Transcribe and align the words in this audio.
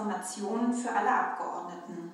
Informationen 0.00 0.72
für 0.72 0.88
alle 0.88 1.10
Abgeordneten. 1.10 2.10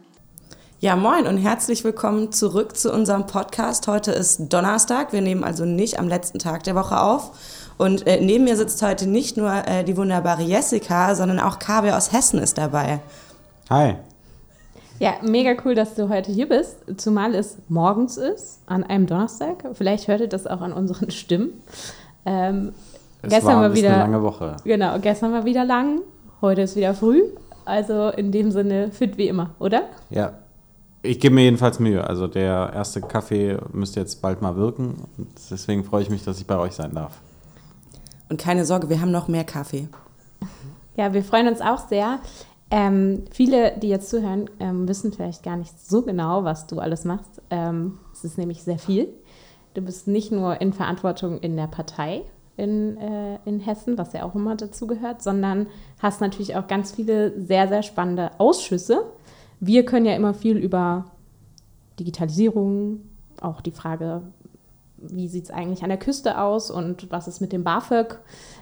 Ja, 0.80 0.96
moin 0.96 1.28
und 1.28 1.36
herzlich 1.36 1.84
willkommen 1.84 2.32
zurück 2.32 2.76
zu 2.76 2.92
unserem 2.92 3.26
Podcast. 3.26 3.86
Heute 3.86 4.10
ist 4.10 4.52
Donnerstag. 4.52 5.12
Wir 5.12 5.20
nehmen 5.20 5.44
also 5.44 5.64
nicht 5.64 6.00
am 6.00 6.08
letzten 6.08 6.40
Tag 6.40 6.64
der 6.64 6.74
Woche 6.74 7.00
auf. 7.00 7.30
Und 7.78 8.04
äh, 8.08 8.20
neben 8.20 8.42
mir 8.42 8.56
sitzt 8.56 8.82
heute 8.82 9.06
nicht 9.06 9.36
nur 9.36 9.52
äh, 9.52 9.84
die 9.84 9.96
wunderbare 9.96 10.42
Jessica, 10.42 11.14
sondern 11.14 11.38
auch 11.38 11.60
Kabe 11.60 11.96
aus 11.96 12.12
Hessen 12.12 12.40
ist 12.40 12.58
dabei. 12.58 12.98
Hi. 13.70 13.94
Ja, 14.98 15.14
mega 15.22 15.54
cool, 15.64 15.76
dass 15.76 15.94
du 15.94 16.08
heute 16.08 16.32
hier 16.32 16.48
bist, 16.48 16.78
zumal 16.96 17.36
es 17.36 17.56
morgens 17.68 18.16
ist, 18.16 18.58
an 18.66 18.82
einem 18.82 19.06
Donnerstag. 19.06 19.64
Vielleicht 19.74 20.08
hört 20.08 20.22
ihr 20.22 20.28
das 20.28 20.48
auch 20.48 20.60
an 20.60 20.72
unseren 20.72 21.12
Stimmen. 21.12 21.62
Ähm, 22.24 22.72
Es 23.22 23.30
gestern 23.30 23.56
war, 23.56 23.62
war 23.62 23.74
wieder 23.74 23.90
eine 23.90 23.98
lange 23.98 24.22
Woche. 24.24 24.56
Genau, 24.64 24.98
gestern 24.98 25.32
war 25.32 25.44
wieder 25.44 25.64
lang, 25.64 26.00
heute 26.40 26.62
ist 26.62 26.74
wieder 26.74 26.92
früh. 26.92 27.22
Also 27.66 28.08
in 28.08 28.32
dem 28.32 28.50
Sinne 28.50 28.90
fit 28.92 29.18
wie 29.18 29.28
immer, 29.28 29.50
oder? 29.58 29.82
Ja. 30.10 30.38
Ich 31.02 31.20
gebe 31.20 31.34
mir 31.34 31.42
jedenfalls 31.42 31.78
Mühe. 31.78 32.04
Also 32.04 32.26
der 32.26 32.72
erste 32.74 33.00
Kaffee 33.00 33.58
müsste 33.72 34.00
jetzt 34.00 34.22
bald 34.22 34.42
mal 34.42 34.56
wirken. 34.56 35.04
Und 35.18 35.28
deswegen 35.50 35.84
freue 35.84 36.02
ich 36.02 36.10
mich, 36.10 36.24
dass 36.24 36.40
ich 36.40 36.46
bei 36.46 36.58
euch 36.58 36.72
sein 36.72 36.94
darf. 36.94 37.20
Und 38.28 38.40
keine 38.40 38.64
Sorge, 38.64 38.88
wir 38.88 39.00
haben 39.00 39.12
noch 39.12 39.28
mehr 39.28 39.44
Kaffee. 39.44 39.88
Ja, 40.96 41.12
wir 41.12 41.22
freuen 41.22 41.46
uns 41.46 41.60
auch 41.60 41.88
sehr. 41.88 42.18
Ähm, 42.70 43.24
viele, 43.30 43.78
die 43.78 43.88
jetzt 43.88 44.10
zuhören, 44.10 44.50
ähm, 44.58 44.88
wissen 44.88 45.12
vielleicht 45.12 45.44
gar 45.44 45.56
nicht 45.56 45.78
so 45.78 46.02
genau, 46.02 46.42
was 46.42 46.66
du 46.66 46.80
alles 46.80 47.04
machst. 47.04 47.40
Ähm, 47.50 47.98
es 48.12 48.24
ist 48.24 48.38
nämlich 48.38 48.62
sehr 48.62 48.78
viel. 48.78 49.08
Du 49.74 49.82
bist 49.82 50.08
nicht 50.08 50.32
nur 50.32 50.60
in 50.60 50.72
Verantwortung 50.72 51.38
in 51.38 51.56
der 51.56 51.68
Partei 51.68 52.22
in, 52.56 52.96
äh, 52.96 53.38
in 53.44 53.60
Hessen, 53.60 53.98
was 53.98 54.12
ja 54.12 54.24
auch 54.24 54.34
immer 54.34 54.56
dazu 54.56 54.86
gehört, 54.86 55.22
sondern 55.22 55.66
hast 55.98 56.20
natürlich 56.20 56.56
auch 56.56 56.66
ganz 56.66 56.92
viele 56.92 57.38
sehr, 57.40 57.68
sehr 57.68 57.82
spannende 57.82 58.30
Ausschüsse. 58.38 59.04
Wir 59.60 59.84
können 59.84 60.06
ja 60.06 60.14
immer 60.14 60.34
viel 60.34 60.56
über 60.56 61.06
Digitalisierung, 61.98 63.00
auch 63.40 63.60
die 63.60 63.70
Frage, 63.70 64.22
wie 64.98 65.28
sieht 65.28 65.44
es 65.44 65.50
eigentlich 65.50 65.82
an 65.82 65.90
der 65.90 65.98
Küste 65.98 66.40
aus 66.40 66.70
und 66.70 67.10
was 67.10 67.28
ist 67.28 67.40
mit 67.40 67.52
dem 67.52 67.64
BAföG? 67.64 68.18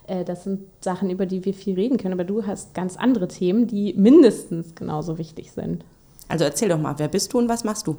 Äh, 0.07 0.25
das 0.25 0.45
sind 0.45 0.63
Sachen, 0.81 1.11
über 1.11 1.27
die 1.27 1.45
wir 1.45 1.55
viel 1.55 1.75
reden 1.75 1.97
können. 1.97 2.15
Aber 2.15 2.25
du 2.25 2.47
hast 2.47 2.75
ganz 2.75 2.97
andere 2.97 3.29
Themen, 3.29 3.67
die 3.67 3.95
mindestens 3.95 4.75
genauso 4.75 5.19
wichtig 5.19 5.53
sind. 5.53 5.85
Also 6.29 6.45
erzähl 6.45 6.69
doch 6.69 6.79
mal, 6.79 6.99
wer 6.99 7.09
bist 7.09 7.33
du 7.33 7.39
und 7.39 7.49
was 7.49 7.65
machst 7.65 7.87
du? 7.87 7.97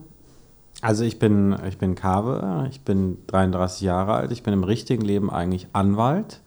Also 0.85 1.03
ich 1.03 1.17
bin, 1.17 1.55
ich 1.67 1.79
bin 1.79 1.95
Kave, 1.95 2.67
ich 2.69 2.81
bin 2.81 3.17
33 3.25 3.81
Jahre 3.81 4.13
alt, 4.13 4.31
ich 4.31 4.43
bin 4.43 4.53
im 4.53 4.63
richtigen 4.63 5.01
Leben 5.01 5.31
eigentlich 5.31 5.65
Anwalt 5.73 6.41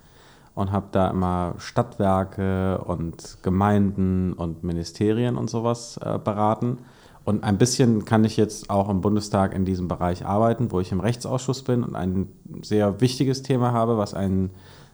und 0.54 0.70
habe 0.70 0.86
da 0.92 1.10
immer 1.10 1.56
Stadtwerke 1.58 2.78
und 2.78 3.38
Gemeinden 3.42 4.32
und 4.34 4.62
Ministerien 4.62 5.36
und 5.36 5.50
sowas 5.50 5.98
äh, 6.04 6.20
beraten. 6.22 6.78
Und 7.24 7.42
ein 7.42 7.58
bisschen 7.58 8.04
kann 8.04 8.22
ich 8.22 8.36
jetzt 8.36 8.70
auch 8.70 8.88
im 8.88 9.00
Bundestag 9.00 9.56
in 9.56 9.64
diesem 9.64 9.88
Bereich 9.88 10.24
arbeiten, 10.24 10.70
wo 10.70 10.78
ich 10.78 10.92
im 10.92 11.00
Rechtsausschuss 11.00 11.64
bin 11.64 11.82
und 11.82 11.96
ein 11.96 12.28
sehr 12.62 13.00
wichtiges 13.00 13.42
Thema 13.42 13.72
habe, 13.72 13.98
was 13.98 14.14
einen 14.14 14.50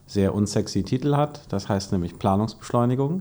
sehr 0.07 0.35
unsexy 0.35 0.85
Titel 0.85 1.17
hat. 1.17 1.43
Das 1.53 1.69
heißt 1.69 1.93
nämlich 1.93 2.19
Planungsbeschleunigung. 2.19 3.21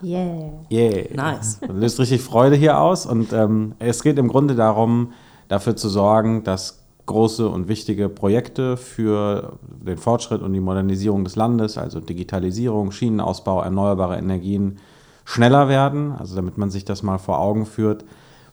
Yeah. 0.00 0.64
Yeah. 0.70 1.08
Nice. 1.12 1.58
Das 1.58 1.70
löst 1.74 1.98
richtig 1.98 2.22
Freude 2.22 2.54
hier 2.54 2.78
aus. 2.78 3.04
Und 3.04 3.32
ähm, 3.32 3.74
es 3.80 4.04
geht 4.04 4.16
im 4.18 4.28
Grunde 4.28 4.54
darum, 4.54 5.12
dafür 5.48 5.76
zu 5.76 5.88
sorgen, 5.88 6.44
dass 6.44 6.82
große 7.06 7.48
und 7.48 7.68
wichtige 7.68 8.08
Projekte 8.08 8.76
für 8.76 9.58
den 9.62 9.96
Fortschritt 9.96 10.42
und 10.42 10.52
die 10.52 10.60
Modernisierung 10.60 11.24
des 11.24 11.36
Landes, 11.36 11.78
also 11.78 12.00
Digitalisierung, 12.00 12.90
Schienenausbau, 12.90 13.62
erneuerbare 13.62 14.18
Energien, 14.18 14.78
schneller 15.24 15.68
werden. 15.68 16.12
Also 16.12 16.34
damit 16.36 16.58
man 16.58 16.70
sich 16.70 16.84
das 16.84 17.02
mal 17.02 17.18
vor 17.18 17.38
Augen 17.38 17.66
führt. 17.66 18.04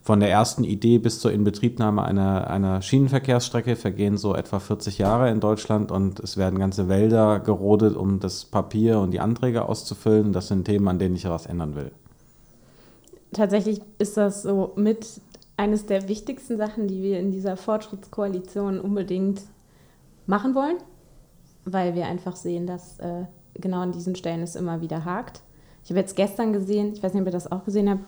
Von 0.01 0.19
der 0.19 0.29
ersten 0.29 0.65
Idee 0.65 0.97
bis 0.97 1.21
zur 1.21 1.31
Inbetriebnahme 1.31 2.03
einer, 2.03 2.49
einer 2.49 2.81
Schienenverkehrsstrecke 2.81 3.77
vergehen 3.77 4.17
so 4.17 4.35
etwa 4.35 4.59
40 4.59 4.97
Jahre 4.97 5.31
in 5.31 5.39
Deutschland 5.39 5.91
und 5.91 6.19
es 6.19 6.35
werden 6.35 6.59
ganze 6.59 6.89
Wälder 6.89 7.39
gerodet, 7.39 7.95
um 7.95 8.19
das 8.19 8.43
Papier 8.43 8.99
und 8.99 9.11
die 9.11 9.21
Anträge 9.21 9.63
auszufüllen. 9.63 10.33
Das 10.33 10.49
sind 10.49 10.65
Themen, 10.65 10.89
an 10.89 10.99
denen 10.99 11.15
ich 11.15 11.27
was 11.29 11.45
ändern 11.45 11.75
will. 11.75 11.91
Tatsächlich 13.31 13.81
ist 13.97 14.17
das 14.17 14.43
so 14.43 14.73
mit 14.75 15.07
eines 15.57 15.85
der 15.85 16.07
wichtigsten 16.07 16.57
Sachen, 16.57 16.87
die 16.87 17.03
wir 17.03 17.19
in 17.19 17.31
dieser 17.31 17.57
Fortschrittskoalition 17.57 18.79
unbedingt 18.79 19.41
machen 20.25 20.55
wollen, 20.55 20.77
weil 21.65 21.95
wir 21.95 22.05
einfach 22.05 22.35
sehen, 22.35 22.65
dass 22.65 22.99
äh, 22.99 23.25
genau 23.55 23.81
an 23.81 23.91
diesen 23.91 24.15
Stellen 24.15 24.41
es 24.41 24.55
immer 24.55 24.81
wieder 24.81 25.05
hakt. 25.05 25.41
Ich 25.83 25.89
habe 25.89 25.99
jetzt 25.99 26.15
gestern 26.15 26.53
gesehen, 26.53 26.93
ich 26.93 27.03
weiß 27.03 27.13
nicht, 27.13 27.21
ob 27.21 27.27
ihr 27.27 27.31
das 27.31 27.51
auch 27.51 27.65
gesehen 27.65 27.89
habt, 27.89 28.03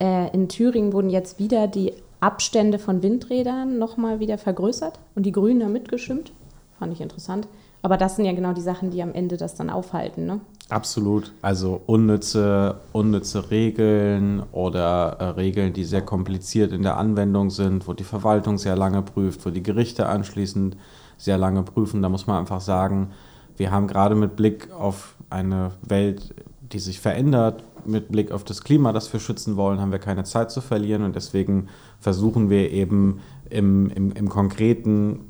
äh, 0.00 0.32
in 0.32 0.48
Thüringen 0.48 0.92
wurden 0.92 1.10
jetzt 1.10 1.38
wieder 1.38 1.66
die 1.66 1.92
Abstände 2.20 2.78
von 2.78 3.02
Windrädern 3.02 3.78
nochmal 3.78 4.20
wieder 4.20 4.38
vergrößert 4.38 4.98
und 5.14 5.26
die 5.26 5.32
Grünen 5.32 5.60
da 5.60 5.68
mitgeschimmt. 5.68 6.32
Fand 6.78 6.92
ich 6.92 7.00
interessant. 7.00 7.48
Aber 7.86 7.96
das 7.96 8.16
sind 8.16 8.24
ja 8.24 8.32
genau 8.32 8.52
die 8.52 8.62
Sachen, 8.62 8.90
die 8.90 9.00
am 9.00 9.14
Ende 9.14 9.36
das 9.36 9.54
dann 9.54 9.70
aufhalten. 9.70 10.26
Ne? 10.26 10.40
Absolut. 10.70 11.30
Also 11.40 11.80
unnütze, 11.86 12.80
unnütze 12.90 13.52
Regeln 13.52 14.42
oder 14.50 15.18
äh, 15.20 15.24
Regeln, 15.26 15.72
die 15.72 15.84
sehr 15.84 16.02
kompliziert 16.02 16.72
in 16.72 16.82
der 16.82 16.96
Anwendung 16.96 17.48
sind, 17.50 17.86
wo 17.86 17.92
die 17.92 18.02
Verwaltung 18.02 18.58
sehr 18.58 18.74
lange 18.74 19.02
prüft, 19.02 19.46
wo 19.46 19.50
die 19.50 19.62
Gerichte 19.62 20.08
anschließend 20.08 20.76
sehr 21.16 21.38
lange 21.38 21.62
prüfen. 21.62 22.02
Da 22.02 22.08
muss 22.08 22.26
man 22.26 22.40
einfach 22.40 22.60
sagen, 22.60 23.10
wir 23.56 23.70
haben 23.70 23.86
gerade 23.86 24.16
mit 24.16 24.34
Blick 24.34 24.68
auf 24.72 25.14
eine 25.30 25.70
Welt, 25.86 26.34
die 26.72 26.80
sich 26.80 26.98
verändert, 26.98 27.62
mit 27.84 28.10
Blick 28.10 28.32
auf 28.32 28.42
das 28.42 28.64
Klima, 28.64 28.92
das 28.92 29.12
wir 29.12 29.20
schützen 29.20 29.54
wollen, 29.54 29.80
haben 29.80 29.92
wir 29.92 30.00
keine 30.00 30.24
Zeit 30.24 30.50
zu 30.50 30.60
verlieren 30.60 31.04
und 31.04 31.14
deswegen 31.14 31.68
versuchen 32.00 32.50
wir 32.50 32.72
eben 32.72 33.20
im, 33.48 33.90
im, 33.90 34.10
im 34.10 34.28
Konkreten 34.28 35.20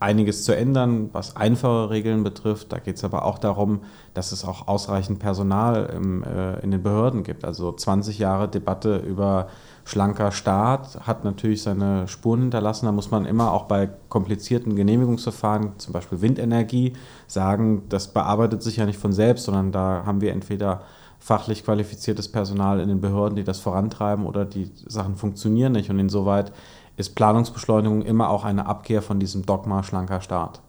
einiges 0.00 0.44
zu 0.44 0.56
ändern, 0.56 1.10
was 1.12 1.36
einfache 1.36 1.90
Regeln 1.90 2.22
betrifft. 2.22 2.72
Da 2.72 2.78
geht 2.78 2.96
es 2.96 3.04
aber 3.04 3.24
auch 3.24 3.38
darum, 3.38 3.80
dass 4.14 4.32
es 4.32 4.44
auch 4.44 4.68
ausreichend 4.68 5.18
Personal 5.18 5.90
im, 5.94 6.22
äh, 6.22 6.60
in 6.60 6.70
den 6.70 6.82
Behörden 6.82 7.24
gibt. 7.24 7.44
Also 7.44 7.72
20 7.72 8.18
Jahre 8.18 8.48
Debatte 8.48 8.98
über 8.98 9.48
schlanker 9.84 10.30
Staat 10.30 11.06
hat 11.06 11.24
natürlich 11.24 11.62
seine 11.62 12.06
Spuren 12.06 12.42
hinterlassen. 12.42 12.86
Da 12.86 12.92
muss 12.92 13.10
man 13.10 13.24
immer 13.24 13.52
auch 13.52 13.64
bei 13.64 13.88
komplizierten 14.08 14.76
Genehmigungsverfahren, 14.76 15.78
zum 15.78 15.92
Beispiel 15.92 16.20
Windenergie, 16.20 16.92
sagen, 17.26 17.82
das 17.88 18.08
bearbeitet 18.08 18.62
sich 18.62 18.76
ja 18.76 18.86
nicht 18.86 18.98
von 18.98 19.12
selbst, 19.12 19.44
sondern 19.44 19.72
da 19.72 20.02
haben 20.04 20.20
wir 20.20 20.32
entweder 20.32 20.82
fachlich 21.18 21.64
qualifiziertes 21.64 22.30
Personal 22.30 22.80
in 22.80 22.88
den 22.88 23.00
Behörden, 23.00 23.36
die 23.36 23.44
das 23.44 23.58
vorantreiben 23.58 24.24
oder 24.24 24.44
die 24.44 24.70
Sachen 24.86 25.16
funktionieren 25.16 25.72
nicht. 25.72 25.90
Und 25.90 25.98
insoweit 25.98 26.52
ist 26.98 27.14
Planungsbeschleunigung 27.14 28.02
immer 28.02 28.28
auch 28.28 28.44
eine 28.44 28.66
Abkehr 28.66 29.00
von 29.00 29.20
diesem 29.20 29.46
Dogma 29.46 29.82
schlanker 29.82 30.20
Staat. 30.20 30.60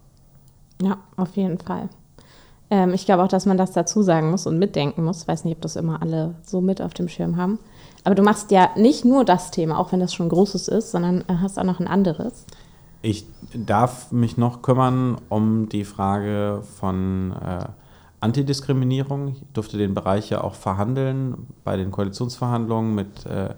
Ja, 0.81 0.97
auf 1.17 1.35
jeden 1.35 1.57
Fall. 1.57 1.89
Ähm, 2.69 2.93
ich 2.93 3.05
glaube 3.05 3.23
auch, 3.23 3.27
dass 3.27 3.47
man 3.47 3.57
das 3.57 3.71
dazu 3.71 4.03
sagen 4.03 4.29
muss 4.29 4.45
und 4.47 4.59
mitdenken 4.59 5.03
muss. 5.03 5.23
Ich 5.23 5.27
weiß 5.27 5.43
nicht, 5.43 5.55
ob 5.55 5.61
das 5.61 5.75
immer 5.75 6.01
alle 6.01 6.35
so 6.43 6.61
mit 6.61 6.81
auf 6.81 6.93
dem 6.93 7.09
Schirm 7.09 7.35
haben. 7.35 7.57
Aber 8.03 8.15
du 8.15 8.21
machst 8.21 8.51
ja 8.51 8.69
nicht 8.75 9.03
nur 9.03 9.25
das 9.25 9.51
Thema, 9.51 9.77
auch 9.77 9.91
wenn 9.91 9.99
das 9.99 10.13
schon 10.13 10.29
großes 10.29 10.67
ist, 10.67 10.91
sondern 10.91 11.21
äh, 11.21 11.35
hast 11.41 11.59
auch 11.59 11.63
noch 11.63 11.79
ein 11.79 11.87
anderes. 11.87 12.45
Ich 13.01 13.25
darf 13.53 14.11
mich 14.11 14.37
noch 14.37 14.61
kümmern 14.61 15.17
um 15.29 15.67
die 15.67 15.83
Frage 15.83 16.61
von 16.79 17.33
äh, 17.33 17.65
Antidiskriminierung. 18.19 19.29
Ich 19.29 19.43
durfte 19.53 19.77
den 19.77 19.95
Bereich 19.95 20.29
ja 20.29 20.43
auch 20.43 20.53
verhandeln 20.53 21.47
bei 21.63 21.75
den 21.75 21.91
Koalitionsverhandlungen 21.91 22.93
mit 22.93 23.25
äh, 23.25 23.55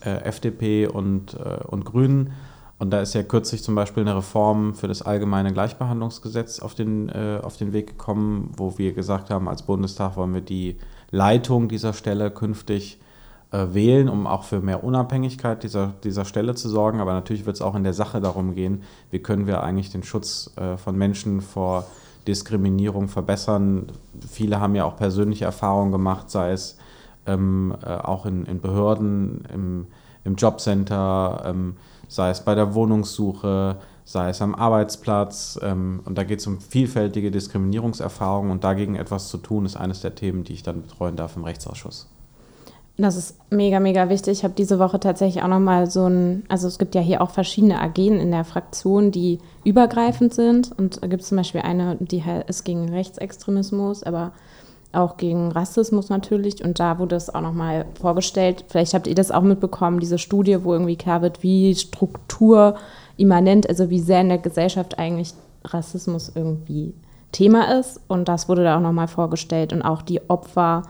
FDP 0.00 0.86
und, 0.86 1.34
äh, 1.34 1.64
und 1.66 1.84
Grünen. 1.84 2.32
Und 2.78 2.90
da 2.90 3.00
ist 3.00 3.14
ja 3.14 3.22
kürzlich 3.22 3.62
zum 3.62 3.74
Beispiel 3.74 4.02
eine 4.02 4.16
Reform 4.16 4.74
für 4.74 4.86
das 4.86 5.00
allgemeine 5.02 5.52
Gleichbehandlungsgesetz 5.52 6.60
auf 6.60 6.74
den, 6.74 7.08
äh, 7.08 7.40
auf 7.42 7.56
den 7.56 7.72
Weg 7.72 7.86
gekommen, 7.86 8.52
wo 8.56 8.76
wir 8.76 8.92
gesagt 8.92 9.30
haben, 9.30 9.48
als 9.48 9.62
Bundestag 9.62 10.16
wollen 10.16 10.34
wir 10.34 10.42
die 10.42 10.76
Leitung 11.10 11.68
dieser 11.68 11.94
Stelle 11.94 12.30
künftig 12.30 13.00
äh, 13.50 13.66
wählen, 13.72 14.08
um 14.08 14.26
auch 14.26 14.44
für 14.44 14.60
mehr 14.60 14.84
Unabhängigkeit 14.84 15.62
dieser, 15.62 15.94
dieser 16.04 16.26
Stelle 16.26 16.54
zu 16.54 16.68
sorgen. 16.68 17.00
Aber 17.00 17.14
natürlich 17.14 17.46
wird 17.46 17.56
es 17.56 17.62
auch 17.62 17.74
in 17.74 17.84
der 17.84 17.94
Sache 17.94 18.20
darum 18.20 18.54
gehen, 18.54 18.82
wie 19.10 19.20
können 19.20 19.46
wir 19.46 19.62
eigentlich 19.62 19.90
den 19.90 20.02
Schutz 20.02 20.52
äh, 20.56 20.76
von 20.76 20.96
Menschen 20.98 21.40
vor 21.40 21.86
Diskriminierung 22.28 23.08
verbessern. 23.08 23.86
Viele 24.28 24.60
haben 24.60 24.74
ja 24.74 24.84
auch 24.84 24.96
persönliche 24.96 25.44
Erfahrungen 25.46 25.92
gemacht, 25.92 26.28
sei 26.28 26.50
es 26.50 26.76
ähm, 27.26 27.74
äh, 27.84 27.88
auch 27.88 28.26
in, 28.26 28.44
in 28.46 28.60
Behörden, 28.60 29.46
im, 29.52 29.86
im 30.24 30.36
Jobcenter, 30.36 31.42
ähm, 31.46 31.76
sei 32.08 32.30
es 32.30 32.40
bei 32.40 32.54
der 32.54 32.74
Wohnungssuche, 32.74 33.76
sei 34.04 34.30
es 34.30 34.40
am 34.40 34.54
Arbeitsplatz. 34.54 35.58
Ähm, 35.62 36.00
und 36.04 36.16
da 36.16 36.24
geht 36.24 36.40
es 36.40 36.46
um 36.46 36.60
vielfältige 36.60 37.30
Diskriminierungserfahrungen 37.30 38.50
und 38.50 38.64
dagegen 38.64 38.96
etwas 38.96 39.28
zu 39.28 39.38
tun, 39.38 39.66
ist 39.66 39.76
eines 39.76 40.00
der 40.00 40.14
Themen, 40.14 40.44
die 40.44 40.54
ich 40.54 40.62
dann 40.62 40.82
betreuen 40.82 41.16
darf 41.16 41.36
im 41.36 41.44
Rechtsausschuss. 41.44 42.08
Das 42.98 43.16
ist 43.16 43.36
mega, 43.50 43.78
mega 43.78 44.08
wichtig. 44.08 44.38
Ich 44.38 44.44
habe 44.44 44.54
diese 44.56 44.78
Woche 44.78 44.98
tatsächlich 44.98 45.42
auch 45.42 45.48
nochmal 45.48 45.90
so 45.90 46.06
ein, 46.06 46.44
also 46.48 46.66
es 46.66 46.78
gibt 46.78 46.94
ja 46.94 47.02
hier 47.02 47.20
auch 47.20 47.28
verschiedene 47.28 47.78
AGen 47.78 48.18
in 48.18 48.30
der 48.30 48.44
Fraktion, 48.44 49.10
die 49.10 49.38
übergreifend 49.64 50.32
sind. 50.32 50.72
Und 50.78 51.02
da 51.02 51.06
gibt 51.06 51.22
es 51.22 51.28
zum 51.28 51.36
Beispiel 51.36 51.60
eine, 51.60 51.98
die 52.00 52.22
ist 52.46 52.64
gegen 52.64 52.88
Rechtsextremismus, 52.88 54.02
aber 54.02 54.32
auch 54.96 55.16
gegen 55.16 55.52
Rassismus 55.52 56.08
natürlich. 56.08 56.64
Und 56.64 56.80
da 56.80 56.98
wurde 56.98 57.16
es 57.16 57.34
auch 57.34 57.40
nochmal 57.40 57.86
vorgestellt. 57.98 58.64
Vielleicht 58.68 58.94
habt 58.94 59.06
ihr 59.06 59.14
das 59.14 59.30
auch 59.30 59.42
mitbekommen, 59.42 60.00
diese 60.00 60.18
Studie, 60.18 60.64
wo 60.64 60.72
irgendwie 60.72 60.96
klar 60.96 61.22
wird, 61.22 61.42
wie 61.42 61.74
strukturimmanent, 61.74 63.68
also 63.68 63.90
wie 63.90 64.00
sehr 64.00 64.22
in 64.22 64.28
der 64.28 64.38
Gesellschaft 64.38 64.98
eigentlich 64.98 65.34
Rassismus 65.64 66.32
irgendwie 66.34 66.94
Thema 67.32 67.78
ist. 67.78 68.00
Und 68.08 68.28
das 68.28 68.48
wurde 68.48 68.64
da 68.64 68.76
auch 68.76 68.82
nochmal 68.82 69.08
vorgestellt. 69.08 69.72
Und 69.72 69.82
auch 69.82 70.02
die 70.02 70.28
Opfer 70.28 70.82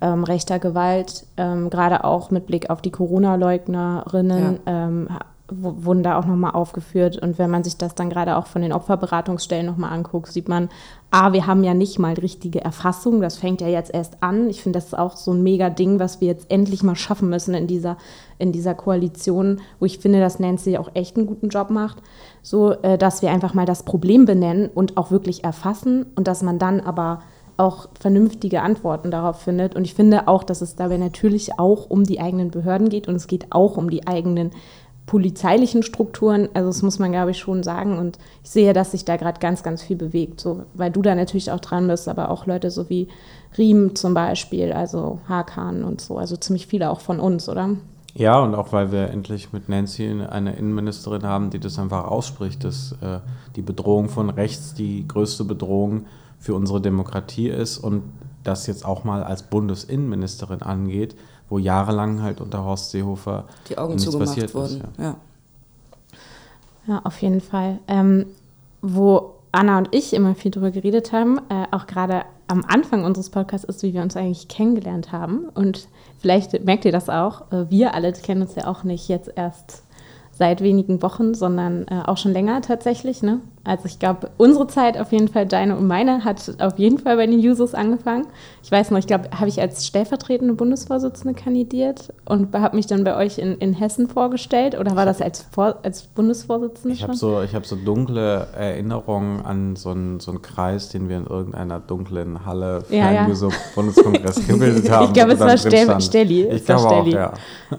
ähm, 0.00 0.24
rechter 0.24 0.58
Gewalt, 0.58 1.26
ähm, 1.36 1.70
gerade 1.70 2.04
auch 2.04 2.30
mit 2.30 2.46
Blick 2.46 2.70
auf 2.70 2.82
die 2.82 2.90
Corona-Leugnerinnen, 2.90 4.58
ja. 4.66 4.86
ähm, 4.86 5.08
wurden 5.48 6.02
da 6.02 6.18
auch 6.18 6.26
nochmal 6.26 6.52
aufgeführt. 6.52 7.18
Und 7.18 7.38
wenn 7.38 7.50
man 7.50 7.62
sich 7.62 7.76
das 7.76 7.94
dann 7.94 8.10
gerade 8.10 8.36
auch 8.36 8.46
von 8.46 8.62
den 8.62 8.72
Opferberatungsstellen 8.72 9.66
nochmal 9.66 9.92
anguckt, 9.92 10.32
sieht 10.32 10.48
man, 10.48 10.68
ah, 11.10 11.32
wir 11.32 11.46
haben 11.46 11.62
ja 11.62 11.72
nicht 11.72 11.98
mal 11.98 12.14
richtige 12.14 12.60
Erfassung. 12.60 13.20
Das 13.20 13.38
fängt 13.38 13.60
ja 13.60 13.68
jetzt 13.68 13.94
erst 13.94 14.22
an. 14.22 14.50
Ich 14.50 14.62
finde, 14.62 14.78
das 14.78 14.86
ist 14.86 14.98
auch 14.98 15.16
so 15.16 15.32
ein 15.32 15.42
mega 15.42 15.70
Ding, 15.70 16.00
was 16.00 16.20
wir 16.20 16.28
jetzt 16.28 16.50
endlich 16.50 16.82
mal 16.82 16.96
schaffen 16.96 17.28
müssen 17.28 17.54
in 17.54 17.68
dieser, 17.68 17.96
in 18.38 18.50
dieser 18.50 18.74
Koalition, 18.74 19.60
wo 19.78 19.86
ich 19.86 19.98
finde, 19.98 20.20
dass 20.20 20.40
Nancy 20.40 20.78
auch 20.78 20.90
echt 20.94 21.16
einen 21.16 21.26
guten 21.26 21.48
Job 21.48 21.70
macht. 21.70 21.98
So, 22.42 22.72
äh, 22.82 22.98
dass 22.98 23.22
wir 23.22 23.30
einfach 23.30 23.54
mal 23.54 23.66
das 23.66 23.84
Problem 23.84 24.24
benennen 24.24 24.68
und 24.74 24.96
auch 24.96 25.10
wirklich 25.10 25.44
erfassen 25.44 26.06
und 26.16 26.26
dass 26.26 26.42
man 26.42 26.58
dann 26.58 26.80
aber 26.80 27.20
auch 27.56 27.88
vernünftige 27.98 28.62
Antworten 28.62 29.10
darauf 29.10 29.40
findet. 29.40 29.76
Und 29.76 29.84
ich 29.84 29.94
finde 29.94 30.28
auch, 30.28 30.44
dass 30.44 30.60
es 30.60 30.76
dabei 30.76 30.98
natürlich 30.98 31.58
auch 31.58 31.88
um 31.88 32.04
die 32.04 32.20
eigenen 32.20 32.50
Behörden 32.50 32.88
geht 32.88 33.08
und 33.08 33.14
es 33.14 33.26
geht 33.26 33.46
auch 33.50 33.76
um 33.76 33.90
die 33.90 34.06
eigenen 34.06 34.50
polizeilichen 35.06 35.84
Strukturen. 35.84 36.48
Also 36.52 36.68
das 36.68 36.82
muss 36.82 36.98
man, 36.98 37.12
glaube 37.12 37.30
ich, 37.30 37.38
schon 37.38 37.62
sagen. 37.62 37.96
Und 37.96 38.18
ich 38.42 38.50
sehe, 38.50 38.72
dass 38.72 38.90
sich 38.90 39.04
da 39.04 39.16
gerade 39.16 39.40
ganz, 39.40 39.62
ganz 39.62 39.82
viel 39.82 39.96
bewegt. 39.96 40.40
So, 40.40 40.64
weil 40.74 40.90
du 40.90 41.00
da 41.00 41.14
natürlich 41.14 41.50
auch 41.52 41.60
dran 41.60 41.86
bist, 41.86 42.08
aber 42.08 42.30
auch 42.30 42.46
Leute 42.46 42.70
so 42.70 42.90
wie 42.90 43.08
Riem 43.56 43.94
zum 43.94 44.14
Beispiel, 44.14 44.72
also 44.72 45.20
Hakan 45.28 45.84
und 45.84 46.00
so. 46.00 46.18
Also 46.18 46.36
ziemlich 46.36 46.66
viele 46.66 46.90
auch 46.90 47.00
von 47.00 47.20
uns, 47.20 47.48
oder? 47.48 47.70
Ja, 48.14 48.40
und 48.40 48.54
auch 48.54 48.72
weil 48.72 48.92
wir 48.92 49.10
endlich 49.10 49.52
mit 49.52 49.68
Nancy 49.68 50.22
eine 50.28 50.56
Innenministerin 50.56 51.22
haben, 51.22 51.50
die 51.50 51.60
das 51.60 51.78
einfach 51.78 52.06
ausspricht, 52.06 52.64
dass 52.64 52.92
äh, 53.02 53.20
die 53.54 53.62
Bedrohung 53.62 54.08
von 54.08 54.30
rechts 54.30 54.74
die 54.74 55.06
größte 55.06 55.44
Bedrohung 55.44 56.06
für 56.38 56.54
unsere 56.54 56.80
Demokratie 56.80 57.48
ist 57.48 57.78
und 57.78 58.02
das 58.42 58.66
jetzt 58.66 58.84
auch 58.84 59.04
mal 59.04 59.22
als 59.22 59.42
Bundesinnenministerin 59.42 60.62
angeht 60.62 61.14
wo 61.48 61.58
jahrelang 61.58 62.22
halt 62.22 62.40
unter 62.40 62.64
Horst 62.64 62.90
Seehofer 62.90 63.44
die 63.68 63.78
Augen 63.78 63.98
zugemacht 63.98 64.54
wurden. 64.54 64.82
Ja. 64.98 65.04
ja. 65.04 65.16
ja. 66.86 67.00
auf 67.04 67.20
jeden 67.22 67.40
Fall. 67.40 67.78
Ähm, 67.88 68.26
wo 68.82 69.34
Anna 69.52 69.78
und 69.78 69.88
ich 69.94 70.12
immer 70.12 70.34
viel 70.34 70.50
drüber 70.50 70.70
geredet 70.70 71.12
haben, 71.12 71.38
äh, 71.48 71.66
auch 71.70 71.86
gerade 71.86 72.24
am 72.48 72.64
Anfang 72.66 73.04
unseres 73.04 73.30
Podcasts 73.30 73.64
ist, 73.64 73.82
wie 73.82 73.94
wir 73.94 74.02
uns 74.02 74.16
eigentlich 74.16 74.48
kennengelernt 74.48 75.12
haben. 75.12 75.48
Und 75.54 75.88
vielleicht 76.18 76.64
merkt 76.64 76.84
ihr 76.84 76.92
das 76.92 77.08
auch, 77.08 77.50
äh, 77.52 77.70
wir 77.70 77.94
alle 77.94 78.12
kennen 78.12 78.42
uns 78.42 78.54
ja 78.54 78.66
auch 78.66 78.84
nicht 78.84 79.08
jetzt 79.08 79.30
erst 79.34 79.82
seit 80.32 80.60
wenigen 80.60 81.02
Wochen, 81.02 81.34
sondern 81.34 81.86
äh, 81.88 82.02
auch 82.04 82.18
schon 82.18 82.32
länger 82.32 82.60
tatsächlich. 82.60 83.22
Ne? 83.22 83.40
Also 83.66 83.86
ich 83.86 83.98
glaube, 83.98 84.30
unsere 84.36 84.68
Zeit 84.68 84.96
auf 84.96 85.10
jeden 85.10 85.26
Fall, 85.26 85.44
deine 85.44 85.76
und 85.76 85.88
meine, 85.88 86.24
hat 86.24 86.54
auf 86.60 86.78
jeden 86.78 86.98
Fall 86.98 87.16
bei 87.16 87.26
den 87.26 87.40
Jusos 87.40 87.74
angefangen. 87.74 88.28
Ich 88.62 88.70
weiß 88.70 88.92
noch, 88.92 88.98
ich 88.98 89.08
glaube, 89.08 89.28
habe 89.32 89.48
ich 89.48 89.60
als 89.60 89.84
stellvertretende 89.84 90.54
Bundesvorsitzende 90.54 91.34
kandidiert 91.34 92.12
und 92.26 92.54
habe 92.54 92.76
mich 92.76 92.86
dann 92.86 93.02
bei 93.02 93.16
euch 93.16 93.38
in, 93.38 93.58
in 93.58 93.74
Hessen 93.74 94.08
vorgestellt 94.08 94.78
oder 94.78 94.94
war 94.94 95.04
das 95.04 95.20
als, 95.20 95.44
Vor 95.50 95.80
als 95.82 96.02
Bundesvorsitzende 96.02 96.94
ich 96.94 97.00
schon? 97.00 97.14
So, 97.14 97.42
ich 97.42 97.56
habe 97.56 97.66
so 97.66 97.74
dunkle 97.74 98.46
Erinnerungen 98.56 99.44
an 99.44 99.74
so 99.74 99.90
einen, 99.90 100.20
so 100.20 100.30
einen 100.30 100.42
Kreis, 100.42 100.90
den 100.90 101.08
wir 101.08 101.16
in 101.16 101.26
irgendeiner 101.26 101.80
dunklen 101.80 102.46
Halle 102.46 102.82
für 102.82 102.94
ja, 102.94 103.06
einen 103.06 103.16
ja. 103.16 103.28
Juso-Bundeskongress 103.28 104.46
gebildet 104.46 104.88
haben. 104.88 105.06
ich 105.08 105.12
glaube, 105.12 105.32
es 105.32 105.40
war 105.40 105.58
Stel 105.58 106.00
Stelli. 106.00 106.46
Ich 106.50 106.64
glaube 106.64 106.86
auch, 106.86 107.06
ja. 107.06 107.32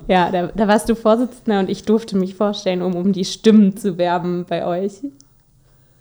Ja, 0.09 0.31
da, 0.31 0.47
da 0.47 0.67
warst 0.67 0.89
du 0.89 0.95
Vorsitzender 0.95 1.61
und 1.61 1.69
ich 1.69 1.85
durfte 1.85 2.17
mich 2.17 2.35
vorstellen, 2.35 2.81
um 2.81 2.93
um 2.97 3.13
die 3.13 3.23
Stimmen 3.23 3.77
zu 3.77 3.97
werben 3.97 4.45
bei 4.49 4.65
euch. 4.65 5.01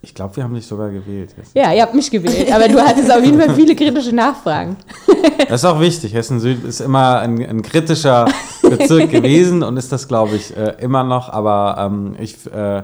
Ich 0.06 0.14
glaube, 0.14 0.36
wir 0.36 0.44
haben 0.44 0.54
dich 0.54 0.64
sogar 0.64 0.88
gewählt. 0.90 1.34
Ja, 1.52 1.72
ihr 1.72 1.82
habt 1.82 1.92
mich 1.92 2.08
gewählt, 2.08 2.52
aber 2.52 2.68
du 2.68 2.80
hattest 2.80 3.10
auf 3.10 3.24
jeden 3.24 3.40
Fall 3.40 3.52
viele 3.56 3.74
kritische 3.74 4.14
Nachfragen. 4.14 4.76
Das 5.48 5.62
ist 5.62 5.64
auch 5.64 5.80
wichtig. 5.80 6.14
Hessen 6.14 6.40
Süd 6.40 6.64
ist 6.64 6.80
immer 6.80 7.20
ein, 7.20 7.44
ein 7.44 7.62
kritischer 7.62 8.26
Bezirk 8.62 9.10
gewesen 9.10 9.62
und 9.62 9.76
ist 9.76 9.92
das, 9.92 10.08
glaube 10.08 10.36
ich, 10.36 10.56
äh, 10.56 10.74
immer 10.80 11.04
noch. 11.04 11.28
Aber 11.28 11.76
ähm, 11.78 12.16
ich 12.18 12.46
äh, 12.46 12.82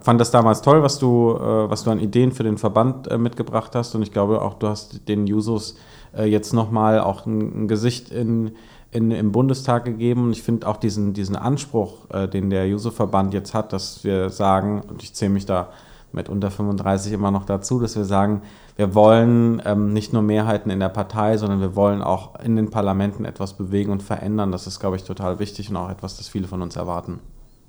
fand 0.00 0.20
das 0.20 0.30
damals 0.30 0.62
toll, 0.62 0.82
was 0.82 0.98
du, 0.98 1.32
äh, 1.32 1.70
was 1.70 1.84
du 1.84 1.90
an 1.90 1.98
Ideen 1.98 2.32
für 2.32 2.44
den 2.44 2.56
Verband 2.56 3.10
äh, 3.10 3.18
mitgebracht 3.18 3.74
hast. 3.74 3.94
Und 3.94 4.02
ich 4.02 4.12
glaube 4.12 4.40
auch, 4.42 4.54
du 4.54 4.68
hast 4.68 5.08
den 5.08 5.26
Jusos 5.26 5.76
äh, 6.16 6.24
jetzt 6.24 6.52
nochmal 6.52 7.00
auch 7.00 7.26
ein, 7.26 7.64
ein 7.64 7.68
Gesicht 7.68 8.10
in, 8.10 8.52
in, 8.90 9.10
im 9.10 9.32
Bundestag 9.32 9.84
gegeben. 9.84 10.26
Und 10.26 10.32
ich 10.32 10.42
finde 10.42 10.66
auch 10.66 10.76
diesen, 10.76 11.14
diesen 11.14 11.36
Anspruch, 11.36 12.08
äh, 12.10 12.28
den 12.28 12.48
der 12.50 12.68
Juso-Verband 12.68 13.34
jetzt 13.34 13.54
hat, 13.54 13.72
dass 13.72 14.04
wir 14.04 14.30
sagen, 14.30 14.82
und 14.88 15.02
ich 15.02 15.14
zähle 15.14 15.32
mich 15.32 15.46
da 15.46 15.68
mit 16.12 16.28
unter 16.28 16.50
35 16.50 17.12
immer 17.12 17.30
noch 17.30 17.44
dazu, 17.44 17.80
dass 17.80 17.96
wir 17.96 18.04
sagen, 18.04 18.42
wir 18.76 18.94
wollen 18.94 19.62
ähm, 19.64 19.92
nicht 19.92 20.12
nur 20.12 20.22
Mehrheiten 20.22 20.70
in 20.70 20.80
der 20.80 20.88
Partei, 20.88 21.36
sondern 21.36 21.60
wir 21.60 21.74
wollen 21.74 22.02
auch 22.02 22.38
in 22.40 22.56
den 22.56 22.70
Parlamenten 22.70 23.24
etwas 23.24 23.54
bewegen 23.54 23.92
und 23.92 24.02
verändern. 24.02 24.52
Das 24.52 24.66
ist, 24.66 24.80
glaube 24.80 24.96
ich, 24.96 25.04
total 25.04 25.38
wichtig 25.38 25.70
und 25.70 25.76
auch 25.76 25.90
etwas, 25.90 26.16
das 26.16 26.28
viele 26.28 26.48
von 26.48 26.62
uns 26.62 26.76
erwarten. 26.76 27.20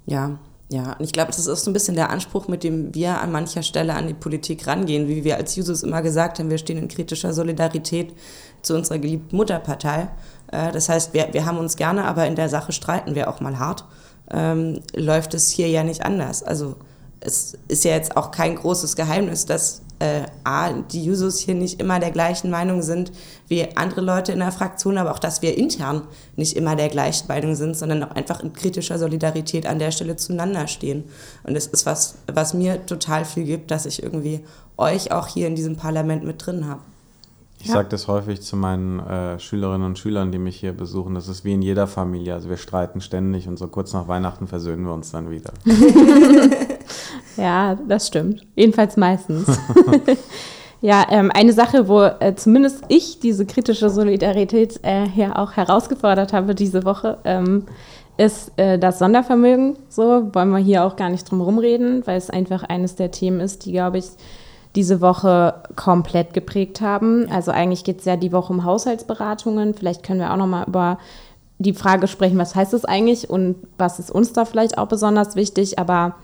Ja, 0.06 0.38
ja, 0.72 0.94
und 0.94 1.04
ich 1.04 1.14
glaube, 1.14 1.32
das 1.32 1.48
ist 1.48 1.64
so 1.64 1.72
ein 1.72 1.74
bisschen 1.74 1.96
der 1.96 2.12
Anspruch, 2.12 2.48
mit 2.48 2.64
dem 2.64 2.94
wir 2.94 3.20
an 3.20 3.32
mancher 3.32 3.64
Stelle 3.64 3.96
an 3.96 4.08
die 4.08 4.14
Politik 4.14 4.68
rangehen, 4.68 5.08
wie 5.08 5.24
wir 5.24 5.38
als 5.38 5.56
Jusos 5.56 5.82
immer 5.82 6.04
gesagt 6.04 6.38
haben, 6.38 6.52
wir 6.52 6.60
stehen 6.60 6.78
in 6.78 6.88
kritischer 6.88 7.34
Solidarität 7.34 8.14
zu 8.62 8.76
unserer 8.76 9.00
geliebten 9.00 9.36
Mutterpartei. 9.36 10.10
Äh, 10.52 10.72
das 10.72 10.88
heißt, 10.88 11.14
wir, 11.16 11.30
wir 11.32 11.46
haben 11.46 11.58
uns 11.58 11.76
gerne, 11.76 12.06
aber 12.06 12.28
in 12.28 12.36
der 12.36 12.50
Sache 12.50 12.72
streiten 12.72 13.16
wir 13.16 13.30
auch 13.30 13.42
mal 13.42 13.58
hart. 13.58 13.86
Ähm, 14.30 14.82
läuft 14.94 15.34
es 15.34 15.50
hier 15.50 15.68
ja 15.70 15.84
nicht 15.84 16.06
anders. 16.06 16.44
Also 16.44 16.76
es 17.22 17.58
ist 17.68 17.84
ja 17.84 17.92
jetzt 17.92 18.16
auch 18.16 18.32
kein 18.32 18.56
großes 18.56 18.96
Geheimnis, 18.96 19.46
dass 19.46 19.82
äh, 20.00 20.24
A, 20.44 20.72
die 20.72 21.04
Jusos 21.04 21.40
hier 21.40 21.56
nicht 21.56 21.80
immer 21.80 22.00
der 22.00 22.12
gleichen 22.12 22.50
Meinung 22.50 22.82
sind 22.82 23.12
wie 23.48 23.76
andere 23.76 24.02
Leute 24.02 24.32
in 24.32 24.40
der 24.40 24.52
Fraktion, 24.52 24.98
aber 24.98 25.12
auch, 25.12 25.20
dass 25.20 25.42
wir 25.42 25.58
intern 25.58 26.04
nicht 26.36 26.56
immer 26.56 26.76
der 26.76 26.90
gleichen 26.90 27.28
Meinung 27.28 27.56
sind, 27.56 27.76
sondern 27.76 28.04
auch 28.04 28.12
einfach 28.12 28.42
in 28.42 28.54
kritischer 28.54 28.98
Solidarität 28.98 29.66
an 29.66 29.80
der 29.80 29.92
Stelle 29.92 30.16
zueinander 30.16 30.68
stehen. 30.68 31.04
Und 31.44 31.56
es 31.56 31.68
ist 31.68 31.86
was, 31.86 32.16
was 32.32 32.54
mir 32.54 32.86
total 32.86 33.26
viel 33.26 33.44
gibt, 33.44 33.72
dass 33.72 33.86
ich 33.86 34.02
irgendwie 34.02 34.42
euch 34.78 35.12
auch 35.12 35.28
hier 35.28 35.48
in 35.48 35.56
diesem 35.56 35.76
Parlament 35.76 36.24
mit 36.24 36.46
drin 36.46 36.68
habe. 36.68 36.82
Ich 37.62 37.68
ja. 37.68 37.74
sage 37.74 37.90
das 37.90 38.08
häufig 38.08 38.42
zu 38.42 38.56
meinen 38.56 39.00
äh, 39.00 39.38
Schülerinnen 39.38 39.86
und 39.86 40.00
Schülern, 40.00 40.32
die 40.32 40.38
mich 40.38 40.56
hier 40.56 40.72
besuchen. 40.72 41.16
Das 41.16 41.28
ist 41.28 41.44
wie 41.44 41.54
in 41.54 41.62
jeder 41.62 41.88
Familie. 41.88 42.34
Also 42.34 42.50
wir 42.50 42.56
streiten 42.56 43.02
ständig 43.02 43.50
und 43.50 43.60
so 43.60 43.68
kurz 43.68 43.92
nach 43.92 44.08
Weihnachten 44.08 44.48
versöhnen 44.48 44.86
wir 44.86 44.94
uns 44.94 45.12
dann 45.12 45.30
wieder. 45.30 45.52
ja, 47.38 47.76
das 47.88 48.08
stimmt. 48.08 48.46
Jedenfalls 48.56 48.98
meistens. 48.98 49.48
ja, 50.82 51.06
ähm, 51.10 51.32
eine 51.34 51.54
Sache, 51.54 51.88
wo 51.88 52.02
äh, 52.04 52.36
zumindest 52.36 52.84
ich 52.88 53.20
diese 53.20 53.46
kritische 53.46 53.90
Solidarität 53.90 54.80
äh, 54.84 55.06
hier 55.08 55.38
auch 55.38 55.54
herausgefordert 55.54 56.34
habe 56.34 56.56
diese 56.56 56.86
Woche, 56.86 57.18
ähm, 57.24 57.66
ist 58.18 58.52
äh, 58.58 58.78
das 58.78 59.00
Sondervermögen. 59.00 59.78
So 59.88 60.34
wollen 60.34 60.50
wir 60.50 60.58
hier 60.58 60.84
auch 60.84 60.96
gar 60.96 61.10
nicht 61.10 61.30
drum 61.30 61.42
rumreden, 61.42 62.06
weil 62.06 62.18
es 62.18 62.30
einfach 62.30 62.64
eines 62.64 62.96
der 62.96 63.12
Themen 63.12 63.40
ist, 63.40 63.66
die, 63.66 63.72
glaube 63.72 64.00
ich, 64.00 64.06
diese 64.76 65.02
Woche 65.02 65.56
komplett 65.76 66.34
geprägt 66.34 66.82
haben. 66.82 67.28
Also 67.32 67.52
eigentlich 67.52 67.84
geht 67.84 68.00
es 68.00 68.06
ja 68.06 68.18
die 68.18 68.32
Woche 68.32 68.54
um 68.54 68.66
Haushaltsberatungen. 68.66 69.74
Vielleicht 69.74 70.04
können 70.04 70.20
wir 70.20 70.32
auch 70.32 70.38
noch 70.38 70.48
mal 70.48 70.66
über 70.68 71.00
die 71.58 71.74
Frage 71.74 72.08
sprechen, 72.08 72.38
was 72.38 72.56
heißt 72.56 72.74
das 72.74 72.86
eigentlich 72.86 73.30
und 73.30 73.56
was 73.78 74.00
ist 74.00 74.12
uns 74.12 74.32
da 74.34 74.46
vielleicht 74.46 74.78
auch 74.78 74.88
besonders 74.88 75.36
wichtig. 75.36 75.80
Aber 75.80 76.16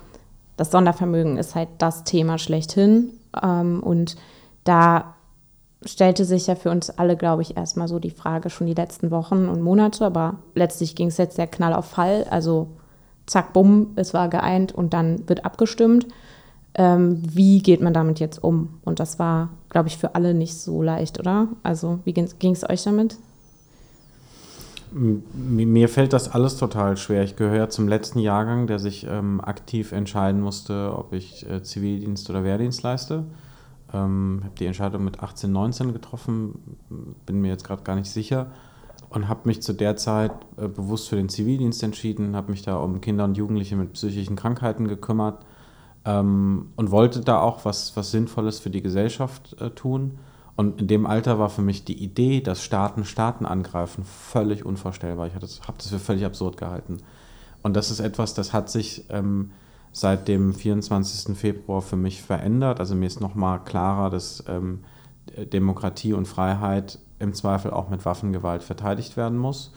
das 0.57 0.71
Sondervermögen 0.71 1.37
ist 1.37 1.55
halt 1.55 1.69
das 1.77 2.03
Thema 2.03 2.37
schlechthin. 2.37 3.11
Ähm, 3.41 3.81
und 3.83 4.15
da 4.63 5.15
stellte 5.85 6.25
sich 6.25 6.47
ja 6.47 6.55
für 6.55 6.71
uns 6.71 6.89
alle, 6.89 7.15
glaube 7.15 7.41
ich, 7.41 7.57
erstmal 7.57 7.87
so 7.87 7.99
die 7.99 8.09
Frage 8.09 8.49
schon 8.49 8.67
die 8.67 8.73
letzten 8.73 9.11
Wochen 9.11 9.47
und 9.47 9.61
Monate. 9.61 10.05
Aber 10.05 10.37
letztlich 10.53 10.95
ging 10.95 11.07
es 11.07 11.17
jetzt 11.17 11.37
der 11.37 11.47
Knall 11.47 11.73
auf 11.73 11.85
Fall. 11.85 12.25
Also 12.29 12.67
zack, 13.25 13.53
bumm, 13.53 13.91
es 13.95 14.13
war 14.13 14.29
geeint 14.29 14.73
und 14.73 14.93
dann 14.93 15.27
wird 15.27 15.45
abgestimmt 15.45 16.07
ähm, 16.75 17.21
wie 17.23 17.59
geht 17.59 17.81
man 17.81 17.93
damit 17.93 18.19
jetzt 18.19 18.43
um? 18.43 18.81
Und 18.83 18.99
das 18.99 19.17
war, 19.17 19.49
glaube 19.69 19.87
ich, 19.87 19.97
für 19.97 20.13
alle 20.13 20.33
nicht 20.33 20.55
so 20.55 20.81
leicht, 20.81 21.19
oder? 21.19 21.47
Also 21.63 21.99
wie 22.03 22.13
ging 22.13 22.51
es 22.51 22.69
euch 22.69 22.83
damit? 22.83 23.17
Mir 24.97 25.89
fällt 25.89 26.13
das 26.13 26.29
alles 26.29 26.55
total 26.55 26.95
schwer. 26.95 27.21
Ich 27.25 27.35
gehöre 27.35 27.69
zum 27.69 27.89
letzten 27.89 28.19
Jahrgang, 28.19 28.65
der 28.65 28.79
sich 28.79 29.05
ähm, 29.09 29.41
aktiv 29.41 29.91
entscheiden 29.91 30.39
musste, 30.39 30.93
ob 30.97 31.11
ich 31.11 31.49
äh, 31.49 31.61
Zivildienst 31.61 32.29
oder 32.29 32.45
Wehrdienst 32.45 32.81
leiste. 32.81 33.25
Ähm, 33.93 34.39
habe 34.45 34.55
die 34.57 34.65
Entscheidung 34.65 35.03
mit 35.03 35.19
18, 35.19 35.51
19 35.51 35.91
getroffen, 35.91 36.77
bin 37.25 37.41
mir 37.41 37.49
jetzt 37.49 37.65
gerade 37.65 37.83
gar 37.83 37.97
nicht 37.97 38.09
sicher 38.09 38.47
und 39.09 39.27
habe 39.27 39.41
mich 39.43 39.61
zu 39.61 39.73
der 39.73 39.97
Zeit 39.97 40.31
äh, 40.55 40.69
bewusst 40.69 41.09
für 41.09 41.17
den 41.17 41.27
Zivildienst 41.27 41.83
entschieden, 41.83 42.33
habe 42.33 42.51
mich 42.51 42.61
da 42.61 42.77
um 42.77 43.01
Kinder 43.01 43.25
und 43.25 43.35
Jugendliche 43.35 43.75
mit 43.75 43.91
psychischen 43.91 44.37
Krankheiten 44.37 44.87
gekümmert 44.87 45.45
ähm, 46.05 46.69
und 46.77 46.91
wollte 46.91 47.19
da 47.19 47.41
auch 47.41 47.65
was, 47.65 47.97
was 47.97 48.11
Sinnvolles 48.11 48.59
für 48.59 48.69
die 48.69 48.81
Gesellschaft 48.81 49.59
äh, 49.59 49.71
tun 49.71 50.19
Und 50.55 50.81
in 50.81 50.87
dem 50.87 51.05
Alter 51.05 51.37
war 51.37 51.49
für 51.49 51.61
mich 51.61 51.83
die 51.83 52.01
Idee, 52.01 52.41
dass 52.41 52.63
Staaten 52.63 53.03
Staaten 53.03 53.45
angreifen, 53.45 54.05
völlig 54.05 54.65
unvorstellbar. 54.65 55.27
Ich 55.27 55.33
habe 55.33 55.45
das 55.45 55.87
für 55.87 55.99
völlig 55.99 56.25
absurd 56.25 56.57
gehalten. 56.57 56.97
Und 57.61 57.75
das 57.75 57.91
ist 57.91 57.99
etwas, 57.99 58.33
das 58.33 58.53
hat 58.53 58.69
sich 58.69 59.05
ähm, 59.09 59.51
seit 59.91 60.27
dem 60.27 60.53
24. 60.53 61.37
Februar 61.37 61.81
für 61.81 61.95
mich 61.95 62.21
verändert. 62.21 62.79
Also 62.79 62.95
mir 62.95 63.07
ist 63.07 63.21
nochmal 63.21 63.63
klarer, 63.63 64.09
dass 64.09 64.43
ähm, 64.47 64.81
Demokratie 65.51 66.13
und 66.13 66.27
Freiheit 66.27 66.99
im 67.19 67.33
Zweifel 67.33 67.71
auch 67.71 67.89
mit 67.89 68.05
Waffengewalt 68.05 68.63
verteidigt 68.63 69.17
werden 69.17 69.37
muss. 69.37 69.73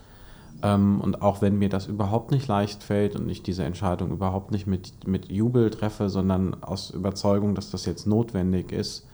Ähm, 0.63 1.01
und 1.01 1.23
auch 1.23 1.41
wenn 1.41 1.59
mir 1.59 1.69
das 1.69 1.87
überhaupt 1.87 2.31
nicht 2.31 2.49
leicht 2.49 2.83
fällt 2.83 3.17
und 3.17 3.29
ich 3.29 3.43
diese 3.43 3.65
Entscheidung 3.65 4.11
überhaupt 4.11 4.51
nicht 4.51 4.67
mit, 4.67 5.07
mit 5.07 5.31
Jubel 5.31 5.71
treffe, 5.71 6.09
sondern 6.09 6.63
aus 6.63 6.91
Überzeugung, 6.91 7.55
dass 7.55 7.71
das 7.71 7.87
jetzt 7.87 8.07
notwendig 8.07 8.73
ist, 8.73 9.07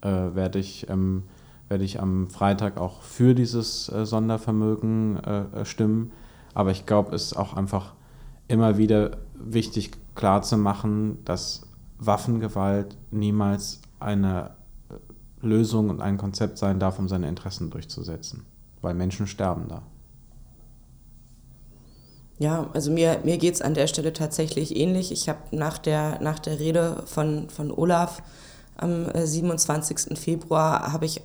äh, 0.00 0.34
werde 0.34 0.58
ich, 0.58 0.88
ähm, 0.88 1.24
werd 1.68 1.82
ich 1.82 2.00
am 2.00 2.30
Freitag 2.30 2.78
auch 2.78 3.02
für 3.02 3.34
dieses 3.34 3.88
äh, 3.90 4.06
Sondervermögen 4.06 5.16
äh, 5.22 5.64
stimmen. 5.64 6.12
Aber 6.54 6.70
ich 6.70 6.86
glaube, 6.86 7.14
es 7.14 7.26
ist 7.26 7.36
auch 7.36 7.54
einfach 7.54 7.94
immer 8.48 8.78
wieder 8.78 9.18
wichtig 9.34 9.92
klarzumachen, 10.14 11.24
dass 11.24 11.62
Waffengewalt 11.98 12.96
niemals 13.10 13.80
eine 14.00 14.50
Lösung 15.40 15.90
und 15.90 16.00
ein 16.00 16.16
Konzept 16.16 16.58
sein 16.58 16.80
darf, 16.80 16.98
um 16.98 17.08
seine 17.08 17.28
Interessen 17.28 17.70
durchzusetzen, 17.70 18.44
weil 18.80 18.94
Menschen 18.94 19.26
sterben 19.26 19.66
da. 19.68 19.82
Ja, 22.38 22.70
also 22.72 22.92
mir, 22.92 23.20
mir 23.24 23.36
geht 23.36 23.54
es 23.54 23.62
an 23.62 23.74
der 23.74 23.88
Stelle 23.88 24.12
tatsächlich 24.12 24.76
ähnlich. 24.76 25.10
Ich 25.10 25.28
habe 25.28 25.40
nach 25.50 25.78
der, 25.78 26.20
nach 26.20 26.38
der 26.38 26.60
Rede 26.60 27.02
von, 27.06 27.50
von 27.50 27.72
Olaf 27.72 28.22
am 28.78 29.06
27. 29.14 30.10
Äh, 30.10 30.16
Februar, 30.16 30.92
habe 30.92 31.04
ich 31.04 31.20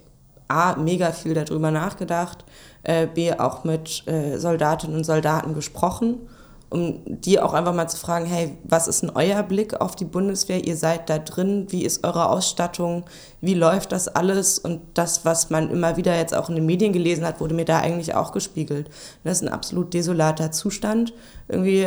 A, 0.48 0.76
mega 0.76 1.12
viel 1.12 1.34
darüber 1.34 1.72
nachgedacht, 1.72 2.44
äh, 2.84 3.08
B, 3.08 3.34
auch 3.34 3.64
mit 3.64 4.04
äh, 4.08 4.38
Soldatinnen 4.38 4.98
und 4.98 5.04
Soldaten 5.06 5.54
gesprochen 5.54 6.28
um 6.74 7.02
die 7.06 7.40
auch 7.40 7.54
einfach 7.54 7.76
mal 7.76 7.88
zu 7.88 7.98
fragen, 7.98 8.26
hey, 8.26 8.58
was 8.64 8.88
ist 8.88 9.04
denn 9.04 9.12
euer 9.12 9.44
Blick 9.44 9.80
auf 9.80 9.96
die 9.96 10.06
Bundeswehr? 10.06 10.66
Ihr 10.66 10.76
seid 10.76 11.08
da 11.08 11.20
drin, 11.20 11.68
wie 11.70 11.86
ist 11.86 12.04
eure 12.04 12.30
Ausstattung, 12.30 13.04
wie 13.42 13.54
läuft 13.54 13.92
das 13.92 14.08
alles? 14.08 14.58
Und 14.58 14.82
das, 14.96 15.24
was 15.24 15.52
man 15.52 15.70
immer 15.70 15.98
wieder 15.98 16.18
jetzt 16.18 16.36
auch 16.36 16.50
in 16.50 16.56
den 16.56 16.66
Medien 16.66 16.92
gelesen 16.92 17.28
hat, 17.28 17.40
wurde 17.40 17.54
mir 17.54 17.66
da 17.66 17.78
eigentlich 17.78 18.16
auch 18.16 18.32
gespiegelt. 18.32 18.90
Das 19.24 19.38
ist 19.38 19.48
ein 19.48 19.54
absolut 19.54 19.94
desolater 19.94 20.52
Zustand. 20.52 21.14
Irgendwie 21.48 21.86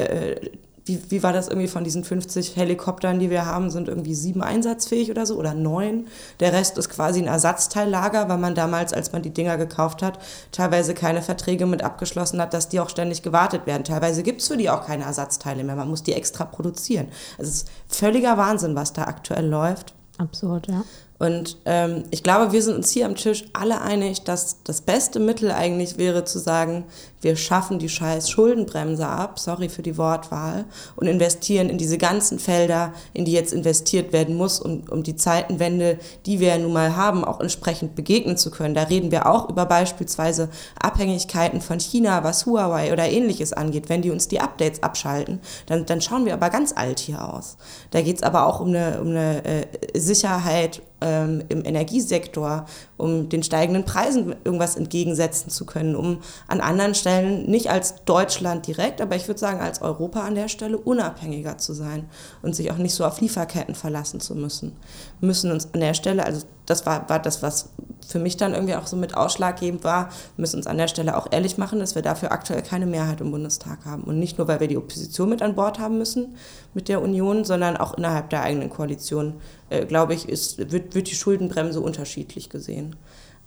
wie, 0.86 1.00
wie 1.08 1.22
war 1.22 1.32
das 1.32 1.48
irgendwie 1.48 1.68
von 1.68 1.82
diesen 1.82 2.04
50 2.04 2.54
Helikoptern, 2.56 3.18
die 3.18 3.28
wir 3.28 3.44
haben, 3.44 3.70
sind 3.70 3.88
irgendwie 3.88 4.14
sieben 4.14 4.40
einsatzfähig 4.40 5.10
oder 5.10 5.26
so 5.26 5.36
oder 5.36 5.52
neun. 5.52 6.06
Der 6.38 6.52
Rest 6.52 6.78
ist 6.78 6.88
quasi 6.88 7.20
ein 7.20 7.26
Ersatzteillager, 7.26 8.28
weil 8.28 8.38
man 8.38 8.54
damals, 8.54 8.92
als 8.92 9.12
man 9.12 9.22
die 9.22 9.34
Dinger 9.34 9.56
gekauft 9.56 10.00
hat, 10.02 10.20
teilweise 10.52 10.94
keine 10.94 11.22
Verträge 11.22 11.66
mit 11.66 11.82
abgeschlossen 11.82 12.40
hat, 12.40 12.54
dass 12.54 12.68
die 12.68 12.78
auch 12.78 12.88
ständig 12.88 13.22
gewartet 13.22 13.66
werden. 13.66 13.82
Teilweise 13.82 14.22
gibt 14.22 14.40
es 14.40 14.48
für 14.48 14.56
die 14.56 14.70
auch 14.70 14.86
keine 14.86 15.04
Ersatzteile 15.04 15.64
mehr. 15.64 15.74
Man 15.74 15.90
muss 15.90 16.04
die 16.04 16.12
extra 16.12 16.44
produzieren. 16.44 17.08
Also 17.36 17.50
es 17.50 17.56
ist 17.56 17.70
völliger 17.88 18.38
Wahnsinn, 18.38 18.76
was 18.76 18.92
da 18.92 19.02
aktuell 19.02 19.46
läuft. 19.46 19.92
Absurd, 20.18 20.68
ja. 20.68 20.84
Und 21.18 21.56
ähm, 21.64 22.04
ich 22.10 22.22
glaube, 22.22 22.52
wir 22.52 22.62
sind 22.62 22.76
uns 22.76 22.90
hier 22.90 23.06
am 23.06 23.14
Tisch 23.14 23.44
alle 23.54 23.80
einig, 23.80 24.24
dass 24.24 24.62
das 24.64 24.82
beste 24.82 25.18
Mittel 25.18 25.50
eigentlich 25.50 25.96
wäre 25.96 26.24
zu 26.24 26.38
sagen, 26.38 26.84
wir 27.20 27.36
schaffen 27.36 27.78
die 27.78 27.88
scheiß 27.88 28.30
Schuldenbremse 28.30 29.06
ab, 29.06 29.38
sorry 29.38 29.68
für 29.68 29.82
die 29.82 29.96
Wortwahl, 29.96 30.64
und 30.96 31.06
investieren 31.06 31.68
in 31.68 31.78
diese 31.78 31.98
ganzen 31.98 32.38
Felder, 32.38 32.92
in 33.14 33.24
die 33.24 33.32
jetzt 33.32 33.52
investiert 33.52 34.12
werden 34.12 34.36
muss, 34.36 34.60
um, 34.60 34.82
um 34.90 35.02
die 35.02 35.16
Zeitenwende, 35.16 35.98
die 36.26 36.40
wir 36.40 36.48
ja 36.48 36.58
nun 36.58 36.72
mal 36.72 36.94
haben, 36.96 37.24
auch 37.24 37.40
entsprechend 37.40 37.94
begegnen 37.94 38.36
zu 38.36 38.50
können. 38.50 38.74
Da 38.74 38.84
reden 38.84 39.10
wir 39.10 39.26
auch 39.26 39.48
über 39.48 39.66
beispielsweise 39.66 40.48
Abhängigkeiten 40.78 41.60
von 41.60 41.80
China, 41.80 42.22
was 42.22 42.46
Huawei 42.46 42.92
oder 42.92 43.08
ähnliches 43.08 43.52
angeht. 43.52 43.88
Wenn 43.88 44.02
die 44.02 44.10
uns 44.10 44.28
die 44.28 44.40
Updates 44.40 44.82
abschalten, 44.82 45.40
dann, 45.66 45.86
dann 45.86 46.00
schauen 46.00 46.26
wir 46.26 46.34
aber 46.34 46.50
ganz 46.50 46.72
alt 46.76 47.00
hier 47.00 47.32
aus. 47.32 47.56
Da 47.90 48.02
geht 48.02 48.16
es 48.16 48.22
aber 48.22 48.46
auch 48.46 48.60
um 48.60 48.68
eine, 48.68 49.00
um 49.00 49.08
eine 49.08 49.44
äh, 49.44 49.66
Sicherheit 49.94 50.82
ähm, 51.00 51.42
im 51.48 51.64
Energiesektor, 51.64 52.66
um 52.96 53.28
den 53.28 53.42
steigenden 53.42 53.84
Preisen 53.84 54.34
irgendwas 54.44 54.76
entgegensetzen 54.76 55.50
zu 55.50 55.66
können, 55.66 55.94
um 55.94 56.20
an 56.48 56.60
anderen 56.60 56.94
Stellen 56.94 57.15
nicht 57.22 57.70
als 57.70 58.04
Deutschland 58.04 58.66
direkt, 58.66 59.00
aber 59.00 59.16
ich 59.16 59.28
würde 59.28 59.40
sagen 59.40 59.60
als 59.60 59.82
Europa 59.82 60.20
an 60.20 60.34
der 60.34 60.48
Stelle 60.48 60.78
unabhängiger 60.78 61.58
zu 61.58 61.72
sein 61.72 62.08
und 62.42 62.56
sich 62.56 62.70
auch 62.70 62.78
nicht 62.78 62.94
so 62.94 63.04
auf 63.04 63.20
Lieferketten 63.20 63.74
verlassen 63.74 64.20
zu 64.20 64.34
müssen. 64.34 64.76
Wir 65.20 65.26
müssen 65.28 65.50
uns 65.50 65.72
an 65.72 65.80
der 65.80 65.94
Stelle, 65.94 66.24
also 66.24 66.46
das 66.66 66.86
war, 66.86 67.08
war 67.08 67.18
das, 67.20 67.42
was 67.42 67.70
für 68.06 68.18
mich 68.18 68.36
dann 68.36 68.54
irgendwie 68.54 68.74
auch 68.74 68.86
so 68.86 68.96
mit 68.96 69.16
ausschlaggebend 69.16 69.84
war, 69.84 70.10
müssen 70.36 70.56
uns 70.56 70.66
an 70.66 70.78
der 70.78 70.88
Stelle 70.88 71.16
auch 71.16 71.26
ehrlich 71.30 71.58
machen, 71.58 71.78
dass 71.78 71.94
wir 71.94 72.02
dafür 72.02 72.32
aktuell 72.32 72.62
keine 72.62 72.86
Mehrheit 72.86 73.20
im 73.20 73.30
Bundestag 73.30 73.84
haben. 73.84 74.04
Und 74.04 74.18
nicht 74.18 74.38
nur, 74.38 74.48
weil 74.48 74.60
wir 74.60 74.68
die 74.68 74.76
Opposition 74.76 75.28
mit 75.28 75.42
an 75.42 75.54
Bord 75.54 75.78
haben 75.78 75.98
müssen 75.98 76.36
mit 76.74 76.88
der 76.88 77.02
Union, 77.02 77.44
sondern 77.44 77.76
auch 77.76 77.94
innerhalb 77.94 78.30
der 78.30 78.42
eigenen 78.42 78.70
Koalition, 78.70 79.34
äh, 79.70 79.86
glaube 79.86 80.14
ich, 80.14 80.28
ist, 80.28 80.70
wird, 80.70 80.94
wird 80.94 81.10
die 81.10 81.14
Schuldenbremse 81.14 81.80
unterschiedlich 81.80 82.48
gesehen. 82.50 82.96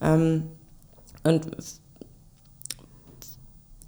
Ähm, 0.02 0.44
und 1.24 1.48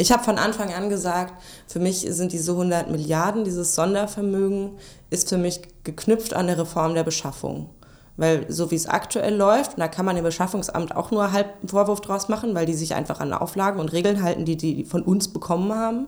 ich 0.02 0.12
habe 0.12 0.24
von 0.24 0.40
Anfang 0.40 0.74
an 0.74 0.90
gesagt, 0.90 1.34
für 1.68 1.80
mich 1.80 2.00
sind 2.10 2.32
diese 2.32 2.54
100 2.54 2.90
Milliarden, 2.90 3.44
dieses 3.44 3.76
Sondervermögen, 3.76 4.72
ist 5.12 5.30
für 5.30 5.38
mich 5.38 5.62
geknüpft 5.84 6.34
an 6.34 6.48
eine 6.48 6.58
Reform 6.58 6.96
der 6.96 7.04
Beschaffung. 7.04 7.70
Weil 8.18 8.52
so 8.52 8.72
wie 8.72 8.76
es 8.76 8.88
aktuell 8.88 9.36
läuft, 9.36 9.74
und 9.74 9.80
da 9.80 9.88
kann 9.88 10.06
man 10.06 10.16
dem 10.16 10.26
Beschaffungsamt 10.26 10.96
auch 10.96 11.12
nur 11.12 11.32
halb 11.32 11.54
einen 11.60 11.70
Vorwurf 11.70 12.02
draus 12.02 12.30
machen, 12.30 12.56
weil 12.56 12.66
die 12.66 12.74
sich 12.74 12.96
einfach 12.96 13.20
an 13.20 13.32
Auflagen 13.32 13.80
und 13.80 13.94
Regeln 13.94 14.24
halten, 14.24 14.44
die 14.44 14.58
die 14.58 14.86
von 14.86 15.04
uns 15.04 15.28
bekommen 15.28 15.72
haben. 15.74 16.08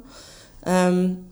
Ähm, 0.65 1.25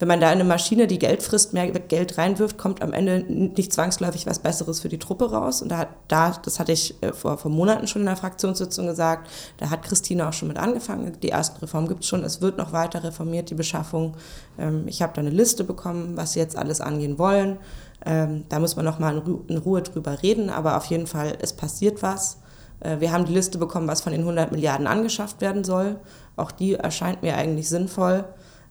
wenn 0.00 0.08
man 0.08 0.18
da 0.18 0.28
in 0.28 0.40
eine 0.40 0.48
Maschine, 0.48 0.86
die 0.86 0.98
Geld 0.98 1.22
frisst, 1.22 1.52
mehr 1.52 1.70
Geld 1.70 2.16
reinwirft, 2.16 2.56
kommt 2.56 2.80
am 2.80 2.94
Ende 2.94 3.22
nicht 3.28 3.70
zwangsläufig 3.70 4.26
was 4.26 4.38
Besseres 4.38 4.80
für 4.80 4.88
die 4.88 4.98
Truppe 4.98 5.30
raus. 5.30 5.60
Und 5.60 5.68
da, 5.68 5.88
da 6.08 6.30
das 6.42 6.58
hatte 6.58 6.72
ich 6.72 7.00
äh, 7.02 7.12
vor, 7.12 7.36
vor 7.36 7.50
Monaten 7.50 7.86
schon 7.86 8.00
in 8.00 8.06
der 8.06 8.16
Fraktionssitzung 8.16 8.86
gesagt, 8.86 9.30
da 9.58 9.68
hat 9.68 9.82
Christine 9.82 10.26
auch 10.26 10.32
schon 10.32 10.48
mit 10.48 10.58
angefangen. 10.58 11.12
Die 11.22 11.28
ersten 11.28 11.58
Reformen 11.58 11.86
gibt 11.86 12.00
es 12.00 12.08
schon, 12.08 12.24
es 12.24 12.40
wird 12.40 12.56
noch 12.56 12.72
weiter 12.72 13.04
reformiert, 13.04 13.50
die 13.50 13.54
Beschaffung. 13.54 14.16
Ähm, 14.58 14.84
ich 14.88 15.02
habe 15.02 15.12
da 15.14 15.20
eine 15.20 15.28
Liste 15.28 15.64
bekommen, 15.64 16.16
was 16.16 16.32
sie 16.32 16.40
jetzt 16.40 16.56
alles 16.56 16.80
angehen 16.80 17.18
wollen. 17.18 17.58
Ähm, 18.06 18.44
da 18.48 18.58
muss 18.58 18.76
man 18.76 18.86
noch 18.86 18.98
mal 18.98 19.22
in 19.48 19.58
Ruhe 19.58 19.82
drüber 19.82 20.22
reden, 20.22 20.48
aber 20.48 20.78
auf 20.78 20.86
jeden 20.86 21.06
Fall, 21.06 21.36
es 21.42 21.52
passiert 21.52 22.02
was. 22.02 22.38
Äh, 22.80 23.00
wir 23.00 23.12
haben 23.12 23.26
die 23.26 23.34
Liste 23.34 23.58
bekommen, 23.58 23.86
was 23.86 24.00
von 24.00 24.12
den 24.12 24.22
100 24.22 24.50
Milliarden 24.50 24.86
angeschafft 24.86 25.42
werden 25.42 25.62
soll. 25.62 26.00
Auch 26.36 26.52
die 26.52 26.74
erscheint 26.76 27.22
mir 27.22 27.36
eigentlich 27.36 27.68
sinnvoll. 27.68 28.24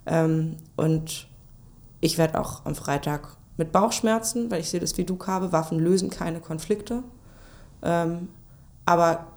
Ähm, 0.10 0.58
und 0.76 1.28
ich 2.02 2.18
werde 2.18 2.40
auch 2.40 2.66
am 2.66 2.76
Freitag 2.76 3.38
mit 3.58 3.72
Bauchschmerzen, 3.72 4.50
weil 4.50 4.62
ich 4.62 4.70
sehe 4.70 4.80
das 4.80 4.98
wie 4.98 5.06
du, 5.06 5.16
Kabe, 5.16 5.52
Waffen 5.52 5.80
lösen 5.80 6.10
keine 6.10 6.40
Konflikte. 6.40 7.04
Ähm, 7.84 8.30
aber 8.86 9.28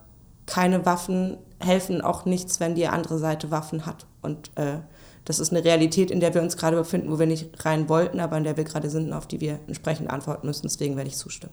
keine 0.46 0.84
Waffen 0.86 1.36
helfen 1.58 2.00
auch 2.00 2.24
nichts, 2.24 2.58
wenn 2.58 2.74
die 2.74 2.88
andere 2.88 3.18
Seite 3.18 3.50
Waffen 3.50 3.86
hat. 3.86 4.06
Und 4.22 4.50
äh, 4.56 4.78
das 5.24 5.38
ist 5.38 5.52
eine 5.52 5.64
Realität, 5.64 6.10
in 6.10 6.20
der 6.20 6.34
wir 6.34 6.42
uns 6.42 6.56
gerade 6.56 6.76
befinden, 6.76 7.10
wo 7.10 7.18
wir 7.18 7.26
nicht 7.26 7.64
rein 7.64 7.88
wollten, 7.88 8.18
aber 8.18 8.38
in 8.38 8.44
der 8.44 8.56
wir 8.56 8.64
gerade 8.64 8.90
sind 8.90 9.08
und 9.08 9.12
auf 9.12 9.26
die 9.26 9.40
wir 9.40 9.60
entsprechend 9.66 10.10
antworten 10.10 10.46
müssen. 10.46 10.62
Deswegen 10.64 10.96
werde 10.96 11.08
ich 11.08 11.16
zustimmen. 11.16 11.52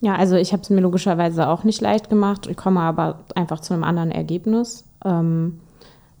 Ja, 0.00 0.14
also 0.14 0.36
ich 0.36 0.52
habe 0.52 0.62
es 0.62 0.70
mir 0.70 0.80
logischerweise 0.80 1.48
auch 1.48 1.64
nicht 1.64 1.80
leicht 1.80 2.10
gemacht. 2.10 2.46
Ich 2.46 2.56
komme 2.56 2.80
aber 2.80 3.20
einfach 3.34 3.60
zu 3.60 3.74
einem 3.74 3.84
anderen 3.84 4.10
Ergebnis. 4.10 4.84
Ähm, 5.04 5.60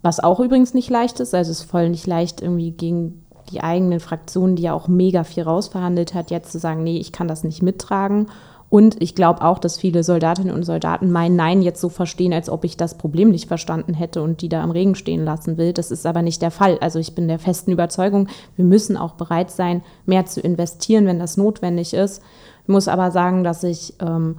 was 0.06 0.20
auch 0.20 0.38
übrigens 0.38 0.72
nicht 0.72 0.88
leicht 0.88 1.18
ist. 1.18 1.34
Also 1.34 1.50
es 1.50 1.62
ist 1.62 1.68
voll 1.68 1.88
nicht 1.88 2.06
leicht, 2.06 2.40
irgendwie 2.40 2.70
gegen 2.70 3.24
die 3.50 3.60
eigenen 3.60 3.98
Fraktionen, 3.98 4.54
die 4.54 4.62
ja 4.62 4.72
auch 4.72 4.86
mega 4.86 5.24
viel 5.24 5.42
rausverhandelt 5.42 6.14
hat, 6.14 6.30
jetzt 6.30 6.52
zu 6.52 6.60
sagen, 6.60 6.84
nee, 6.84 6.98
ich 6.98 7.10
kann 7.10 7.26
das 7.26 7.42
nicht 7.42 7.60
mittragen. 7.60 8.28
Und 8.70 9.02
ich 9.02 9.16
glaube 9.16 9.42
auch, 9.42 9.58
dass 9.58 9.78
viele 9.78 10.04
Soldatinnen 10.04 10.54
und 10.54 10.62
Soldaten 10.62 11.10
mein 11.10 11.34
Nein 11.34 11.60
jetzt 11.60 11.80
so 11.80 11.88
verstehen, 11.88 12.32
als 12.32 12.48
ob 12.48 12.62
ich 12.62 12.76
das 12.76 12.98
Problem 12.98 13.30
nicht 13.30 13.48
verstanden 13.48 13.94
hätte 13.94 14.22
und 14.22 14.42
die 14.42 14.48
da 14.48 14.62
im 14.62 14.70
Regen 14.70 14.94
stehen 14.94 15.24
lassen 15.24 15.56
will. 15.56 15.72
Das 15.72 15.90
ist 15.90 16.06
aber 16.06 16.22
nicht 16.22 16.40
der 16.40 16.52
Fall. 16.52 16.78
Also 16.80 17.00
ich 17.00 17.16
bin 17.16 17.26
der 17.26 17.40
festen 17.40 17.72
Überzeugung, 17.72 18.28
wir 18.54 18.64
müssen 18.64 18.96
auch 18.96 19.14
bereit 19.14 19.50
sein, 19.50 19.82
mehr 20.04 20.24
zu 20.26 20.40
investieren, 20.40 21.06
wenn 21.06 21.18
das 21.18 21.36
notwendig 21.36 21.94
ist. 21.94 22.22
Ich 22.62 22.68
muss 22.68 22.86
aber 22.86 23.10
sagen, 23.10 23.42
dass 23.42 23.64
ich 23.64 23.94
ähm, 24.00 24.36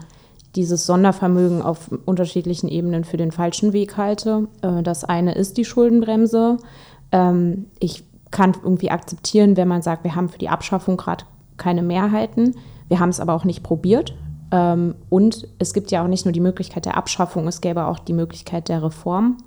dieses 0.55 0.85
Sondervermögen 0.85 1.61
auf 1.61 1.89
unterschiedlichen 2.05 2.67
Ebenen 2.67 3.03
für 3.03 3.17
den 3.17 3.31
falschen 3.31 3.73
Weg 3.73 3.97
halte. 3.97 4.47
Äh, 4.61 4.83
das 4.83 5.03
eine 5.03 5.35
ist 5.35 5.57
die 5.57 5.65
Schuldenbremse. 5.65 6.57
Ähm, 7.11 7.65
ich 7.79 8.03
kann 8.31 8.55
irgendwie 8.61 8.91
akzeptieren, 8.91 9.57
wenn 9.57 9.67
man 9.67 9.81
sagt, 9.81 10.03
wir 10.03 10.15
haben 10.15 10.29
für 10.29 10.39
die 10.39 10.49
Abschaffung 10.49 10.97
gerade 10.97 11.25
keine 11.57 11.81
Mehrheiten. 11.81 12.55
Wir 12.87 12.99
haben 12.99 13.09
es 13.09 13.19
aber 13.19 13.33
auch 13.33 13.45
nicht 13.45 13.63
probiert. 13.63 14.15
Ähm, 14.51 14.95
und 15.09 15.47
es 15.59 15.73
gibt 15.73 15.91
ja 15.91 16.03
auch 16.03 16.07
nicht 16.07 16.25
nur 16.25 16.31
die 16.31 16.39
Möglichkeit 16.39 16.85
der 16.85 16.97
Abschaffung, 16.97 17.47
es 17.47 17.61
gäbe 17.61 17.85
auch 17.85 17.99
die 17.99 18.13
Möglichkeit 18.13 18.69
der 18.69 18.83
Reform. 18.83 19.37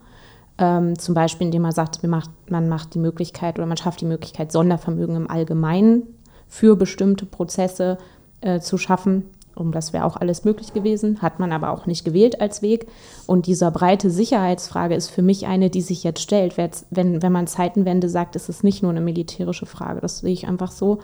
Ähm, 0.58 0.98
zum 0.98 1.14
Beispiel, 1.14 1.46
indem 1.46 1.62
man 1.62 1.72
sagt, 1.72 2.02
man 2.02 2.68
macht 2.68 2.94
die 2.94 2.98
Möglichkeit 2.98 3.58
oder 3.58 3.66
man 3.66 3.78
schafft 3.78 4.02
die 4.02 4.06
Möglichkeit, 4.06 4.52
Sondervermögen 4.52 5.16
im 5.16 5.30
Allgemeinen 5.30 6.02
für 6.48 6.76
bestimmte 6.76 7.24
Prozesse 7.24 7.96
äh, 8.42 8.60
zu 8.60 8.76
schaffen 8.76 9.24
Und 9.60 9.72
das 9.72 9.92
wäre 9.92 10.04
auch 10.04 10.16
alles 10.16 10.44
möglich 10.44 10.72
gewesen, 10.72 11.22
hat 11.22 11.38
man 11.38 11.52
aber 11.52 11.70
auch 11.70 11.86
nicht 11.86 12.04
gewählt 12.04 12.40
als 12.40 12.62
Weg. 12.62 12.86
Und 13.26 13.46
diese 13.46 13.70
breite 13.70 14.10
Sicherheitsfrage 14.10 14.94
ist 14.94 15.08
für 15.08 15.22
mich 15.22 15.46
eine, 15.46 15.70
die 15.70 15.82
sich 15.82 16.02
jetzt 16.02 16.22
stellt. 16.22 16.56
Wenn, 16.56 17.22
wenn 17.22 17.32
man 17.32 17.46
Zeitenwende 17.46 18.08
sagt, 18.08 18.36
ist 18.36 18.48
es 18.48 18.62
nicht 18.62 18.82
nur 18.82 18.90
eine 18.90 19.00
militärische 19.00 19.66
Frage. 19.66 20.00
Das 20.00 20.18
sehe 20.18 20.32
ich 20.32 20.48
einfach 20.48 20.70
so. 20.70 20.98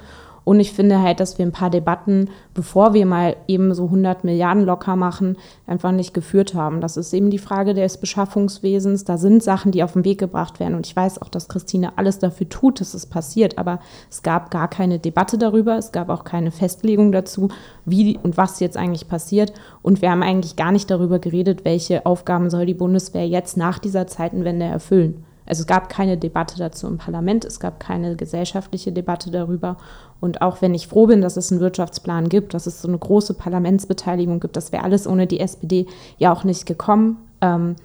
Und 0.47 0.61
ich 0.61 0.73
finde 0.73 1.03
halt, 1.03 1.19
dass 1.19 1.39
wir 1.39 1.45
ein 1.45 1.51
paar 1.51 1.71
Debatten, 1.71 2.31
bevor 2.55 2.95
wir 2.95 3.05
mal 3.05 3.35
eben 3.49 3.75
so 3.75 3.87
100 3.87 4.23
Milliarden 4.23 4.65
locker 4.65 4.95
machen, 4.95 5.37
einfach 5.67 5.91
nicht 5.91 6.15
geführt 6.15 6.55
haben. 6.55 6.81
Das 6.81 6.97
ist 6.97 7.13
eben 7.13 7.31
die 7.31 7.41
Frage 7.41 7.75
des 7.75 7.97
Beschaffungswesens. 7.97 9.03
Da 9.03 9.19
sind 9.19 9.43
Sachen, 9.43 9.73
die 9.73 9.83
auf 9.83 9.95
den 9.95 10.05
Weg 10.05 10.19
gebracht 10.19 10.61
werden. 10.61 10.77
Und 10.77 10.87
ich 10.87 10.95
weiß 10.95 11.21
auch, 11.21 11.31
dass 11.31 11.49
Christine 11.49 11.99
alles 11.99 12.21
dafür 12.21 12.49
tut, 12.49 12.81
dass 12.81 12.95
es 12.95 13.07
passiert. 13.07 13.59
Aber 13.59 13.81
es 14.09 14.23
gab 14.23 14.53
gar 14.53 14.69
keine 14.69 15.01
Debatte 15.01 15.37
darüber. 15.37 15.79
Es 15.79 15.91
gab 15.91 16.11
auch 16.11 16.23
keine 16.23 16.53
Festlegung 16.53 17.11
dazu, 17.11 17.49
wie 17.85 18.17
und 18.17 18.37
was 18.37 18.61
jetzt 18.61 18.77
eigentlich 18.77 19.09
passiert. 19.09 19.53
Und 19.83 20.01
wir 20.01 20.13
haben 20.13 20.23
eigentlich 20.23 20.55
gar 20.55 20.71
nicht 20.71 20.89
darüber 20.93 21.19
geredet, 21.19 21.65
welche 21.65 22.07
Aufgaben 22.07 22.51
soll 22.51 22.67
die 22.67 22.75
Bundeswehr 22.75 23.27
jetzt 23.27 23.57
nach 23.57 23.81
dieser 23.81 24.07
Zeitenwende 24.07 24.67
erfüllen. 24.67 25.25
Also 25.47 25.63
es 25.63 25.67
gab 25.67 25.89
keine 25.89 26.19
Debatte 26.19 26.59
dazu 26.59 26.87
im 26.87 26.99
Parlament, 26.99 27.45
es 27.45 27.61
gab 27.61 27.81
keine 27.81 28.17
gesellschaftliche 28.17 28.93
Debatte 28.93 29.31
darüber. 29.31 29.77
Und 30.21 30.43
auch 30.43 30.61
wenn 30.61 30.75
ich 30.75 30.89
froh 30.89 31.07
bin, 31.07 31.21
dass 31.21 31.37
es 31.37 31.53
einen 31.53 31.61
Wirtschaftsplan 31.61 32.29
gibt, 32.29 32.55
dass 32.55 32.67
es 32.67 32.83
so 32.83 32.89
eine 32.89 32.99
große 32.99 33.35
Parlamentsbeteiligung 33.35 34.41
gibt, 34.41 34.57
das 34.57 34.73
wäre 34.73 34.85
alles 34.85 35.07
ohne 35.07 35.27
die 35.27 35.41
SPD 35.41 35.87
ja 36.19 36.33
auch 36.33 36.45
nicht 36.45 36.67
gekommen, 36.67 37.19
ähm, 37.41 37.77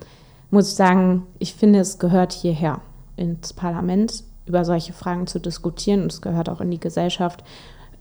muss 0.50 0.70
ich 0.70 0.76
sagen, 0.76 1.28
ich 1.40 1.54
finde, 1.56 1.80
es 1.80 2.00
gehört 2.00 2.34
hierher 2.34 2.82
ins 3.16 3.54
Parlament, 3.54 4.24
über 4.46 4.66
solche 4.66 4.94
Fragen 4.94 5.28
zu 5.28 5.40
diskutieren 5.40 6.04
und 6.04 6.12
es 6.12 6.22
gehört 6.22 6.50
auch 6.50 6.62
in 6.62 6.72
die 6.72 6.80
Gesellschaft, 6.80 7.44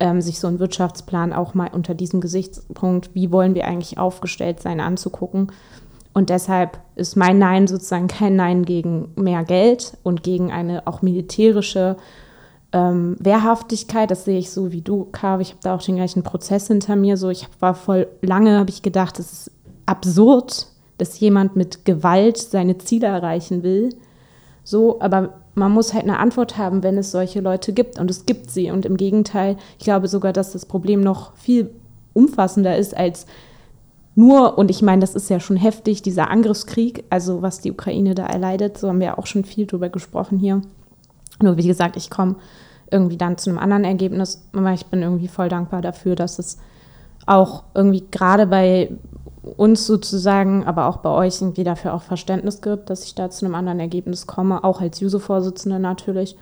ähm, 0.00 0.21
sich 0.21 0.40
so 0.40 0.49
einen 0.49 0.59
Wirtschaftsplan 0.59 1.33
auch 1.33 1.55
mal 1.55 1.69
unter 1.73 1.95
diesem 1.95 2.21
Gesichtspunkt, 2.21 3.14
wie 3.14 3.31
wollen 3.31 3.55
wir 3.55 3.67
eigentlich 3.67 3.99
aufgestellt 3.99 4.61
sein, 4.61 4.81
anzugucken. 4.81 5.52
Und 6.12 6.31
deshalb 6.31 6.79
ist 6.97 7.17
mein 7.17 7.38
Nein 7.38 7.67
sozusagen 7.67 8.09
kein 8.09 8.37
Nein 8.37 8.64
gegen 8.64 9.12
mehr 9.17 9.45
Geld 9.45 9.97
und 10.02 10.23
gegen 10.23 10.50
eine 10.50 10.87
auch 10.87 11.02
militärische 11.02 11.97
ähm, 12.73 13.17
Wehrhaftigkeit. 13.21 14.11
Das 14.11 14.25
sehe 14.25 14.38
ich 14.38 14.50
so 14.50 14.73
wie 14.73 14.81
du, 14.81 15.07
Karl. 15.12 15.40
Ich 15.40 15.50
habe 15.50 15.61
da 15.62 15.75
auch 15.75 15.83
den 15.83 15.97
gleichen 15.97 16.23
Prozess 16.23 16.67
hinter 16.67 16.97
mir. 16.97 17.17
So, 17.17 17.31
ich 17.31 17.47
war 17.61 17.75
voll 17.75 18.09
lange, 18.23 18.59
habe 18.59 18.71
ich 18.71 18.83
gedacht, 18.83 19.19
es 19.19 19.33
ist 19.33 19.50
absurd, 19.87 20.67
dass 20.99 21.21
jemand 21.21 21.57
mit 21.57 21.85
Gewalt 21.85 22.38
seine 22.38 22.79
Ziele 22.79 23.07
erreichen 23.07 23.62
will. 23.62 23.90
So, 24.64 25.00
aber 25.00 25.35
man 25.55 25.73
muss 25.73 25.95
halt 25.95 26.05
eine 26.05 26.19
Antwort 26.19 26.59
haben, 26.59 26.83
wenn 26.83 26.99
es 26.99 27.11
solche 27.11 27.40
Leute 27.40 27.73
gibt. 27.73 27.99
Und 27.99 28.11
es 28.11 28.26
gibt 28.26 28.50
sie. 28.50 28.71
Und 28.71 28.85
im 28.85 28.97
Gegenteil, 28.97 29.57
ich 29.79 29.85
glaube 29.85 30.09
sogar, 30.09 30.33
dass 30.33 30.52
das 30.52 30.67
Problem 30.67 31.00
noch 31.00 31.37
viel 31.37 31.71
umfassender 32.14 32.76
ist 32.76 32.97
als 32.97 33.26
nur, 34.14 34.59
und 34.59 34.71
ich 34.71 34.83
meine, 34.83 35.00
das 35.00 35.14
ist 35.14 35.31
ja 35.31 35.40
schon 35.40 35.57
heftig, 35.57 36.02
dieser 36.02 36.31
Angriffskrieg, 36.31 37.05
also 37.11 37.43
was 37.43 37.61
die 37.61 37.73
Ukraine 37.73 38.14
da 38.14 38.26
erleidet, 38.26 38.76
so 38.76 38.88
haben 38.88 39.00
wir 39.00 39.19
auch 39.19 39.26
schon 39.26 39.45
viel 39.45 39.67
drüber 39.67 39.88
gesprochen 39.88 40.38
hier. 40.38 40.62
Nur 41.40 41.57
wie 41.57 41.67
gesagt, 41.67 41.97
ich 41.97 42.11
komme 42.11 42.37
irgendwie 42.90 43.17
dann 43.17 43.38
zu 43.38 43.50
einem 43.50 43.59
anderen 43.59 43.85
Ergebnis, 43.85 44.43
aber 44.52 44.73
ich 44.73 44.87
bin 44.87 45.02
irgendwie 45.02 45.29
voll 45.29 45.49
dankbar 45.49 45.81
dafür, 45.81 46.17
dass 46.17 46.38
es 46.38 46.59
auch 47.26 47.62
irgendwie 47.75 48.05
gerade 48.11 48.47
bei 48.47 48.90
uns 49.57 49.87
sozusagen, 49.87 50.64
aber 50.67 50.87
auch 50.87 50.99
bei 50.99 51.11
euch 51.11 51.40
irgendwie 51.40 51.64
dafür 51.64 51.95
auch 51.95 52.02
Verständnis 52.02 52.61
gibt, 52.61 52.90
dass 52.90 53.05
ich 53.05 53.14
da 53.14 53.31
zu 53.31 53.47
einem 53.47 53.55
anderen 53.55 53.81
Ergebnis 53.81 54.26
komme, 54.26 54.64
auch 54.64 54.81
als 54.81 55.00
Juso-Vorsitzende 55.00 55.79
natürlich. 55.79 56.37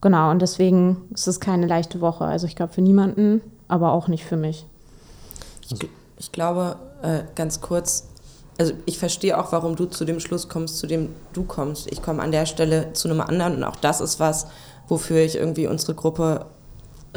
Genau, 0.00 0.30
und 0.30 0.40
deswegen 0.42 1.02
ist 1.12 1.28
es 1.28 1.40
keine 1.40 1.66
leichte 1.66 2.00
Woche. 2.00 2.24
Also 2.24 2.46
ich 2.46 2.56
glaube 2.56 2.72
für 2.72 2.82
niemanden, 2.82 3.40
aber 3.68 3.92
auch 3.92 4.08
nicht 4.08 4.24
für 4.24 4.36
mich. 4.36 4.64
Also 5.70 5.86
ich 6.18 6.32
glaube, 6.32 6.76
äh, 7.02 7.20
ganz 7.34 7.60
kurz, 7.60 8.08
also 8.58 8.72
ich 8.86 8.98
verstehe 8.98 9.38
auch, 9.38 9.52
warum 9.52 9.76
du 9.76 9.86
zu 9.86 10.04
dem 10.04 10.20
Schluss 10.20 10.48
kommst, 10.48 10.78
zu 10.78 10.86
dem 10.86 11.14
du 11.32 11.44
kommst. 11.44 11.90
Ich 11.90 12.02
komme 12.02 12.22
an 12.22 12.32
der 12.32 12.46
Stelle 12.46 12.92
zu 12.92 13.08
einem 13.08 13.20
anderen 13.20 13.56
und 13.56 13.64
auch 13.64 13.76
das 13.76 14.00
ist 14.00 14.18
was, 14.18 14.46
wofür 14.88 15.20
ich 15.20 15.36
irgendwie 15.36 15.66
unsere 15.66 15.94
Gruppe 15.94 16.46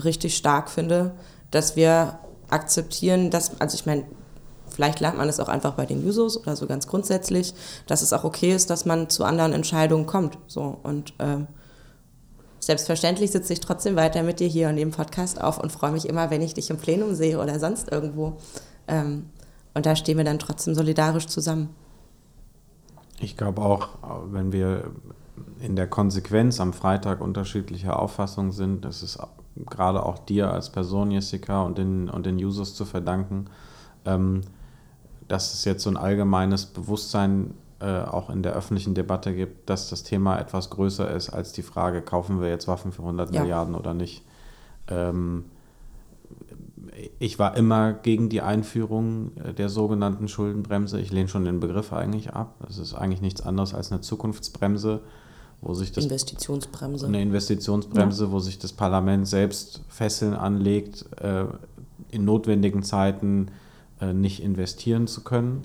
richtig 0.04 0.38
stark 0.38 0.70
finde, 0.70 1.12
dass 1.50 1.76
wir 1.76 2.20
akzeptieren, 2.50 3.32
dass, 3.32 3.60
also 3.60 3.76
ich 3.76 3.86
meine, 3.86 4.06
vielleicht 4.70 5.00
lernt 5.00 5.18
man 5.18 5.30
es 5.30 5.40
auch 5.40 5.48
einfach 5.50 5.74
bei 5.74 5.86
den 5.86 6.06
Jusos 6.06 6.38
oder 6.38 6.56
so 6.56 6.68
ganz 6.68 6.88
grundsätzlich, 6.88 7.54
dass 7.88 8.02
es 8.02 8.14
auch 8.14 8.24
okay 8.24 8.54
ist, 8.54 8.70
dass 8.70 8.86
man 8.86 9.10
zu 9.10 9.24
anderen 9.24 9.54
Entscheidungen 9.54 10.06
kommt. 10.06 10.38
So 10.48 10.78
und 10.84 11.14
ähm, 11.20 11.48
selbstverständlich 12.60 13.32
sitze 13.32 13.54
ich 13.54 13.60
trotzdem 13.60 13.96
weiter 13.96 14.24
mit 14.24 14.40
dir 14.40 14.48
hier 14.48 14.70
und 14.70 14.76
dem 14.76 14.92
Podcast 14.92 15.42
auf 15.42 15.60
und 15.60 15.72
freue 15.72 15.92
mich 15.92 16.08
immer, 16.08 16.30
wenn 16.30 16.42
ich 16.42 16.54
dich 16.54 16.70
im 16.70 16.78
Plenum 16.78 17.16
sehe 17.16 17.40
oder 17.40 17.60
sonst 17.60 17.92
irgendwo. 17.92 18.38
Ähm, 18.92 19.26
und 19.74 19.86
da 19.86 19.96
stehen 19.96 20.18
wir 20.18 20.26
dann 20.26 20.38
trotzdem 20.38 20.76
solidarisch 20.76 21.28
zusammen. 21.28 21.70
Ich 23.20 23.38
glaube 23.38 23.62
auch, 23.62 23.90
wenn 24.32 24.52
wir 24.52 24.92
in 25.60 25.76
der 25.76 25.88
Konsequenz 25.88 26.60
am 26.60 26.74
Freitag 26.74 27.22
unterschiedlicher 27.22 28.00
Auffassung 28.00 28.52
sind, 28.52 28.84
das 28.84 29.02
ist 29.02 29.20
gerade 29.70 30.06
auch 30.06 30.20
dir 30.20 30.52
als 30.52 30.72
Person, 30.72 31.12
Jessica, 31.12 31.64
und 31.64 31.78
den, 31.78 32.10
und 32.10 32.26
den 32.26 32.36
Users 32.36 32.74
zu 32.74 32.86
verdanken, 32.86 33.46
ähm, 34.06 34.42
dass 35.28 35.54
es 35.54 35.66
jetzt 35.66 35.84
so 35.84 35.90
ein 35.90 35.98
allgemeines 35.98 36.66
Bewusstsein 36.66 37.54
äh, 37.80 38.02
auch 38.02 38.30
in 38.30 38.44
der 38.44 38.54
öffentlichen 38.54 38.94
Debatte 38.94 39.34
gibt, 39.34 39.70
dass 39.70 39.90
das 39.90 40.04
Thema 40.04 40.38
etwas 40.38 40.70
größer 40.70 41.10
ist 41.12 41.30
als 41.30 41.54
die 41.54 41.62
Frage, 41.62 42.02
kaufen 42.02 42.42
wir 42.42 42.50
jetzt 42.50 42.68
Waffen 42.68 42.92
für 42.92 43.04
100 43.04 43.34
ja. 43.34 43.42
Milliarden 43.42 43.76
oder 43.76 43.94
nicht. 43.94 44.24
Ähm, 44.88 45.46
ich 47.20 47.40
war 47.40 47.56
immer 47.58 47.94
gegen 47.94 48.30
die 48.30 48.42
Einführung 48.42 49.32
äh, 49.38 49.54
der 49.54 49.70
sogenannten 49.70 50.28
Schuldenbremse. 50.28 51.00
Ich 51.00 51.12
lehne 51.12 51.28
schon 51.28 51.46
den 51.46 51.60
Begriff 51.60 51.94
eigentlich 51.94 52.34
ab. 52.34 52.56
Es 52.70 52.78
ist 52.78 52.94
eigentlich 52.94 53.22
nichts 53.22 53.42
anderes 53.42 53.74
als 53.74 53.92
eine 53.92 54.02
Zukunftsbremse, 54.02 55.02
wo 55.62 55.74
sich 55.74 55.92
das 55.92 56.06
Investitionsbremse. 56.06 57.08
Eine 57.08 57.22
Investitionsbremse, 57.22 58.26
ja. 58.26 58.32
wo 58.32 58.40
sich 58.40 58.60
das 58.60 58.74
Parlament 58.74 59.28
selbst 59.28 59.82
Fesseln 59.90 60.34
anlegt, 60.34 61.06
äh, 61.22 61.46
in 62.10 62.26
notwendigen 62.26 62.84
Zeiten 62.84 63.48
äh, 64.00 64.14
nicht 64.14 64.42
investieren 64.42 65.08
zu 65.08 65.24
können. 65.24 65.62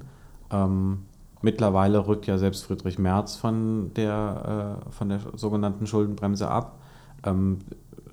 Ähm, 0.51 1.03
mittlerweile 1.43 2.07
rückt 2.07 2.27
ja 2.27 2.39
selbst 2.39 2.65
Friedrich 2.65 2.99
Merz 2.99 3.37
von 3.37 3.93
der, 3.95 4.79
von 4.91 5.09
der 5.09 5.21
sogenannten 5.37 5.87
Schuldenbremse 5.87 6.49
ab. 6.49 6.79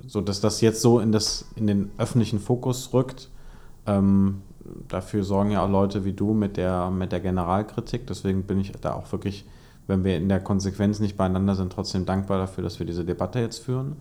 So 0.08 0.22
dass 0.22 0.42
das 0.42 0.62
jetzt 0.62 0.82
so 0.82 1.00
in, 1.00 1.12
das, 1.12 1.46
in 1.56 1.68
den 1.68 1.92
öffentlichen 1.98 2.40
Fokus 2.40 2.94
rückt. 2.94 3.30
Ähm, 3.86 4.42
dafür 4.88 5.24
sorgen 5.24 5.52
ja 5.52 5.64
auch 5.64 5.70
Leute 5.70 6.06
wie 6.06 6.14
du 6.14 6.34
mit 6.34 6.58
der, 6.58 6.90
mit 6.90 7.12
der 7.12 7.20
Generalkritik. 7.20 8.08
Deswegen 8.08 8.44
bin 8.44 8.60
ich 8.60 8.72
da 8.82 8.94
auch 8.94 9.12
wirklich, 9.12 9.46
wenn 9.88 10.04
wir 10.04 10.18
in 10.18 10.30
der 10.30 10.40
Konsequenz 10.40 11.00
nicht 11.00 11.18
beieinander 11.18 11.56
sind, 11.56 11.72
trotzdem 11.72 12.06
dankbar 12.06 12.38
dafür, 12.38 12.64
dass 12.64 12.80
wir 12.80 12.86
diese 12.86 13.06
Debatte 13.06 13.40
jetzt 13.40 13.60
führen. 13.60 13.98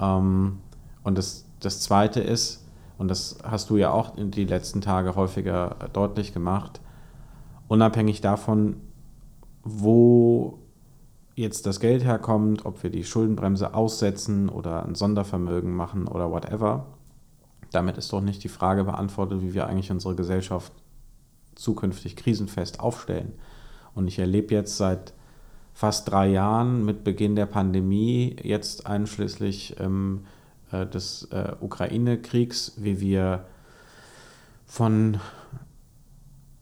Ähm, 0.00 0.58
und 1.02 1.18
das, 1.18 1.44
das 1.60 1.80
Zweite 1.80 2.20
ist, 2.20 2.64
und 2.98 3.08
das 3.08 3.38
hast 3.42 3.70
du 3.70 3.76
ja 3.76 3.90
auch 3.90 4.16
in 4.16 4.30
die 4.30 4.44
letzten 4.44 4.80
Tage 4.80 5.16
häufiger 5.16 5.76
deutlich 5.92 6.32
gemacht, 6.32 6.80
unabhängig 7.68 8.20
davon, 8.20 8.76
wo 9.64 10.58
jetzt 11.34 11.66
das 11.66 11.80
Geld 11.80 12.04
herkommt, 12.04 12.66
ob 12.66 12.82
wir 12.82 12.90
die 12.90 13.04
Schuldenbremse 13.04 13.74
aussetzen 13.74 14.48
oder 14.48 14.84
ein 14.84 14.94
Sondervermögen 14.94 15.74
machen 15.74 16.06
oder 16.06 16.30
whatever, 16.30 16.86
damit 17.70 17.96
ist 17.96 18.12
doch 18.12 18.20
nicht 18.20 18.44
die 18.44 18.48
Frage 18.48 18.84
beantwortet, 18.84 19.40
wie 19.42 19.54
wir 19.54 19.66
eigentlich 19.66 19.90
unsere 19.90 20.14
Gesellschaft 20.14 20.72
zukünftig 21.54 22.16
krisenfest 22.16 22.80
aufstellen. 22.80 23.32
Und 23.94 24.08
ich 24.08 24.18
erlebe 24.18 24.54
jetzt 24.54 24.76
seit 24.76 25.14
fast 25.74 26.10
drei 26.10 26.28
Jahren 26.28 26.84
mit 26.84 27.04
Beginn 27.04 27.34
der 27.34 27.46
Pandemie, 27.46 28.36
jetzt 28.42 28.86
einschließlich 28.86 29.76
ähm, 29.80 30.24
äh, 30.70 30.86
des 30.86 31.28
äh, 31.30 31.52
Ukraine-Kriegs, 31.60 32.74
wie 32.76 33.00
wir 33.00 33.46
von 34.66 35.18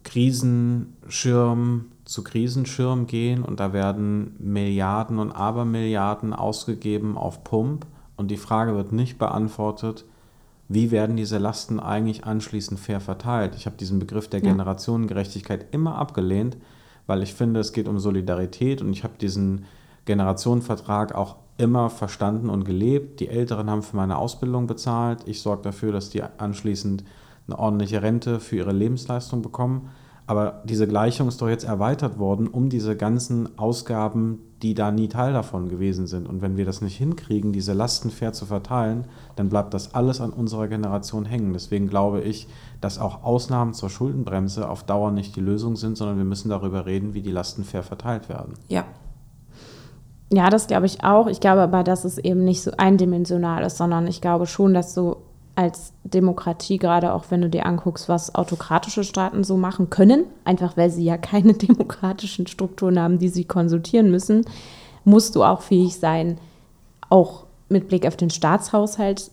Krisenschirm 0.04 1.86
zu 2.10 2.24
Krisenschirm 2.24 3.06
gehen 3.06 3.44
und 3.44 3.60
da 3.60 3.72
werden 3.72 4.34
Milliarden 4.40 5.20
und 5.20 5.30
Abermilliarden 5.30 6.32
ausgegeben 6.32 7.16
auf 7.16 7.44
Pump 7.44 7.86
und 8.16 8.32
die 8.32 8.36
Frage 8.36 8.74
wird 8.74 8.90
nicht 8.90 9.16
beantwortet, 9.16 10.04
wie 10.66 10.90
werden 10.90 11.16
diese 11.16 11.38
Lasten 11.38 11.78
eigentlich 11.78 12.24
anschließend 12.24 12.80
fair 12.80 13.00
verteilt. 13.00 13.54
Ich 13.54 13.66
habe 13.66 13.76
diesen 13.76 14.00
Begriff 14.00 14.26
der. 14.26 14.40
Generationengerechtigkeit 14.40 15.66
immer 15.70 15.98
abgelehnt, 15.98 16.56
weil 17.06 17.22
ich 17.22 17.32
finde, 17.32 17.60
es 17.60 17.72
geht 17.72 17.86
um 17.86 18.00
Solidarität 18.00 18.82
und 18.82 18.92
ich 18.92 19.04
habe 19.04 19.14
diesen 19.20 19.64
Generationenvertrag 20.04 21.14
auch 21.14 21.36
immer 21.58 21.90
verstanden 21.90 22.50
und 22.50 22.64
gelebt. 22.64 23.20
Die 23.20 23.28
Älteren 23.28 23.70
haben 23.70 23.84
für 23.84 23.96
meine 23.96 24.18
Ausbildung 24.18 24.66
bezahlt. 24.66 25.20
Ich 25.26 25.42
sorge 25.42 25.62
dafür, 25.62 25.92
dass 25.92 26.10
die 26.10 26.24
anschließend 26.24 27.04
eine 27.46 27.58
ordentliche 27.58 28.02
Rente 28.02 28.40
für 28.40 28.56
ihre 28.56 28.72
Lebensleistung 28.72 29.42
bekommen. 29.42 29.90
Aber 30.30 30.62
diese 30.62 30.86
Gleichung 30.86 31.26
ist 31.26 31.42
doch 31.42 31.48
jetzt 31.48 31.64
erweitert 31.64 32.20
worden 32.20 32.46
um 32.46 32.68
diese 32.68 32.94
ganzen 32.94 33.58
Ausgaben, 33.58 34.38
die 34.62 34.74
da 34.74 34.92
nie 34.92 35.08
Teil 35.08 35.32
davon 35.32 35.68
gewesen 35.68 36.06
sind. 36.06 36.28
Und 36.28 36.40
wenn 36.40 36.56
wir 36.56 36.64
das 36.64 36.82
nicht 36.82 36.96
hinkriegen, 36.96 37.52
diese 37.52 37.72
Lasten 37.72 38.10
fair 38.10 38.32
zu 38.32 38.46
verteilen, 38.46 39.08
dann 39.34 39.48
bleibt 39.48 39.74
das 39.74 39.92
alles 39.92 40.20
an 40.20 40.30
unserer 40.30 40.68
Generation 40.68 41.24
hängen. 41.24 41.52
Deswegen 41.52 41.88
glaube 41.88 42.20
ich, 42.20 42.46
dass 42.80 43.00
auch 43.00 43.24
Ausnahmen 43.24 43.74
zur 43.74 43.90
Schuldenbremse 43.90 44.68
auf 44.68 44.84
Dauer 44.84 45.10
nicht 45.10 45.34
die 45.34 45.40
Lösung 45.40 45.74
sind, 45.74 45.96
sondern 45.96 46.16
wir 46.16 46.24
müssen 46.24 46.48
darüber 46.48 46.86
reden, 46.86 47.12
wie 47.12 47.22
die 47.22 47.32
Lasten 47.32 47.64
fair 47.64 47.82
verteilt 47.82 48.28
werden. 48.28 48.54
Ja. 48.68 48.84
Ja, 50.32 50.48
das 50.48 50.68
glaube 50.68 50.86
ich 50.86 51.02
auch. 51.02 51.26
Ich 51.26 51.40
glaube 51.40 51.62
aber, 51.62 51.82
dass 51.82 52.04
es 52.04 52.18
eben 52.18 52.44
nicht 52.44 52.62
so 52.62 52.70
eindimensional 52.78 53.64
ist, 53.64 53.78
sondern 53.78 54.06
ich 54.06 54.20
glaube 54.20 54.46
schon, 54.46 54.74
dass 54.74 54.94
du 54.94 55.16
als 55.60 55.92
Demokratie, 56.04 56.78
gerade 56.78 57.12
auch 57.12 57.24
wenn 57.28 57.42
du 57.42 57.50
dir 57.50 57.66
anguckst, 57.66 58.08
was 58.08 58.34
autokratische 58.34 59.04
Staaten 59.04 59.44
so 59.44 59.58
machen 59.58 59.90
können, 59.90 60.24
einfach 60.44 60.76
weil 60.78 60.90
sie 60.90 61.04
ja 61.04 61.18
keine 61.18 61.52
demokratischen 61.54 62.46
Strukturen 62.46 62.98
haben, 62.98 63.18
die 63.18 63.28
sie 63.28 63.44
konsultieren 63.44 64.10
müssen, 64.10 64.46
musst 65.04 65.36
du 65.36 65.44
auch 65.44 65.60
fähig 65.60 65.96
sein, 65.96 66.38
auch 67.10 67.44
mit 67.68 67.88
Blick 67.88 68.06
auf 68.06 68.16
den 68.16 68.30
Staatshaushalt 68.30 69.30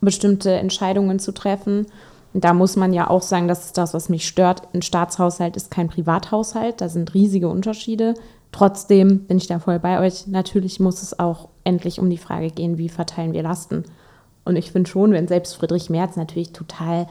bestimmte 0.00 0.52
Entscheidungen 0.52 1.18
zu 1.18 1.32
treffen. 1.32 1.86
Und 2.34 2.44
da 2.44 2.52
muss 2.52 2.76
man 2.76 2.92
ja 2.92 3.08
auch 3.08 3.22
sagen, 3.22 3.48
das 3.48 3.64
ist 3.64 3.78
das, 3.78 3.94
was 3.94 4.10
mich 4.10 4.26
stört. 4.28 4.68
Ein 4.74 4.82
Staatshaushalt 4.82 5.56
ist 5.56 5.70
kein 5.70 5.88
Privathaushalt, 5.88 6.80
da 6.82 6.90
sind 6.90 7.14
riesige 7.14 7.48
Unterschiede. 7.48 8.14
Trotzdem 8.52 9.20
bin 9.20 9.38
ich 9.38 9.46
da 9.46 9.60
voll 9.60 9.78
bei 9.78 10.00
euch. 10.00 10.26
Natürlich 10.26 10.78
muss 10.78 11.02
es 11.02 11.18
auch 11.18 11.48
endlich 11.64 12.00
um 12.00 12.10
die 12.10 12.18
Frage 12.18 12.50
gehen, 12.50 12.76
wie 12.76 12.88
verteilen 12.90 13.32
wir 13.32 13.42
Lasten. 13.42 13.84
Und 14.44 14.56
ich 14.56 14.72
finde 14.72 14.90
schon, 14.90 15.12
wenn 15.12 15.28
selbst 15.28 15.56
Friedrich 15.56 15.90
Merz 15.90 16.16
natürlich 16.16 16.52
total, 16.52 17.06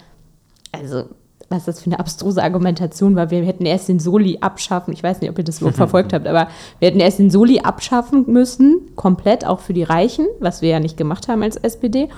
also 0.72 1.06
was 1.50 1.66
das 1.66 1.82
für 1.82 1.88
eine 1.88 2.00
abstruse 2.00 2.42
Argumentation 2.42 3.16
war, 3.16 3.32
wir 3.32 3.44
hätten 3.44 3.66
erst 3.66 3.90
den 3.90 4.00
Soli 4.00 4.40
abschaffen, 4.42 4.94
ich 4.94 5.04
weiß 5.04 5.22
nicht, 5.22 5.30
ob 5.30 5.38
ihr 5.38 5.44
das 5.44 5.60
überhaupt 5.60 5.78
verfolgt 5.78 6.14
habt, 6.14 6.28
aber 6.28 6.48
wir 6.80 6.88
hätten 6.88 7.00
erst 7.00 7.20
den 7.20 7.30
Soli 7.30 7.60
abschaffen 7.60 8.26
müssen, 8.28 8.82
komplett 8.96 9.46
auch 9.46 9.60
für 9.60 9.74
die 9.74 9.84
Reichen, 9.84 10.26
was 10.40 10.62
wir 10.62 10.70
ja 10.70 10.80
nicht 10.80 10.98
gemacht 10.98 11.28
haben 11.28 11.44
als 11.44 11.58
SPD, 11.58 12.10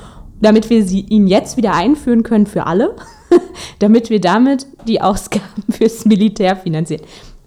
damit 0.41 0.69
wir 0.69 0.84
sie, 0.84 1.01
ihn 1.01 1.28
jetzt 1.28 1.58
wieder 1.58 1.73
einführen 1.73 2.23
können 2.23 2.45
für 2.45 2.65
alle, 2.65 2.95
damit 3.80 4.10
wir 4.10 4.21
damit 4.21 4.67
die 4.88 5.01
Ausgaben 5.01 5.63
fürs 5.69 6.06
Militär 6.06 6.56
finanzieren. 6.56 7.01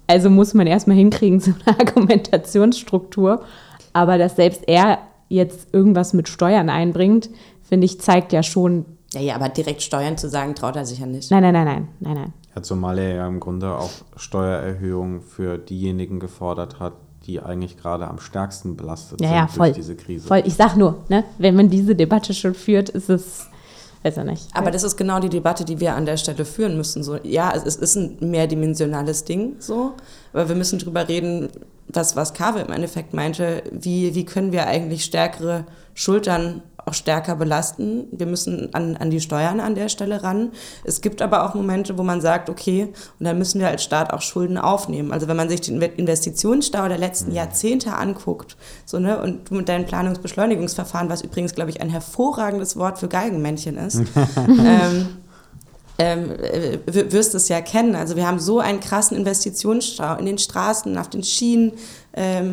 Also 0.07 0.31
muss 0.31 0.55
man 0.55 0.67
erstmal 0.67 0.97
hinkriegen, 0.97 1.39
so 1.39 1.53
eine 1.67 1.79
Argumentationsstruktur. 1.79 3.43
Aber 3.93 4.17
dass 4.17 4.37
selbst 4.37 4.63
er 4.67 4.99
jetzt 5.29 5.69
irgendwas 5.75 6.15
mit 6.15 6.29
Steuern 6.29 6.71
einbringt, 6.71 7.29
finde 7.69 7.85
ich, 7.85 8.01
zeigt 8.01 8.33
ja 8.33 8.43
schon. 8.43 8.85
Ja, 9.13 9.21
ja, 9.21 9.35
aber 9.37 9.49
direkt 9.49 9.83
Steuern 9.83 10.19
zu 10.19 10.29
sagen, 10.29 10.55
traut 10.55 10.77
er 10.77 10.85
sich 10.85 10.99
ja 10.99 11.07
nicht. 11.07 11.31
Nein, 11.31 11.43
nein, 11.43 11.55
nein, 11.55 11.65
nein, 11.65 11.89
nein, 12.01 12.15
nein. 12.15 12.33
Ja, 12.55 12.63
zumal 12.63 12.99
er 12.99 13.15
ja 13.15 13.27
im 13.27 13.41
Grunde 13.41 13.75
auch 13.75 13.91
Steuererhöhungen 14.17 15.23
für 15.23 15.59
diejenigen 15.59 16.21
gefordert 16.21 16.81
hat, 16.81 16.95
die 17.25 17.41
eigentlich 17.41 17.77
gerade 17.77 18.09
am 18.09 18.19
stärksten 18.19 18.77
belastet 18.77 19.21
ja, 19.21 19.29
sind 19.29 19.37
ja, 19.37 19.45
durch 19.45 19.55
voll, 19.55 19.73
diese 19.73 19.97
Krise. 19.97 20.27
Voll. 20.27 20.43
Ich 20.47 20.55
sag 20.55 20.77
nur, 20.77 21.05
ne, 21.09 21.25
wenn 21.39 21.55
man 21.55 21.69
diese 21.69 21.95
Debatte 21.95 22.35
schon 22.35 22.55
führt, 22.55 22.89
ist 22.89 23.11
es, 23.11 23.47
weiß 24.03 24.17
ich 24.17 24.25
nicht. 24.25 24.49
Aber 24.55 24.71
das 24.71 24.83
ist 24.83 24.97
genau 24.97 25.21
die 25.21 25.29
Debatte, 25.29 25.65
die 25.65 25.79
wir 25.79 25.95
an 25.95 26.07
der 26.07 26.17
Stelle 26.17 26.45
führen 26.45 26.77
müssen. 26.77 27.03
So, 27.03 27.17
ja, 27.23 27.53
es 27.55 27.77
ist 27.77 27.97
ein 27.97 28.17
mehrdimensionales 28.21 29.25
Ding, 29.25 29.57
so, 29.59 29.93
aber 30.33 30.49
wir 30.49 30.57
müssen 30.57 30.79
drüber 30.79 31.09
reden, 31.09 31.51
das, 31.87 32.17
was 32.17 32.35
Kave 32.35 32.61
im 32.61 32.73
Endeffekt 32.73 33.15
meinte, 33.15 33.63
wie, 33.73 34.15
wie 34.15 34.25
können 34.25 34.53
wir 34.53 34.67
eigentlich 34.67 35.05
stärkere 35.05 35.65
Schultern 35.95 36.63
auch 36.89 36.95
stärker 36.95 37.37
belasten. 37.37 38.07
Wir 38.11 38.27
müssen 38.27 38.75
an, 38.75 38.97
an 38.97 39.11
die 39.11 39.21
Steuern 39.21 39.61
an 39.61 39.75
der 39.75 39.89
Stelle 39.89 40.23
ran. 40.23 40.53
Es 40.85 41.01
gibt 41.01 41.23
aber 41.23 41.45
auch 41.45 41.55
Momente, 41.55 41.99
wo 41.99 42.03
man 42.03 42.21
sagt, 42.21 42.51
okay, 42.51 42.93
und 43.19 43.27
dann 43.27 43.39
müssen 43.39 43.61
wir 43.61 43.69
als 43.69 43.85
Staat 43.85 44.13
auch 44.13 44.23
Schulden 44.23 44.59
aufnehmen. 44.59 45.13
Also 45.13 45.29
wenn 45.29 45.37
man 45.37 45.49
sich 45.49 45.61
den 45.61 45.81
Investitionsstau 45.81 46.89
der 46.89 46.99
letzten 46.99 47.33
Jahrzehnte 47.33 47.95
anguckt, 47.95 48.57
so, 48.85 48.99
ne, 48.99 49.21
und 49.21 49.51
du 49.51 49.55
mit 49.55 49.69
deinem 49.69 49.87
Planungsbeschleunigungsverfahren, 49.87 51.09
was 51.09 51.23
übrigens, 51.23 51.55
glaube 51.55 51.71
ich, 51.71 51.81
ein 51.81 51.91
hervorragendes 51.91 52.77
Wort 52.77 52.99
für 52.99 53.09
Geigenmännchen 53.09 53.77
ist, 53.77 54.03
ähm, 54.37 55.09
ähm, 55.99 56.31
wirst 56.87 57.35
es 57.35 57.49
ja 57.49 57.61
kennen. 57.61 57.97
Also 57.97 58.15
wir 58.15 58.27
haben 58.27 58.39
so 58.39 58.61
einen 58.61 58.81
krassen 58.81 59.17
Investitionsstau 59.17 60.17
in 60.17 60.27
den 60.27 60.39
Straßen, 60.39 60.97
auf 60.97 61.11
den 61.11 61.25
Schienen, 61.25 61.73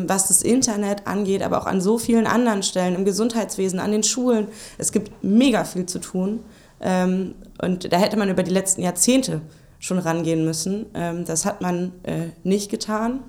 was 0.06 0.28
das 0.28 0.42
Internet 0.42 1.06
angeht, 1.06 1.42
aber 1.42 1.60
auch 1.60 1.66
an 1.66 1.80
so 1.80 1.98
vielen 1.98 2.26
anderen 2.26 2.62
Stellen, 2.62 2.94
im 2.94 3.04
Gesundheitswesen, 3.04 3.80
an 3.80 3.90
den 3.90 4.02
Schulen. 4.02 4.48
Es 4.78 4.92
gibt 4.92 5.24
mega 5.24 5.64
viel 5.64 5.86
zu 5.86 5.98
tun. 5.98 6.40
Ähm, 6.80 7.34
und 7.60 7.92
da 7.92 7.96
hätte 7.98 8.16
man 8.16 8.28
über 8.28 8.42
die 8.42 8.52
letzten 8.52 8.82
Jahrzehnte 8.82 9.40
schon 9.78 9.98
rangehen 9.98 10.44
müssen. 10.44 10.86
Ähm, 10.94 11.24
das 11.24 11.44
hat 11.44 11.60
man 11.60 11.92
äh, 12.02 12.28
nicht 12.44 12.70
getan 12.70 13.20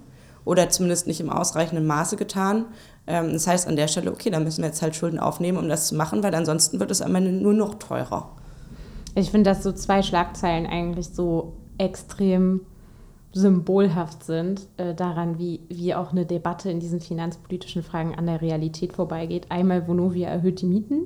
oder 0.45 0.69
zumindest 0.69 1.08
nicht 1.08 1.19
im 1.19 1.30
ausreichenden 1.30 1.86
Maße 1.88 2.17
getan. 2.17 2.65
Ähm, 3.06 3.34
das 3.34 3.47
heißt 3.47 3.67
an 3.67 3.76
der 3.76 3.88
Stelle, 3.88 4.12
okay, 4.12 4.30
dann 4.30 4.43
müssen 4.43 4.62
wir 4.62 4.67
jetzt 4.67 4.82
halt 4.82 4.95
Schulden 4.95 5.19
aufnehmen, 5.19 5.58
um 5.58 5.69
das 5.69 5.88
zu 5.88 5.95
machen, 5.95 6.23
weil 6.23 6.36
ansonsten 6.36 6.80
wird 6.80 6.91
es 6.91 7.02
am 7.02 7.15
Ende 7.15 7.32
nur 7.32 7.54
noch 7.54 7.76
teurer. 7.76 8.36
Ich 9.15 9.32
finde, 9.32 9.50
dass 9.50 9.63
so 9.63 9.71
zwei 9.71 10.04
Schlagzeilen 10.04 10.67
eigentlich 10.67 11.10
so 11.10 11.54
extrem 11.78 12.62
symbolhaft 13.38 14.23
sind 14.23 14.67
äh, 14.78 14.93
daran, 14.93 15.38
wie, 15.38 15.62
wie 15.69 15.93
auch 15.93 16.12
eine 16.12 16.26
Debatte 16.26 16.69
in 16.71 16.80
diesen 16.80 17.00
finanzpolitischen 17.00 17.84
Fragen 17.84 18.15
an 18.15 18.26
der 18.26 18.41
Realität 18.41 18.93
vorbeigeht. 18.93 19.47
Einmal 19.50 19.88
Vonovia 19.88 20.30
erhöht 20.30 20.62
die 20.62 20.65
Mieten. 20.65 21.04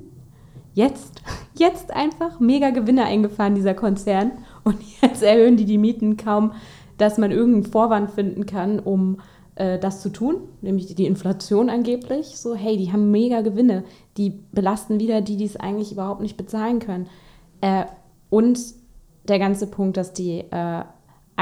Jetzt, 0.74 1.22
jetzt 1.54 1.92
einfach 1.92 2.40
mega 2.40 2.70
Gewinne 2.70 3.04
eingefahren, 3.04 3.54
dieser 3.54 3.74
Konzern. 3.74 4.32
Und 4.64 4.76
jetzt 5.02 5.22
erhöhen 5.22 5.56
die 5.56 5.64
die 5.64 5.78
Mieten 5.78 6.16
kaum, 6.16 6.52
dass 6.98 7.18
man 7.18 7.30
irgendeinen 7.30 7.70
Vorwand 7.70 8.10
finden 8.10 8.46
kann, 8.46 8.78
um 8.78 9.18
äh, 9.54 9.78
das 9.78 10.00
zu 10.00 10.08
tun, 10.08 10.36
nämlich 10.60 10.94
die 10.94 11.06
Inflation 11.06 11.68
angeblich. 11.68 12.38
So, 12.38 12.54
hey, 12.54 12.76
die 12.76 12.92
haben 12.92 13.10
mega 13.10 13.42
Gewinne. 13.42 13.84
Die 14.16 14.30
belasten 14.52 14.98
wieder 15.00 15.20
die, 15.20 15.36
die 15.36 15.44
es 15.44 15.56
eigentlich 15.56 15.92
überhaupt 15.92 16.20
nicht 16.20 16.36
bezahlen 16.36 16.78
können. 16.78 17.06
Äh, 17.60 17.84
und 18.30 18.58
der 19.28 19.38
ganze 19.38 19.66
Punkt, 19.66 19.96
dass 19.96 20.12
die 20.12 20.40
äh, 20.50 20.84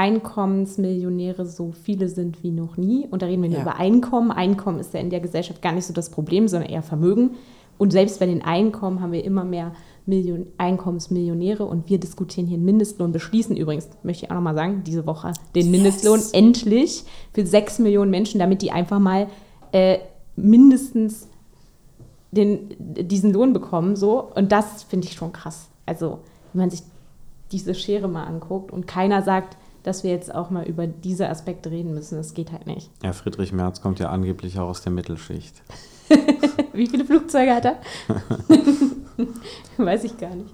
Einkommensmillionäre 0.01 1.45
so 1.45 1.71
viele 1.71 2.09
sind 2.09 2.41
wie 2.41 2.49
noch 2.49 2.75
nie. 2.75 3.07
Und 3.11 3.21
da 3.21 3.27
reden 3.27 3.43
wir 3.43 3.51
Ja. 3.51 3.61
über 3.61 3.75
Einkommen. 3.75 4.31
Einkommen 4.31 4.79
ist 4.79 4.95
ja 4.95 4.99
in 4.99 5.11
der 5.11 5.19
Gesellschaft 5.19 5.61
gar 5.61 5.73
nicht 5.73 5.85
so 5.85 5.93
das 5.93 6.09
Problem, 6.09 6.47
sondern 6.47 6.69
eher 6.71 6.81
Vermögen. 6.81 7.35
Und 7.77 7.91
selbst 7.91 8.19
bei 8.19 8.25
den 8.25 8.41
Einkommen 8.41 8.99
haben 9.01 9.11
wir 9.11 9.23
immer 9.23 9.43
mehr 9.43 9.73
Million 10.07 10.47
Einkommensmillionäre 10.57 11.63
und 11.63 11.87
wir 11.87 11.99
diskutieren 11.99 12.47
hier 12.47 12.57
einen 12.57 12.65
Mindestlohn, 12.65 13.11
beschließen 13.11 13.55
übrigens, 13.55 13.87
möchte 14.01 14.25
ich 14.25 14.31
auch 14.31 14.35
nochmal 14.35 14.55
sagen, 14.55 14.83
diese 14.83 15.05
Woche 15.05 15.33
den 15.53 15.69
Mindestlohn 15.69 16.19
endlich 16.33 17.03
für 17.33 17.45
sechs 17.45 17.77
Millionen 17.77 18.09
Menschen, 18.09 18.39
damit 18.39 18.63
die 18.63 18.71
einfach 18.71 18.97
mal 18.99 19.27
äh, 19.71 19.99
mindestens 20.35 21.27
den, 22.31 22.75
diesen 22.79 23.31
Lohn 23.33 23.53
bekommen. 23.53 23.95
So. 23.95 24.31
Und 24.33 24.51
das 24.51 24.81
finde 24.83 25.05
ich 25.07 25.13
schon 25.13 25.31
krass. 25.31 25.69
Also, 25.85 26.19
wenn 26.53 26.61
man 26.61 26.69
sich 26.71 26.81
diese 27.51 27.75
Schere 27.75 28.07
mal 28.07 28.23
anguckt 28.23 28.71
und 28.71 28.87
keiner 28.87 29.21
sagt, 29.21 29.57
dass 29.83 30.03
wir 30.03 30.11
jetzt 30.11 30.33
auch 30.33 30.49
mal 30.49 30.65
über 30.67 30.85
diese 30.87 31.29
Aspekte 31.29 31.71
reden 31.71 31.93
müssen, 31.93 32.15
das 32.17 32.33
geht 32.33 32.51
halt 32.51 32.67
nicht. 32.67 32.89
Ja, 33.03 33.13
Friedrich 33.13 33.51
Merz 33.51 33.81
kommt 33.81 33.99
ja 33.99 34.09
angeblich 34.09 34.57
auch 34.59 34.69
aus 34.69 34.81
der 34.81 34.91
Mittelschicht. 34.91 35.61
Wie 36.73 36.87
viele 36.87 37.05
Flugzeuge 37.05 37.53
hat 37.55 37.65
er? 37.65 37.79
Weiß 39.77 40.03
ich 40.03 40.17
gar 40.17 40.35
nicht. 40.35 40.53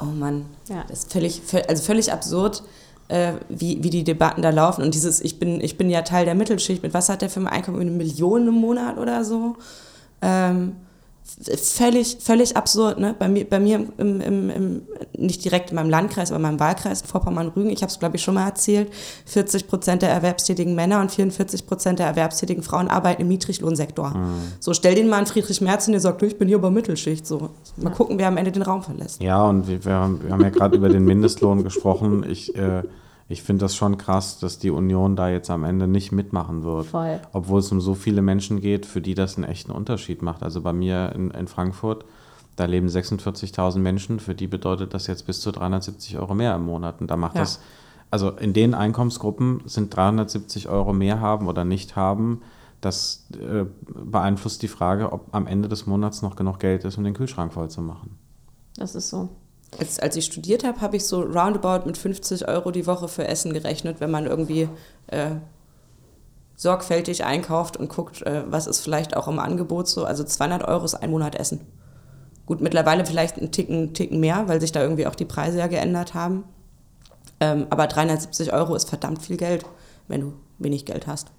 Oh 0.00 0.04
Mann, 0.06 0.46
Ja. 0.68 0.84
das 0.88 1.00
ist 1.04 1.12
völlig, 1.12 1.40
vö- 1.46 1.66
also 1.68 1.82
völlig 1.82 2.12
absurd, 2.12 2.62
äh, 3.08 3.34
wie, 3.48 3.82
wie 3.82 3.90
die 3.90 4.04
Debatten 4.04 4.42
da 4.42 4.50
laufen. 4.50 4.82
Und 4.82 4.94
dieses, 4.94 5.20
ich 5.20 5.38
bin, 5.38 5.60
ich 5.60 5.76
bin 5.76 5.88
ja 5.90 6.02
Teil 6.02 6.24
der 6.24 6.34
Mittelschicht, 6.34 6.82
mit 6.82 6.94
was 6.94 7.08
hat 7.08 7.22
der 7.22 7.30
für 7.30 7.40
ein 7.40 7.46
Einkommen? 7.46 7.80
Eine 7.80 7.90
Million 7.90 8.48
im 8.48 8.54
Monat 8.54 8.98
oder 8.98 9.24
so? 9.24 9.56
Ähm, 10.22 10.76
völlig, 11.24 12.18
völlig 12.20 12.56
absurd, 12.56 13.00
ne? 13.00 13.14
Bei 13.18 13.28
mir, 13.28 13.48
bei 13.48 13.58
mir 13.58 13.86
im, 13.96 14.20
im, 14.20 14.50
im, 14.50 14.82
nicht 15.16 15.44
direkt 15.44 15.70
in 15.70 15.76
meinem 15.76 15.88
Landkreis, 15.88 16.30
aber 16.30 16.36
in 16.36 16.42
meinem 16.42 16.60
Wahlkreis 16.60 17.02
Vorpommern-Rügen, 17.02 17.70
ich 17.70 17.82
habe 17.82 17.90
es, 17.90 17.98
glaube 17.98 18.16
ich, 18.16 18.22
schon 18.22 18.34
mal 18.34 18.46
erzählt, 18.46 18.92
40 19.26 19.66
Prozent 19.66 20.02
der 20.02 20.10
erwerbstätigen 20.10 20.74
Männer 20.74 21.00
und 21.00 21.10
44 21.10 21.66
Prozent 21.66 21.98
der 21.98 22.06
erwerbstätigen 22.06 22.62
Frauen 22.62 22.88
arbeiten 22.88 23.22
im 23.22 23.28
Niedriglohnsektor. 23.28 24.14
So, 24.60 24.74
stell 24.74 24.94
den 24.94 25.08
mal 25.08 25.18
einen 25.18 25.26
Friedrich 25.26 25.60
Merz 25.60 25.86
hin, 25.86 25.92
der 25.92 26.00
sagt, 26.00 26.20
du, 26.20 26.26
ich 26.26 26.38
bin 26.38 26.46
hier 26.46 26.58
über 26.58 26.70
Mittelschicht. 26.70 27.26
So, 27.26 27.50
mal 27.76 27.90
gucken, 27.90 28.18
wer 28.18 28.28
am 28.28 28.36
Ende 28.36 28.52
den 28.52 28.62
Raum 28.62 28.82
verlässt. 28.82 29.22
Ja, 29.22 29.42
und 29.44 29.66
wir, 29.66 29.84
wir, 29.84 29.92
haben, 29.92 30.22
wir 30.22 30.30
haben 30.30 30.42
ja 30.42 30.50
gerade 30.50 30.76
über 30.76 30.88
den 30.88 31.04
Mindestlohn 31.04 31.64
gesprochen. 31.64 32.24
Ich, 32.28 32.54
äh, 32.54 32.82
ich 33.28 33.42
finde 33.42 33.64
das 33.64 33.74
schon 33.74 33.96
krass, 33.96 34.38
dass 34.38 34.58
die 34.58 34.70
Union 34.70 35.16
da 35.16 35.28
jetzt 35.30 35.50
am 35.50 35.64
Ende 35.64 35.88
nicht 35.88 36.12
mitmachen 36.12 36.62
wird. 36.62 36.86
Voll. 36.86 37.20
Obwohl 37.32 37.60
es 37.60 37.72
um 37.72 37.80
so 37.80 37.94
viele 37.94 38.20
Menschen 38.22 38.60
geht, 38.60 38.84
für 38.86 39.00
die 39.00 39.14
das 39.14 39.36
einen 39.36 39.44
echten 39.44 39.72
Unterschied 39.72 40.20
macht. 40.22 40.42
Also 40.42 40.60
bei 40.60 40.72
mir 40.72 41.12
in, 41.14 41.30
in 41.30 41.46
Frankfurt, 41.48 42.04
da 42.56 42.66
leben 42.66 42.86
46.000 42.86 43.78
Menschen, 43.78 44.20
für 44.20 44.34
die 44.34 44.46
bedeutet 44.46 44.92
das 44.94 45.06
jetzt 45.06 45.26
bis 45.26 45.40
zu 45.40 45.52
370 45.52 46.18
Euro 46.18 46.34
mehr 46.34 46.54
im 46.54 46.64
Monat. 46.66 47.00
Und 47.00 47.10
da 47.10 47.16
macht 47.16 47.34
Ja. 47.36 47.40
das, 47.40 47.60
also 48.10 48.30
in 48.30 48.52
den 48.52 48.74
Einkommensgruppen 48.74 49.62
sind 49.64 49.94
370 49.96 50.68
Euro 50.68 50.92
mehr 50.92 51.20
haben 51.20 51.48
oder 51.48 51.64
nicht 51.64 51.96
haben, 51.96 52.42
das 52.80 53.26
äh, 53.32 53.64
beeinflusst 54.04 54.60
die 54.62 54.68
Frage, 54.68 55.12
ob 55.12 55.34
am 55.34 55.46
Ende 55.46 55.68
des 55.70 55.86
Monats 55.86 56.20
noch 56.20 56.36
genug 56.36 56.58
Geld 56.58 56.84
ist, 56.84 56.98
um 56.98 57.04
den 57.04 57.14
Kühlschrank 57.14 57.54
voll 57.54 57.70
zu 57.70 57.80
machen. 57.80 58.18
Das 58.76 58.94
ist 58.94 59.08
so. 59.08 59.30
Als, 59.78 59.98
als 59.98 60.16
ich 60.16 60.26
studiert 60.26 60.64
habe, 60.64 60.80
habe 60.80 60.96
ich 60.96 61.04
so 61.04 61.22
roundabout 61.22 61.86
mit 61.86 61.98
50 61.98 62.48
Euro 62.48 62.70
die 62.70 62.86
Woche 62.86 63.08
für 63.08 63.26
Essen 63.26 63.52
gerechnet, 63.52 64.00
wenn 64.00 64.10
man 64.10 64.26
irgendwie 64.26 64.68
äh, 65.08 65.32
sorgfältig 66.56 67.24
einkauft 67.24 67.76
und 67.76 67.88
guckt, 67.88 68.22
äh, 68.22 68.44
was 68.46 68.66
ist 68.66 68.80
vielleicht 68.80 69.16
auch 69.16 69.28
im 69.28 69.38
Angebot 69.38 69.88
so. 69.88 70.04
Also 70.04 70.24
200 70.24 70.66
Euro 70.66 70.84
ist 70.84 70.94
ein 70.94 71.10
Monat 71.10 71.34
Essen. 71.34 71.60
Gut, 72.46 72.60
mittlerweile 72.60 73.06
vielleicht 73.06 73.38
ein 73.38 73.50
Ticken, 73.50 73.94
Ticken 73.94 74.20
mehr, 74.20 74.48
weil 74.48 74.60
sich 74.60 74.72
da 74.72 74.82
irgendwie 74.82 75.06
auch 75.06 75.14
die 75.14 75.24
Preise 75.24 75.58
ja 75.58 75.66
geändert 75.66 76.14
haben. 76.14 76.44
Ähm, 77.40 77.66
aber 77.70 77.86
370 77.86 78.52
Euro 78.52 78.74
ist 78.74 78.88
verdammt 78.88 79.22
viel 79.22 79.36
Geld, 79.36 79.64
wenn 80.08 80.20
du 80.20 80.32
wenig 80.58 80.84
Geld 80.84 81.06
hast. 81.06 81.32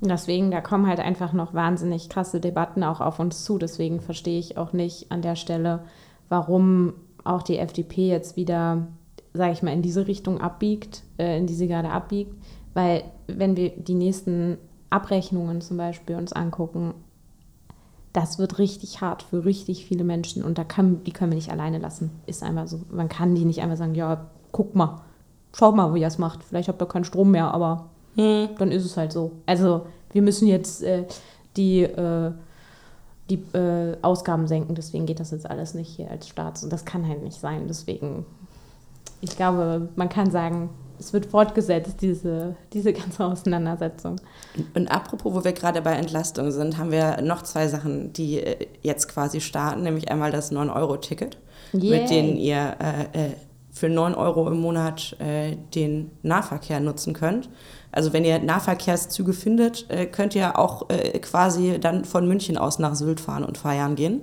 Deswegen, 0.00 0.50
da 0.50 0.62
kommen 0.62 0.86
halt 0.86 0.98
einfach 0.98 1.34
noch 1.34 1.52
wahnsinnig 1.52 2.08
krasse 2.08 2.40
Debatten 2.40 2.82
auch 2.84 3.02
auf 3.02 3.18
uns 3.18 3.44
zu. 3.44 3.58
Deswegen 3.58 4.00
verstehe 4.00 4.38
ich 4.38 4.56
auch 4.56 4.72
nicht 4.72 5.12
an 5.12 5.20
der 5.20 5.36
Stelle, 5.36 5.84
warum 6.30 6.94
auch 7.24 7.42
die 7.42 7.58
FDP 7.58 8.08
jetzt 8.08 8.36
wieder, 8.36 8.86
sage 9.32 9.52
ich 9.52 9.62
mal, 9.62 9.72
in 9.72 9.82
diese 9.82 10.06
Richtung 10.06 10.40
abbiegt, 10.40 11.02
äh, 11.18 11.38
in 11.38 11.46
die 11.46 11.54
sie 11.54 11.68
gerade 11.68 11.90
abbiegt. 11.90 12.34
Weil 12.74 13.04
wenn 13.26 13.56
wir 13.56 13.70
die 13.70 13.94
nächsten 13.94 14.58
Abrechnungen 14.90 15.60
zum 15.60 15.76
Beispiel 15.76 16.16
uns 16.16 16.32
angucken, 16.32 16.94
das 18.12 18.38
wird 18.38 18.58
richtig 18.58 19.00
hart 19.00 19.22
für 19.22 19.44
richtig 19.44 19.86
viele 19.86 20.02
Menschen 20.02 20.42
und 20.42 20.58
da 20.58 20.64
kann, 20.64 21.04
die 21.04 21.12
können 21.12 21.30
wir 21.30 21.36
nicht 21.36 21.52
alleine 21.52 21.78
lassen. 21.78 22.10
Ist 22.26 22.42
einfach 22.42 22.66
so. 22.66 22.80
Man 22.90 23.08
kann 23.08 23.34
die 23.34 23.44
nicht 23.44 23.62
einfach 23.62 23.76
sagen, 23.76 23.94
ja, 23.94 24.26
guck 24.50 24.74
mal, 24.74 25.02
schau 25.52 25.72
mal, 25.72 25.94
wie 25.94 26.00
ihr 26.00 26.08
es 26.08 26.18
macht. 26.18 26.42
Vielleicht 26.42 26.68
habt 26.68 26.82
ihr 26.82 26.86
keinen 26.86 27.04
Strom 27.04 27.30
mehr, 27.30 27.54
aber 27.54 27.90
hm. 28.16 28.48
dann 28.58 28.72
ist 28.72 28.84
es 28.84 28.96
halt 28.96 29.12
so. 29.12 29.32
Also 29.46 29.86
wir 30.12 30.22
müssen 30.22 30.48
jetzt 30.48 30.82
äh, 30.82 31.04
die, 31.56 31.82
äh, 31.82 32.32
die 33.30 33.42
äh, 33.56 33.96
Ausgaben 34.02 34.46
senken, 34.46 34.74
deswegen 34.74 35.06
geht 35.06 35.20
das 35.20 35.30
jetzt 35.30 35.48
alles 35.48 35.74
nicht 35.74 35.88
hier 35.88 36.10
als 36.10 36.28
Staat. 36.28 36.62
Und 36.62 36.72
das 36.72 36.84
kann 36.84 37.06
halt 37.06 37.22
nicht 37.22 37.40
sein. 37.40 37.66
Deswegen, 37.68 38.26
ich 39.20 39.36
glaube, 39.36 39.88
man 39.96 40.08
kann 40.08 40.30
sagen, 40.30 40.70
es 40.98 41.12
wird 41.12 41.26
fortgesetzt, 41.26 41.96
diese, 42.02 42.56
diese 42.72 42.92
ganze 42.92 43.24
Auseinandersetzung. 43.24 44.16
Und 44.74 44.90
apropos, 44.90 45.34
wo 45.34 45.44
wir 45.44 45.52
gerade 45.52 45.80
bei 45.82 45.92
Entlastung 45.92 46.50
sind, 46.50 46.78
haben 46.78 46.90
wir 46.90 47.22
noch 47.22 47.42
zwei 47.42 47.68
Sachen, 47.68 48.12
die 48.12 48.40
äh, 48.40 48.66
jetzt 48.82 49.08
quasi 49.08 49.40
starten, 49.40 49.82
nämlich 49.82 50.10
einmal 50.10 50.30
das 50.30 50.52
9-Euro-Ticket, 50.52 51.38
mit 51.72 52.10
dem 52.10 52.36
ihr 52.36 52.76
äh, 52.80 53.26
äh, 53.26 53.30
für 53.72 53.88
9 53.88 54.14
Euro 54.14 54.48
im 54.48 54.60
Monat 54.60 55.16
äh, 55.20 55.56
den 55.74 56.10
Nahverkehr 56.22 56.80
nutzen 56.80 57.14
könnt. 57.14 57.48
Also 57.92 58.12
wenn 58.12 58.24
ihr 58.24 58.38
Nahverkehrszüge 58.38 59.32
findet, 59.32 59.90
äh, 59.90 60.06
könnt 60.06 60.34
ihr 60.34 60.58
auch 60.58 60.88
äh, 60.90 61.18
quasi 61.18 61.78
dann 61.80 62.04
von 62.04 62.26
München 62.26 62.56
aus 62.56 62.78
nach 62.78 62.94
Sylt 62.94 63.20
fahren 63.20 63.44
und 63.44 63.58
feiern 63.58 63.96
gehen. 63.96 64.22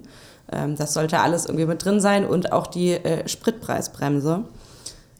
Ähm, 0.51 0.75
das 0.75 0.93
sollte 0.93 1.19
alles 1.19 1.45
irgendwie 1.45 1.65
mit 1.65 1.83
drin 1.83 1.99
sein 1.99 2.25
und 2.25 2.51
auch 2.51 2.67
die 2.67 2.97
Spritpreisbremse 3.25 4.45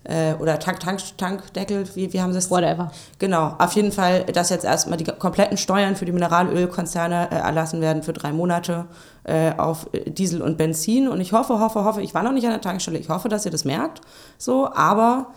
äh, 0.08 0.36
oder 0.40 0.58
Tank, 0.60 0.80
Tank, 0.80 1.00
Tankdeckel, 1.18 1.86
wie, 1.96 2.14
wie 2.14 2.22
haben 2.22 2.32
sie 2.32 2.40
es? 2.40 2.50
Whatever. 2.50 2.92
Genau, 3.20 3.56
auf 3.58 3.74
jeden 3.74 3.92
Fall, 3.92 4.24
dass 4.24 4.50
jetzt 4.50 4.64
erstmal 4.64 4.98
die 4.98 5.04
kompletten 5.04 5.58
Steuern 5.58 5.96
für 5.96 6.06
die 6.06 6.12
Mineralölkonzerne 6.12 7.30
äh, 7.32 7.36
erlassen 7.36 7.82
werden 7.82 8.04
für 8.04 8.14
drei 8.14 8.32
Monate 8.32 8.86
äh, 9.26 9.52
auf 9.58 9.90
Diesel 10.06 10.42
und 10.42 10.58
Benzin. 10.58 11.08
Und 11.08 11.20
ich 11.20 11.34
hoffe, 11.34 11.60
hoffe, 11.60 11.84
hoffe, 11.84 12.02
ich 12.02 12.14
war 12.14 12.24
noch 12.24 12.32
nicht 12.32 12.46
an 12.46 12.52
der 12.52 12.62
Tankstelle, 12.62 12.98
ich 12.98 13.10
hoffe, 13.10 13.28
dass 13.28 13.46
ihr 13.46 13.52
das 13.52 13.66
merkt. 13.66 14.02
So, 14.38 14.72
aber 14.74 15.28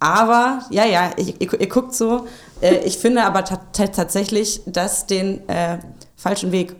aber, 0.00 0.64
ja, 0.70 0.84
ja, 0.84 1.10
ihr, 1.16 1.40
ihr, 1.40 1.60
ihr 1.60 1.68
guckt 1.68 1.94
so. 1.94 2.26
Äh, 2.60 2.78
ich 2.84 2.98
finde 2.98 3.22
aber 3.22 3.44
tatsächlich, 3.44 4.62
dass 4.66 5.06
den 5.06 5.48
äh, 5.48 5.78
falschen 6.16 6.50
Weg 6.50 6.74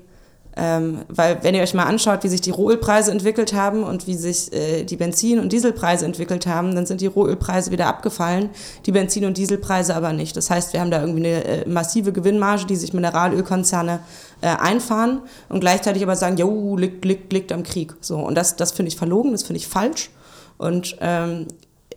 ähm, 0.57 1.05
weil 1.09 1.43
wenn 1.43 1.55
ihr 1.55 1.63
euch 1.63 1.75
mal 1.75 1.85
anschaut, 1.85 2.25
wie 2.25 2.29
sich 2.29 2.41
die 2.41 2.51
Rohölpreise 2.51 3.13
entwickelt 3.13 3.53
haben 3.53 3.85
und 3.85 4.07
wie 4.07 4.15
sich 4.15 4.53
äh, 4.53 4.83
die 4.83 4.97
Benzin- 4.97 5.39
und 5.39 5.53
Dieselpreise 5.53 6.05
entwickelt 6.05 6.47
haben, 6.47 6.75
dann 6.75 6.87
sind 6.87 7.01
die 7.01 7.07
Rohölpreise 7.07 7.71
wieder 7.71 7.87
abgefallen, 7.87 8.51
die 8.85 8.93
Benzin- 8.93 9.25
und 9.25 9.39
Dieselpreise 9.39 9.95
aber 9.95 10.13
nicht. 10.13 10.37
Das 10.37 10.51
heißt, 10.51 10.73
wir 10.73 10.81
haben 10.81 10.91
da 10.91 11.01
irgendwie 11.01 11.27
eine 11.27 11.45
äh, 11.45 11.69
massive 11.69 12.13
Gewinnmarge, 12.13 12.67
die 12.67 12.77
sich 12.77 12.93
Mineralölkonzerne 12.93 14.01
äh, 14.41 14.49
einfahren 14.49 15.23
und 15.49 15.61
gleichzeitig 15.61 16.03
aber 16.03 16.17
sagen, 16.17 16.37
jo, 16.37 16.77
liegt, 16.77 17.05
liegt, 17.05 17.33
liegt 17.33 17.53
am 17.53 17.63
Krieg. 17.63 17.95
So, 18.01 18.19
und 18.19 18.35
das, 18.35 18.57
das 18.57 18.73
finde 18.73 18.89
ich 18.89 18.97
verlogen, 18.97 19.33
das 19.33 19.45
finde 19.45 19.59
ich 19.59 19.69
falsch. 19.69 20.11
Und 20.59 20.97
ähm, 21.01 21.47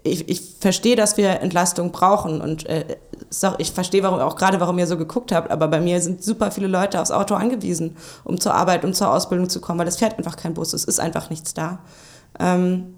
ich, 0.04 0.28
ich 0.30 0.42
verstehe, 0.60 0.96
dass 0.96 1.18
wir 1.18 1.40
Entlastung 1.42 1.92
brauchen 1.92 2.42
und 2.42 2.66
äh, 2.68 2.98
ich 3.58 3.72
verstehe 3.72 4.04
warum, 4.04 4.20
auch 4.20 4.36
gerade, 4.36 4.60
warum 4.60 4.78
ihr 4.78 4.88
so 4.88 4.98
geguckt 4.98 5.32
habt, 5.32 5.50
aber 5.50 5.68
bei 5.68 5.80
mir 5.80 6.02
sind 6.02 6.24
super 6.24 6.52
viele 6.52 6.68
Leute 6.68 7.02
aufs 7.02 7.12
Auto 7.12 7.36
angewiesen, 7.36 7.96
um 8.24 8.40
zur 8.40 8.54
Arbeit, 8.54 8.84
um 8.84 8.94
zur 8.94 9.12
Ausbildung 9.12 9.50
zu 9.50 9.62
kommen, 9.62 9.80
weil 9.80 9.88
es 9.88 9.98
fährt 9.98 10.18
einfach 10.18 10.36
kein 10.36 10.54
Bus, 10.54 10.74
es 10.74 10.84
ist 10.84 11.00
einfach 11.00 11.30
nichts 11.30 11.54
da. 11.54 11.80
Ähm, 12.40 12.96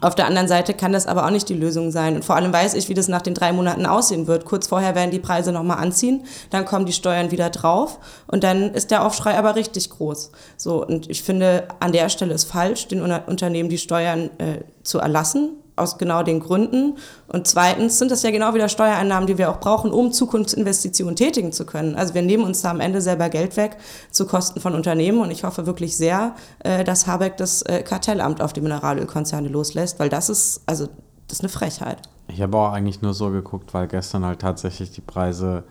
auf 0.00 0.14
der 0.14 0.26
anderen 0.26 0.48
Seite 0.48 0.72
kann 0.72 0.92
das 0.92 1.06
aber 1.06 1.26
auch 1.26 1.30
nicht 1.30 1.48
die 1.48 1.54
Lösung 1.54 1.90
sein. 1.90 2.16
Und 2.16 2.24
vor 2.24 2.36
allem 2.36 2.52
weiß 2.52 2.74
ich, 2.74 2.88
wie 2.88 2.94
das 2.94 3.08
nach 3.08 3.20
den 3.20 3.34
drei 3.34 3.52
Monaten 3.52 3.84
aussehen 3.84 4.26
wird. 4.26 4.46
Kurz 4.46 4.66
vorher 4.66 4.94
werden 4.94 5.10
die 5.10 5.18
Preise 5.18 5.52
nochmal 5.52 5.76
anziehen, 5.78 6.24
dann 6.48 6.64
kommen 6.64 6.86
die 6.86 6.92
Steuern 6.92 7.30
wieder 7.30 7.50
drauf 7.50 7.98
und 8.26 8.42
dann 8.42 8.72
ist 8.72 8.90
der 8.90 9.04
Aufschrei 9.04 9.36
aber 9.36 9.56
richtig 9.56 9.90
groß. 9.90 10.30
So, 10.56 10.86
und 10.86 11.10
ich 11.10 11.22
finde, 11.22 11.68
an 11.80 11.92
der 11.92 12.08
Stelle 12.08 12.34
ist 12.34 12.44
falsch, 12.44 12.88
den 12.88 13.02
Unternehmen 13.02 13.68
die 13.68 13.78
Steuern 13.78 14.30
äh, 14.38 14.60
zu 14.82 14.98
erlassen 14.98 15.59
aus 15.76 15.98
genau 15.98 16.22
den 16.22 16.40
Gründen. 16.40 16.96
Und 17.28 17.46
zweitens 17.46 17.98
sind 17.98 18.10
das 18.10 18.22
ja 18.22 18.30
genau 18.30 18.54
wieder 18.54 18.68
Steuereinnahmen, 18.68 19.26
die 19.26 19.38
wir 19.38 19.50
auch 19.50 19.60
brauchen, 19.60 19.90
um 19.90 20.12
Zukunftsinvestitionen 20.12 21.16
tätigen 21.16 21.52
zu 21.52 21.66
können. 21.66 21.94
Also 21.94 22.14
wir 22.14 22.22
nehmen 22.22 22.44
uns 22.44 22.62
da 22.62 22.70
am 22.70 22.80
Ende 22.80 23.00
selber 23.00 23.28
Geld 23.28 23.56
weg 23.56 23.76
zu 24.10 24.26
Kosten 24.26 24.60
von 24.60 24.74
Unternehmen. 24.74 25.20
Und 25.20 25.30
ich 25.30 25.44
hoffe 25.44 25.66
wirklich 25.66 25.96
sehr, 25.96 26.34
äh, 26.60 26.84
dass 26.84 27.06
Habeck 27.06 27.36
das 27.36 27.62
äh, 27.62 27.82
Kartellamt 27.82 28.42
auf 28.42 28.52
die 28.52 28.60
Mineralölkonzerne 28.60 29.48
loslässt, 29.48 29.98
weil 29.98 30.08
das 30.08 30.28
ist, 30.28 30.62
also 30.66 30.86
das 31.28 31.38
ist 31.38 31.40
eine 31.40 31.48
Frechheit. 31.48 31.98
Ich 32.28 32.42
habe 32.42 32.56
auch 32.56 32.72
eigentlich 32.72 33.02
nur 33.02 33.14
so 33.14 33.30
geguckt, 33.30 33.74
weil 33.74 33.88
gestern 33.88 34.24
halt 34.24 34.40
tatsächlich 34.40 34.90
die 34.92 35.00
Preise 35.00 35.64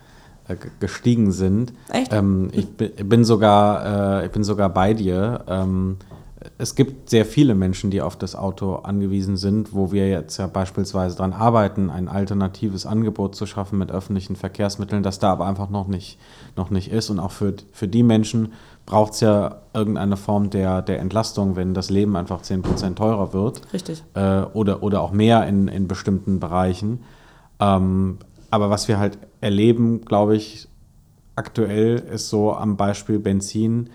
äh, 0.48 0.56
gestiegen 0.80 1.32
sind. 1.32 1.74
Echt? 1.90 2.12
Ähm, 2.12 2.50
ich 2.52 2.68
bin 2.76 3.24
sogar, 3.24 4.22
äh, 4.22 4.26
ich 4.26 4.32
bin 4.32 4.44
sogar 4.44 4.70
bei 4.70 4.94
dir. 4.94 5.44
Ähm, 5.48 5.98
es 6.58 6.76
gibt 6.76 7.10
sehr 7.10 7.26
viele 7.26 7.54
Menschen, 7.54 7.92
die 7.92 8.02
auf 8.02 8.16
das 8.16 8.36
Auto 8.36 8.76
angewiesen 8.76 9.36
sind, 9.36 9.74
wo 9.74 9.92
wir 9.92 10.08
jetzt 10.10 10.38
ja 10.38 10.48
beispielsweise 10.48 11.18
daran 11.18 11.34
arbeiten, 11.34 11.90
ein 11.90 12.08
alternatives 12.08 12.86
Angebot 12.86 13.36
zu 13.36 13.46
schaffen 13.46 13.78
mit 13.78 13.92
öffentlichen 13.92 14.38
Verkehrsmitteln, 14.38 15.04
das 15.04 15.20
da 15.20 15.32
aber 15.34 15.46
einfach 15.46 15.70
noch 15.70 15.88
nicht, 15.88 16.18
noch 16.56 16.70
nicht 16.70 16.92
ist. 16.92 17.10
Und 17.10 17.20
auch 17.20 17.32
für, 17.32 17.56
für 17.74 17.90
die 17.90 18.04
Menschen 18.04 18.54
braucht 18.86 19.14
es 19.14 19.20
ja 19.20 19.64
irgendeine 19.74 20.16
Form 20.16 20.50
der, 20.50 20.82
der 20.82 21.00
Entlastung, 21.00 21.58
wenn 21.58 21.74
das 21.74 21.90
Leben 21.90 22.16
einfach 22.16 22.42
10% 22.42 22.96
teurer 22.96 23.34
wird. 23.34 23.62
Richtig. 23.74 24.04
Äh, 24.14 24.44
oder, 24.54 24.82
oder 24.82 25.02
auch 25.02 25.12
mehr 25.12 25.46
in, 25.46 25.68
in 25.68 25.90
bestimmten 25.90 26.40
Bereichen. 26.40 27.04
Ähm, 27.60 28.18
aber 28.50 28.70
was 28.70 28.88
wir 28.88 28.98
halt 28.98 29.18
erleben, 29.42 30.06
glaube 30.06 30.38
ich, 30.38 30.70
aktuell 31.36 31.96
ist 31.98 32.30
so 32.30 32.54
am 32.54 32.78
Beispiel 32.78 33.20
Benzin, 33.20 33.90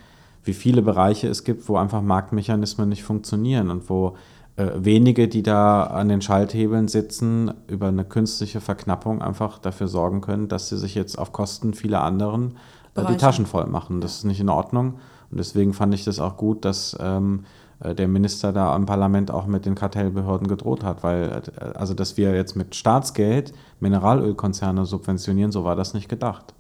wie 0.45 0.55
viele 0.55 0.83
Bereiche 0.83 1.29
es 1.29 1.45
gibt, 1.45 1.69
wo 1.69 1.77
einfach 1.77 2.03
Marktmechanismen 2.03 2.89
nicht 2.89 3.03
funktionieren 3.03 3.71
und 3.71 3.89
wo 3.89 4.17
äh, 4.57 4.71
wenige, 4.77 5.27
die 5.27 5.43
da 5.43 5.85
an 5.85 6.09
den 6.09 6.23
Schalthebeln 6.23 6.89
sitzen, 6.89 7.53
über 7.67 7.89
eine 7.89 8.05
künstliche 8.05 8.61
Verknappung 8.61 9.23
einfach 9.23 9.59
dafür 9.59 9.89
sorgen 9.89 10.21
können, 10.21 10.49
dass 10.49 10.69
sie 10.69 10.79
sich 10.79 10.95
jetzt 10.95 11.19
auf 11.19 11.33
Kosten 11.33 11.75
vieler 11.75 12.03
anderen 12.03 12.57
äh, 12.95 13.05
die 13.07 13.17
Taschen 13.17 13.47
voll 13.47 13.67
machen. 13.67 14.01
Das 14.01 14.19
ist 14.19 14.25
nicht 14.25 14.41
in 14.41 14.49
Ordnung. 14.49 14.95
Und 15.31 15.39
deswegen 15.39 15.73
fand 15.73 15.95
ich 15.95 16.05
das 16.05 16.21
auch 16.21 16.37
gut, 16.37 16.65
dass 16.65 16.97
ähm, 17.01 17.45
äh, 17.81 17.95
der 17.95 18.09
Minister 18.09 18.53
da 18.53 18.75
im 18.77 18.87
Parlament 18.87 19.31
auch 19.31 19.47
mit 19.47 19.67
den 19.67 19.75
Kartellbehörden 19.75 20.47
gedroht 20.47 20.85
hat, 20.85 21.03
weil 21.03 21.43
äh, 21.59 21.65
also 21.75 21.95
dass 21.95 22.17
wir 22.17 22.35
jetzt 22.35 22.55
mit 22.55 22.75
Staatsgeld 22.75 23.53
Mineralölkonzerne 23.81 24.87
subventionieren, 24.87 25.53
so 25.53 25.65
war 25.65 25.77
das 25.77 25.95
nicht 25.95 26.09
gedacht. 26.09 26.55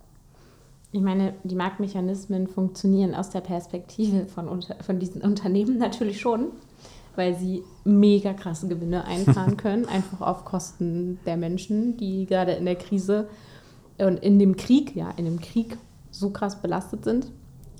Ich 0.94 1.00
meine, 1.00 1.34
die 1.42 1.56
Marktmechanismen 1.56 2.46
funktionieren 2.46 3.16
aus 3.16 3.28
der 3.28 3.40
Perspektive 3.40 4.26
von, 4.26 4.62
von 4.80 5.00
diesen 5.00 5.22
Unternehmen 5.22 5.76
natürlich 5.76 6.20
schon, 6.20 6.52
weil 7.16 7.34
sie 7.34 7.64
mega 7.82 8.32
krasse 8.32 8.68
Gewinne 8.68 9.04
einfahren 9.08 9.56
können, 9.56 9.86
einfach 9.86 10.20
auf 10.20 10.44
Kosten 10.44 11.18
der 11.26 11.36
Menschen, 11.36 11.96
die 11.96 12.26
gerade 12.26 12.52
in 12.52 12.64
der 12.64 12.76
Krise 12.76 13.26
und 13.98 14.22
in 14.22 14.38
dem 14.38 14.56
Krieg, 14.56 14.94
ja, 14.94 15.10
in 15.16 15.24
dem 15.24 15.40
Krieg 15.40 15.76
so 16.12 16.30
krass 16.30 16.62
belastet 16.62 17.02
sind. 17.02 17.26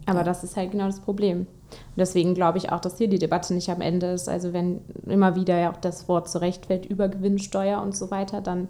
Aber 0.07 0.19
ja. 0.19 0.25
das 0.25 0.43
ist 0.43 0.57
halt 0.57 0.73
genau 0.73 0.87
das 0.87 0.99
Problem. 0.99 1.43
Und 1.71 1.97
deswegen 1.97 2.35
glaube 2.35 2.59
ich 2.59 2.73
auch, 2.73 2.81
dass 2.81 2.99
hier 2.99 3.07
die 3.07 3.21
Debatte 3.21 3.55
nicht 3.55 3.71
am 3.71 3.81
Ende 3.81 4.09
ist. 4.09 4.29
Also 4.29 4.53
wenn 4.53 4.81
immer 5.07 5.37
wieder 5.37 5.57
ja 5.57 5.71
auch 5.71 5.77
das 5.77 6.09
Wort 6.09 6.29
zurechtfällt 6.29 6.85
über 6.85 7.07
Gewinnsteuer 7.09 7.81
und 7.81 7.97
so 7.97 8.11
weiter, 8.11 8.41
dann 8.41 8.67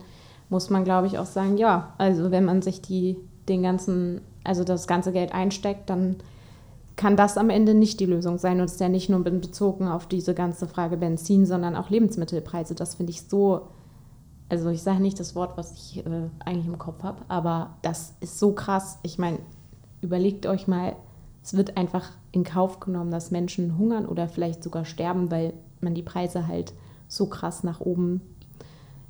muss 0.50 0.68
man, 0.68 0.84
glaube 0.84 1.06
ich, 1.06 1.16
auch 1.16 1.24
sagen, 1.24 1.56
ja, 1.56 1.94
also 1.96 2.30
wenn 2.30 2.44
man 2.44 2.60
sich 2.60 2.82
die, 2.82 3.16
den 3.48 3.62
ganzen 3.62 4.20
also 4.44 4.62
das 4.64 4.86
ganze 4.86 5.12
Geld 5.12 5.32
einsteckt, 5.32 5.90
dann 5.90 6.16
kann 6.96 7.16
das 7.16 7.36
am 7.36 7.50
Ende 7.50 7.74
nicht 7.74 7.98
die 8.00 8.06
Lösung 8.06 8.38
sein. 8.38 8.60
Und 8.60 8.66
es 8.66 8.74
ist 8.74 8.80
ja 8.80 8.88
nicht 8.88 9.08
nur 9.08 9.24
bezogen 9.24 9.88
auf 9.88 10.06
diese 10.06 10.34
ganze 10.34 10.68
Frage 10.68 10.96
Benzin, 10.96 11.46
sondern 11.46 11.74
auch 11.74 11.90
Lebensmittelpreise. 11.90 12.74
Das 12.74 12.94
finde 12.94 13.10
ich 13.10 13.22
so, 13.22 13.62
also 14.48 14.70
ich 14.70 14.82
sage 14.82 15.00
nicht 15.00 15.18
das 15.18 15.34
Wort, 15.34 15.56
was 15.56 15.72
ich 15.72 16.06
äh, 16.06 16.28
eigentlich 16.44 16.66
im 16.66 16.78
Kopf 16.78 17.02
habe, 17.02 17.22
aber 17.28 17.70
das 17.82 18.14
ist 18.20 18.38
so 18.38 18.52
krass. 18.52 18.98
Ich 19.02 19.18
meine, 19.18 19.38
überlegt 20.02 20.46
euch 20.46 20.68
mal, 20.68 20.94
es 21.42 21.56
wird 21.56 21.76
einfach 21.76 22.10
in 22.32 22.44
Kauf 22.44 22.80
genommen, 22.80 23.10
dass 23.10 23.30
Menschen 23.30 23.76
hungern 23.76 24.06
oder 24.06 24.28
vielleicht 24.28 24.62
sogar 24.62 24.84
sterben, 24.84 25.30
weil 25.30 25.52
man 25.80 25.94
die 25.94 26.02
Preise 26.02 26.46
halt 26.46 26.72
so 27.08 27.26
krass 27.26 27.64
nach 27.64 27.80
oben 27.80 28.20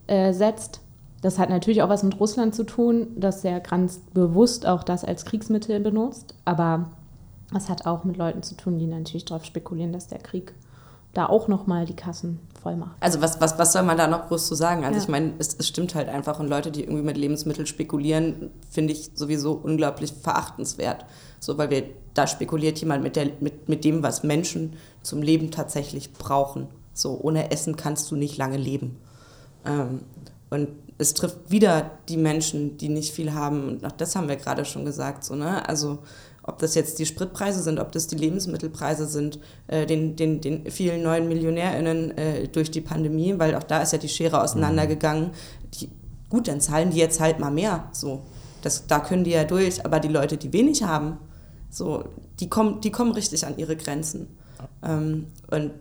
äh, 0.07 0.33
setzt. 0.33 0.81
Das 1.25 1.39
hat 1.39 1.49
natürlich 1.49 1.81
auch 1.81 1.89
was 1.89 2.03
mit 2.03 2.21
Russland 2.21 2.55
zu 2.55 2.65
tun, 2.65 3.07
dass 3.17 3.47
er 3.47 3.61
ganz 3.61 3.99
bewusst 4.13 4.67
auch 4.67 4.83
das 4.83 5.07
als 5.07 5.25
Kriegsmittel 5.25 5.81
benutzt. 5.81 6.35
Aber 6.45 6.91
es 7.57 7.71
hat 7.71 7.87
auch 7.87 8.05
mit 8.05 8.19
Leuten 8.19 8.43
zu 8.43 8.55
tun, 8.57 8.79
die 8.79 8.87
natürlich 8.87 9.25
darauf 9.25 9.47
spekulieren, 9.47 9.91
dass 9.91 10.07
der 10.07 10.19
Krieg 10.19 10.53
da 11.15 11.25
auch 11.25 11.49
nochmal 11.49 11.87
die 11.87 11.97
Kassen 11.97 12.41
voll 12.63 12.77
macht. 12.77 12.97
Also 13.01 13.23
was, 13.23 13.41
was, 13.41 13.59
was 13.59 13.73
soll 13.73 13.85
man 13.85 13.97
da 13.97 14.07
noch 14.07 14.29
groß 14.29 14.47
zu 14.47 14.55
sagen? 14.55 14.85
Also 14.85 14.99
Ja. 14.99 15.03
ich 15.03 15.09
meine, 15.09 15.33
es, 15.39 15.55
es 15.59 15.67
stimmt 15.67 15.95
halt 15.95 16.11
einfach 16.11 16.41
und 16.41 16.49
Leute, 16.49 16.71
die 16.71 16.83
irgendwie 16.83 17.03
mit 17.03 17.17
Lebensmitteln 17.17 17.67
spekulieren, 17.67 18.51
finde 18.69 18.93
ich 18.93 19.13
sowieso 19.15 19.53
unglaublich 19.53 20.13
verachtenswert. 20.13 21.07
So, 21.41 21.57
weil 21.57 21.71
wir, 21.71 21.85
da 22.13 22.27
spekuliert 22.27 22.79
jemand 22.81 23.03
mit, 23.03 23.17
der, 23.17 23.31
mit, 23.41 23.67
mit 23.67 23.85
dem, 23.85 24.03
was 24.03 24.25
Menschen 24.25 24.75
zum 25.03 25.23
Leben 25.23 25.51
tatsächlich 25.51 26.13
brauchen. 26.13 26.69
So, 26.93 27.19
ohne 27.19 27.51
Essen 27.51 27.77
kannst 27.77 28.11
du 28.11 28.17
nicht 28.17 28.37
lange 28.37 28.59
leben. 28.59 28.99
Ähm, 29.65 30.01
und 30.55 30.69
es 30.99 31.15
trifft 31.15 31.51
wieder 31.51 31.91
die 32.09 32.17
Menschen, 32.17 32.79
die 32.79 32.89
nicht 32.89 33.13
viel 33.13 33.35
haben. 33.35 33.69
Und 33.69 33.85
auch 33.85 33.93
das 33.93 34.15
haben 34.15 34.29
wir 34.29 34.37
gerade 34.37 34.65
schon 34.65 34.85
gesagt. 34.85 35.25
So, 35.25 35.35
ne? 35.35 35.69
Also 35.69 35.99
ob 36.45 36.59
das 36.59 36.75
jetzt 36.75 36.99
die 36.99 37.07
Spritpreise 37.07 37.63
sind, 37.63 37.81
ob 37.81 37.91
das 37.93 38.07
die 38.07 38.17
Lebensmittelpreise 38.17 39.07
sind, 39.07 39.39
äh, 39.67 39.87
den, 39.87 40.15
den, 40.15 40.41
den 40.41 40.71
vielen 40.71 41.03
neuen 41.03 41.27
MillionärInnen 41.29 42.17
äh, 42.17 42.49
durch 42.49 42.71
die 42.71 42.83
Pandemie, 42.83 43.35
weil 43.39 43.55
auch 43.55 43.63
da 43.63 43.83
ist 43.83 43.93
ja 43.93 43.99
die 43.99 44.09
Schere 44.09 44.43
auseinandergegangen. 44.43 45.31
Die, 45.75 45.91
gut, 46.29 46.49
dann 46.49 46.61
zahlen 46.61 46.91
die 46.91 46.99
jetzt 46.99 47.19
halt 47.19 47.41
mal 47.41 47.51
mehr. 47.51 47.89
So. 47.93 48.23
Das, 48.63 48.87
da 48.87 49.01
können 49.01 49.25
die 49.25 49.33
ja 49.33 49.45
durch, 49.45 49.85
aber 49.85 50.01
die 50.01 50.09
Leute, 50.09 50.37
die 50.37 50.53
wenig 50.53 50.83
haben, 50.83 51.19
so, 51.71 52.05
die 52.41 52.49
kommen, 52.49 52.81
die 52.81 52.91
kommen 52.91 53.13
richtig 53.13 53.47
an 53.47 53.57
ihre 53.59 53.77
Grenzen. 53.77 54.39
Ähm, 54.83 55.27
und 55.51 55.73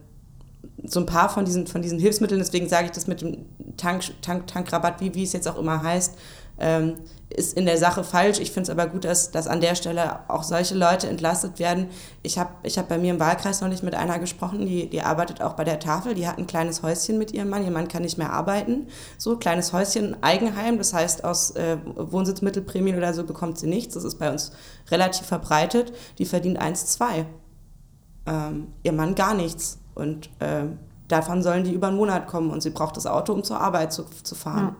so 0.86 1.00
ein 1.00 1.06
paar 1.06 1.30
von 1.30 1.46
diesen, 1.46 1.68
von 1.68 1.82
diesen 1.82 2.00
Hilfsmitteln, 2.00 2.40
deswegen 2.40 2.68
sage 2.68 2.86
ich 2.86 2.92
das 2.92 3.08
mit 3.08 3.22
dem 3.22 3.46
Tank, 3.78 4.04
Tank, 4.22 4.48
Tankrabatt, 4.48 5.00
wie, 5.00 5.14
wie 5.16 5.24
es 5.24 5.34
jetzt 5.34 5.48
auch 5.48 5.58
immer 5.58 5.82
heißt, 5.82 6.16
ähm, 6.60 6.96
ist 7.30 7.58
in 7.58 7.66
der 7.66 7.78
Sache 7.78 8.04
falsch. 8.04 8.40
Ich 8.40 8.52
finde 8.52 8.64
es 8.64 8.70
aber 8.70 8.88
gut, 8.88 9.06
dass, 9.06 9.32
dass 9.32 9.48
an 9.48 9.60
der 9.60 9.74
Stelle 9.74 10.30
auch 10.30 10.44
solche 10.44 10.76
Leute 10.76 11.08
entlastet 11.08 11.58
werden. 11.58 11.88
Ich 12.22 12.38
habe 12.38 12.52
ich 12.62 12.78
hab 12.78 12.90
bei 12.90 13.00
mir 13.00 13.12
im 13.12 13.20
Wahlkreis 13.20 13.62
noch 13.62 13.70
nicht 13.70 13.82
mit 13.82 13.96
einer 13.96 14.20
gesprochen, 14.20 14.66
die, 14.66 14.88
die 14.88 15.02
arbeitet 15.02 15.42
auch 15.42 15.54
bei 15.54 15.64
der 15.64 15.80
Tafel. 15.80 16.14
Die 16.14 16.28
hat 16.28 16.38
ein 16.38 16.46
kleines 16.46 16.84
Häuschen 16.84 17.18
mit 17.18 17.32
ihrem 17.32 17.50
Mann. 17.50 17.64
Ihr 17.64 17.72
Mann 17.72 17.88
kann 17.88 18.04
nicht 18.04 18.20
mehr 18.20 18.32
arbeiten. 18.32 18.88
So, 19.18 19.38
kleines 19.38 19.74
Häuschen, 19.74 20.22
Eigenheim. 20.22 20.78
Das 20.78 20.94
heißt, 20.94 21.24
aus 21.24 21.52
äh, 21.52 21.78
Wohnsitzmittelprämien 21.96 22.98
oder 22.98 23.14
so 23.16 23.24
bekommt 23.24 23.58
sie 23.58 23.68
nichts. 23.68 23.96
Das 23.96 24.04
ist 24.04 24.20
bei 24.20 24.32
uns 24.32 24.52
relativ 24.92 25.26
verbreitet. 25.26 25.92
Die 26.20 26.26
verdient 26.26 26.62
1,2. 26.62 27.26
Ähm, 28.28 28.68
ihr 28.84 28.94
Mann 28.94 29.16
gar 29.16 29.34
nichts. 29.34 29.80
Und 29.96 30.30
ähm, 30.40 30.78
davon 31.08 31.42
sollen 31.44 31.64
die 31.64 31.74
über 31.74 31.88
einen 31.88 31.98
Monat 31.98 32.28
kommen. 32.28 32.50
Und 32.52 32.62
sie 32.62 32.72
braucht 32.72 32.98
das 32.98 33.08
Auto, 33.08 33.34
um 33.34 33.44
zur 33.44 33.60
Arbeit 33.60 33.94
zu, 33.94 34.06
zu 34.24 34.36
fahren. 34.36 34.76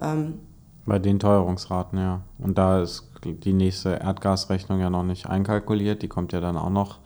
Ähm, 0.00 0.40
Bei 0.86 0.98
den 0.98 1.18
Teuerungsraten, 1.18 1.98
ja. 1.98 2.20
Und 2.38 2.58
da 2.58 2.82
ist 2.82 3.10
die 3.24 3.52
nächste 3.52 3.90
Erdgasrechnung 3.90 4.80
ja 4.80 4.90
noch 4.90 5.04
nicht 5.04 5.26
einkalkuliert. 5.26 6.02
Die 6.02 6.08
kommt 6.08 6.32
ja 6.32 6.40
dann 6.40 6.56
auch 6.56 6.70
noch 6.70 6.98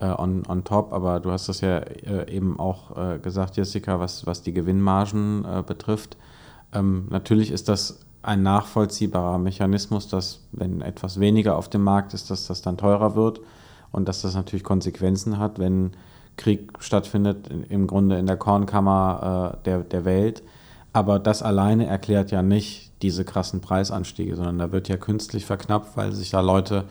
äh, 0.00 0.06
on, 0.06 0.42
on 0.46 0.64
top. 0.64 0.92
Aber 0.92 1.20
du 1.20 1.30
hast 1.30 1.48
das 1.48 1.60
ja 1.60 1.78
äh, 1.78 2.30
eben 2.30 2.58
auch 2.58 2.96
äh, 2.96 3.18
gesagt, 3.18 3.56
Jessica, 3.56 4.00
was, 4.00 4.26
was 4.26 4.42
die 4.42 4.52
Gewinnmargen 4.52 5.44
äh, 5.44 5.62
betrifft. 5.66 6.16
Ähm, 6.72 7.06
natürlich 7.10 7.50
ist 7.50 7.68
das 7.68 8.00
ein 8.22 8.42
nachvollziehbarer 8.42 9.38
Mechanismus, 9.38 10.08
dass 10.08 10.40
wenn 10.50 10.80
etwas 10.80 11.20
weniger 11.20 11.56
auf 11.56 11.68
dem 11.68 11.84
Markt 11.84 12.12
ist, 12.12 12.28
dass 12.28 12.48
das 12.48 12.60
dann 12.60 12.76
teurer 12.76 13.14
wird 13.14 13.40
und 13.92 14.08
dass 14.08 14.22
das 14.22 14.34
natürlich 14.34 14.64
Konsequenzen 14.64 15.38
hat, 15.38 15.60
wenn 15.60 15.92
Krieg 16.36 16.70
stattfindet, 16.80 17.48
in- 17.48 17.64
im 17.64 17.86
Grunde 17.86 18.18
in 18.18 18.26
der 18.26 18.36
Kornkammer 18.36 19.54
äh, 19.60 19.64
der, 19.64 19.78
der 19.80 20.04
Welt. 20.04 20.42
Aber 20.92 21.18
das 21.18 21.42
alleine 21.42 21.86
erklärt 21.86 22.30
ja 22.30 22.42
nicht 22.42 22.92
diese 23.02 23.24
krassen 23.24 23.60
Preisanstiege, 23.60 24.34
sondern 24.36 24.58
da 24.58 24.72
wird 24.72 24.88
ja 24.88 24.96
künstlich 24.96 25.44
verknappt, 25.44 25.96
weil 25.96 26.12
sich 26.12 26.30
da 26.30 26.40
Leute 26.40 26.84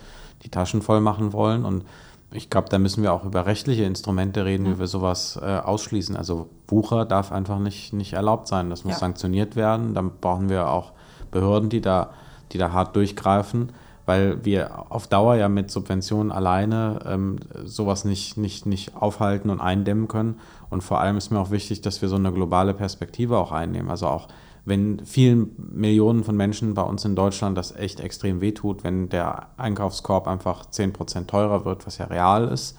die 0.44 0.50
Taschen 0.50 0.82
voll 0.84 1.02
machen 1.02 1.34
wollen. 1.34 1.66
Und 1.66 1.84
ich 2.32 2.50
glaube, 2.52 2.70
da 2.70 2.78
müssen 2.78 3.02
wir 3.02 3.14
auch 3.14 3.24
über 3.24 3.46
rechtliche 3.48 3.84
Instrumente 3.84 4.46
reden, 4.46 4.66
wie 4.68 4.78
wir 4.80 4.88
sowas 4.88 5.40
äh, 5.42 5.46
ausschließen. 5.58 6.16
Also 6.16 6.50
Wucher 6.68 7.06
darf 7.06 7.32
einfach 7.32 7.58
nicht, 7.60 7.94
nicht 7.94 8.14
erlaubt 8.14 8.48
sein. 8.48 8.70
Das 8.70 8.84
muss 8.84 8.94
Ja. 8.96 9.00
sanktioniert 9.00 9.56
werden. 9.56 9.94
Dann 9.96 10.12
brauchen 10.22 10.50
wir 10.50 10.70
auch 10.70 10.92
Behörden, 11.32 11.70
die 11.70 11.82
da, 11.82 12.12
die 12.52 12.58
da 12.60 12.72
hart 12.72 12.96
durchgreifen, 12.96 13.70
weil 14.06 14.44
wir 14.46 14.92
auf 14.92 15.08
Dauer 15.08 15.36
ja 15.36 15.50
mit 15.50 15.72
Subventionen 15.72 16.32
alleine 16.32 17.00
ähm, 17.06 17.40
sowas 17.64 18.06
nicht, 18.06 18.38
nicht, 18.38 18.66
nicht 18.66 18.96
aufhalten 18.96 19.50
und 19.50 19.60
eindämmen 19.60 20.08
können. 20.08 20.40
Und 20.70 20.82
vor 20.82 21.00
allem 21.00 21.18
ist 21.18 21.32
mir 21.32 21.40
auch 21.40 21.52
wichtig, 21.52 21.82
dass 21.82 22.02
wir 22.02 22.10
so 22.10 22.16
eine 22.16 22.32
globale 22.32 22.74
Perspektive 22.74 23.38
auch 23.38 23.52
einnehmen. 23.52 23.90
Also 23.90 24.08
auch 24.08 24.28
wenn 24.66 25.00
vielen 25.06 25.52
Millionen 25.58 26.24
von 26.24 26.36
Menschen 26.36 26.74
bei 26.74 26.82
uns 26.82 27.06
in 27.06 27.16
Deutschland 27.16 27.58
das 27.58 27.76
echt 27.76 28.00
extrem 28.00 28.42
wehtut, 28.42 28.84
wenn 28.84 29.10
der 29.10 29.48
Einkaufskorb 29.58 30.28
einfach 30.28 30.66
10% 30.66 31.28
teurer 31.28 31.66
wird, 31.66 31.86
was 31.86 32.00
ja 32.00 32.06
real 32.06 32.48
ist, 32.48 32.78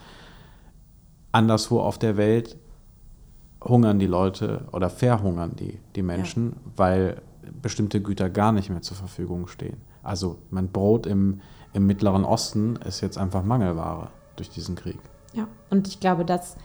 anderswo 1.30 1.80
auf 1.80 1.98
der 1.98 2.16
Welt 2.16 2.56
hungern 3.62 3.98
die 3.98 4.06
Leute 4.06 4.66
oder 4.72 4.90
verhungern 4.90 5.54
die, 5.56 5.78
die 5.94 6.02
Menschen, 6.02 6.56
weil 6.76 7.22
bestimmte 7.62 8.00
Güter 8.00 8.30
gar 8.30 8.52
nicht 8.52 8.70
mehr 8.70 8.82
zur 8.82 8.96
Verfügung 8.96 9.46
stehen. 9.46 9.80
Also 10.06 10.36
mein 10.50 10.68
Brot 10.68 11.06
im, 11.06 11.40
im 11.72 11.86
Mittleren 11.86 12.24
Osten 12.24 12.76
ist 12.86 13.00
jetzt 13.00 13.18
einfach 13.18 13.42
Mangelware 13.42 14.08
durch 14.36 14.50
diesen 14.50 14.76
Krieg. 14.76 14.98
Ja, 15.34 15.46
und 15.70 15.88
ich 15.88 16.00
glaube, 16.00 16.24
das 16.24 16.56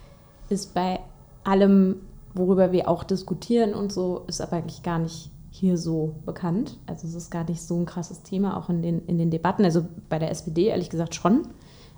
ist 0.49 0.73
bei 0.73 0.99
allem, 1.43 1.97
worüber 2.33 2.71
wir 2.71 2.87
auch 2.87 3.03
diskutieren 3.03 3.73
und 3.73 3.91
so, 3.91 4.23
ist 4.27 4.41
aber 4.41 4.57
eigentlich 4.57 4.83
gar 4.83 4.99
nicht 4.99 5.31
hier 5.49 5.77
so 5.77 6.15
bekannt. 6.25 6.77
Also 6.87 7.07
es 7.07 7.13
ist 7.15 7.29
gar 7.31 7.43
nicht 7.43 7.61
so 7.61 7.77
ein 7.77 7.85
krasses 7.85 8.21
Thema, 8.23 8.57
auch 8.57 8.69
in 8.69 8.81
den, 8.81 9.05
in 9.07 9.17
den 9.17 9.29
Debatten. 9.31 9.65
Also 9.65 9.85
bei 10.07 10.17
der 10.19 10.31
SPD 10.31 10.67
ehrlich 10.67 10.89
gesagt 10.89 11.13
schon. 11.15 11.47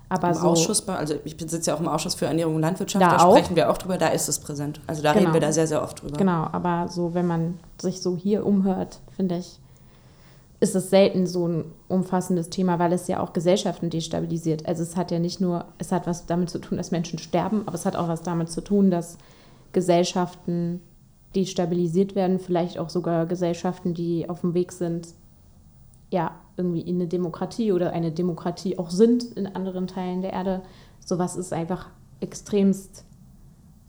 Aber 0.08 0.28
Im 0.28 0.34
so, 0.34 0.48
Ausschuss, 0.48 0.86
also 0.88 1.14
ich 1.24 1.36
sitze 1.38 1.70
ja 1.70 1.76
auch 1.76 1.80
im 1.80 1.88
Ausschuss 1.88 2.14
für 2.14 2.26
Ernährung 2.26 2.56
und 2.56 2.60
Landwirtschaft, 2.60 3.02
Da 3.02 3.16
da, 3.16 3.24
auch? 3.24 3.36
sprechen 3.36 3.56
wir 3.56 3.70
auch 3.70 3.78
drüber, 3.78 3.96
da 3.96 4.08
ist 4.08 4.28
es 4.28 4.38
präsent. 4.38 4.80
Also 4.86 5.02
da 5.02 5.12
Genau. 5.12 5.22
reden 5.22 5.32
wir 5.34 5.40
da 5.40 5.52
sehr, 5.52 5.66
sehr 5.66 5.82
oft 5.82 6.02
drüber. 6.02 6.16
Genau, 6.16 6.46
aber 6.52 6.88
so, 6.88 7.14
wenn 7.14 7.26
man 7.26 7.58
sich 7.80 8.02
so 8.02 8.16
hier 8.16 8.44
umhört, 8.44 9.00
finde 9.16 9.38
ich, 9.38 9.60
ist 10.64 10.74
es 10.74 10.88
selten 10.88 11.26
so 11.26 11.46
ein 11.46 11.64
umfassendes 11.88 12.48
Thema, 12.48 12.78
weil 12.78 12.94
es 12.94 13.06
ja 13.06 13.20
auch 13.20 13.34
Gesellschaften 13.34 13.90
destabilisiert. 13.90 14.66
Also 14.66 14.82
es 14.82 14.96
hat 14.96 15.10
ja 15.10 15.18
nicht 15.18 15.38
nur, 15.38 15.66
es 15.76 15.92
hat 15.92 16.06
was 16.06 16.24
damit 16.24 16.48
zu 16.48 16.58
tun, 16.58 16.78
dass 16.78 16.90
Menschen 16.90 17.18
sterben, 17.18 17.64
aber 17.66 17.74
es 17.74 17.84
hat 17.84 17.96
auch 17.96 18.08
was 18.08 18.22
damit 18.22 18.50
zu 18.50 18.62
tun, 18.62 18.90
dass 18.90 19.18
Gesellschaften 19.72 20.80
destabilisiert 21.36 22.14
werden, 22.14 22.38
vielleicht 22.38 22.78
auch 22.78 22.88
sogar 22.88 23.26
Gesellschaften, 23.26 23.92
die 23.92 24.26
auf 24.30 24.40
dem 24.40 24.54
Weg 24.54 24.72
sind, 24.72 25.08
ja, 26.10 26.30
irgendwie 26.56 26.80
in 26.80 26.96
eine 26.96 27.08
Demokratie 27.08 27.72
oder 27.72 27.92
eine 27.92 28.10
Demokratie 28.10 28.78
auch 28.78 28.88
sind 28.88 29.24
in 29.36 29.46
anderen 29.46 29.86
Teilen 29.86 30.22
der 30.22 30.32
Erde. 30.32 30.62
Sowas 31.04 31.36
ist 31.36 31.52
einfach 31.52 31.90
extremst 32.20 33.04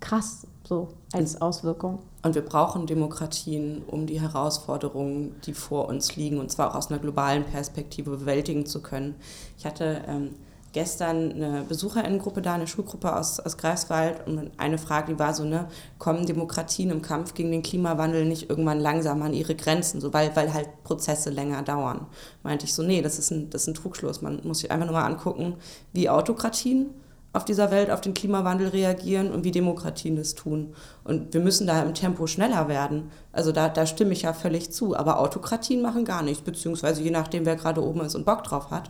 krass 0.02 0.46
so 0.68 0.90
als 1.14 1.40
Auswirkung. 1.42 2.00
Und 2.26 2.34
wir 2.34 2.42
brauchen 2.42 2.88
Demokratien, 2.88 3.84
um 3.86 4.08
die 4.08 4.20
Herausforderungen, 4.20 5.36
die 5.46 5.54
vor 5.54 5.88
uns 5.88 6.16
liegen, 6.16 6.40
und 6.40 6.52
zwar 6.52 6.72
auch 6.72 6.76
aus 6.76 6.90
einer 6.90 6.98
globalen 6.98 7.44
Perspektive 7.44 8.10
bewältigen 8.10 8.66
zu 8.66 8.82
können. 8.82 9.14
Ich 9.60 9.66
hatte 9.68 10.02
ähm, 10.08 10.32
gestern 10.74 11.34
eine 11.34 11.62
Besucherinnengruppe 11.70 12.42
da, 12.42 12.56
eine 12.56 12.66
Schulgruppe 12.66 13.16
aus, 13.16 13.40
aus 13.40 13.58
Greifswald, 13.58 14.26
und 14.26 14.50
eine 14.58 14.80
Frage, 14.80 15.14
die 15.14 15.20
war 15.20 15.36
so, 15.36 15.44
ne, 15.44 15.68
kommen 16.00 16.26
Demokratien 16.26 16.90
im 16.90 17.04
Kampf 17.04 17.36
gegen 17.36 17.52
den 17.52 17.62
Klimawandel 17.62 18.26
nicht 18.26 18.50
irgendwann 18.50 18.80
langsam 18.80 19.22
an 19.22 19.36
ihre 19.36 19.54
Grenzen, 19.54 20.02
so, 20.02 20.12
weil, 20.12 20.36
weil 20.36 20.52
halt 20.52 20.84
Prozesse 20.84 21.30
länger 21.30 21.62
dauern? 21.62 22.08
Meinte 22.42 22.66
ich 22.66 22.74
so, 22.74 22.82
nee, 22.82 23.04
das 23.04 23.20
ist 23.20 23.30
ein, 23.30 23.52
das 23.52 23.62
ist 23.62 23.68
ein 23.68 23.74
Trugschluss. 23.76 24.24
Man 24.24 24.42
muss 24.44 24.62
sich 24.62 24.72
einfach 24.72 24.88
nur 24.88 24.96
mal 24.96 25.06
angucken, 25.06 25.58
wie 25.94 26.10
Autokratien 26.10 26.88
auf 27.36 27.46
dieser 27.46 27.70
Welt 27.72 27.92
auf 27.92 28.02
den 28.02 28.14
Klimawandel 28.14 28.70
reagieren 28.70 29.32
und 29.32 29.44
wie 29.44 29.52
Demokratien 29.52 30.16
das 30.16 30.36
tun. 30.36 30.74
Und 31.04 31.34
wir 31.34 31.42
müssen 31.42 31.68
da 31.68 31.82
im 31.82 31.94
Tempo 31.94 32.28
schneller 32.28 32.68
werden. 32.68 33.12
Also 33.32 33.52
da, 33.52 33.70
da 33.70 33.86
stimme 33.86 34.14
ich 34.14 34.24
ja 34.24 34.34
völlig 34.34 34.72
zu. 34.72 34.96
Aber 34.96 35.20
Autokratien 35.20 35.82
machen 35.82 36.06
gar 36.06 36.24
nichts, 36.24 36.44
beziehungsweise 36.44 37.02
je 37.02 37.12
nachdem, 37.12 37.46
wer 37.46 37.56
gerade 37.56 37.84
oben 37.84 38.02
ist 38.02 38.16
und 38.16 38.26
Bock 38.26 38.44
drauf 38.44 38.72
hat. 38.72 38.90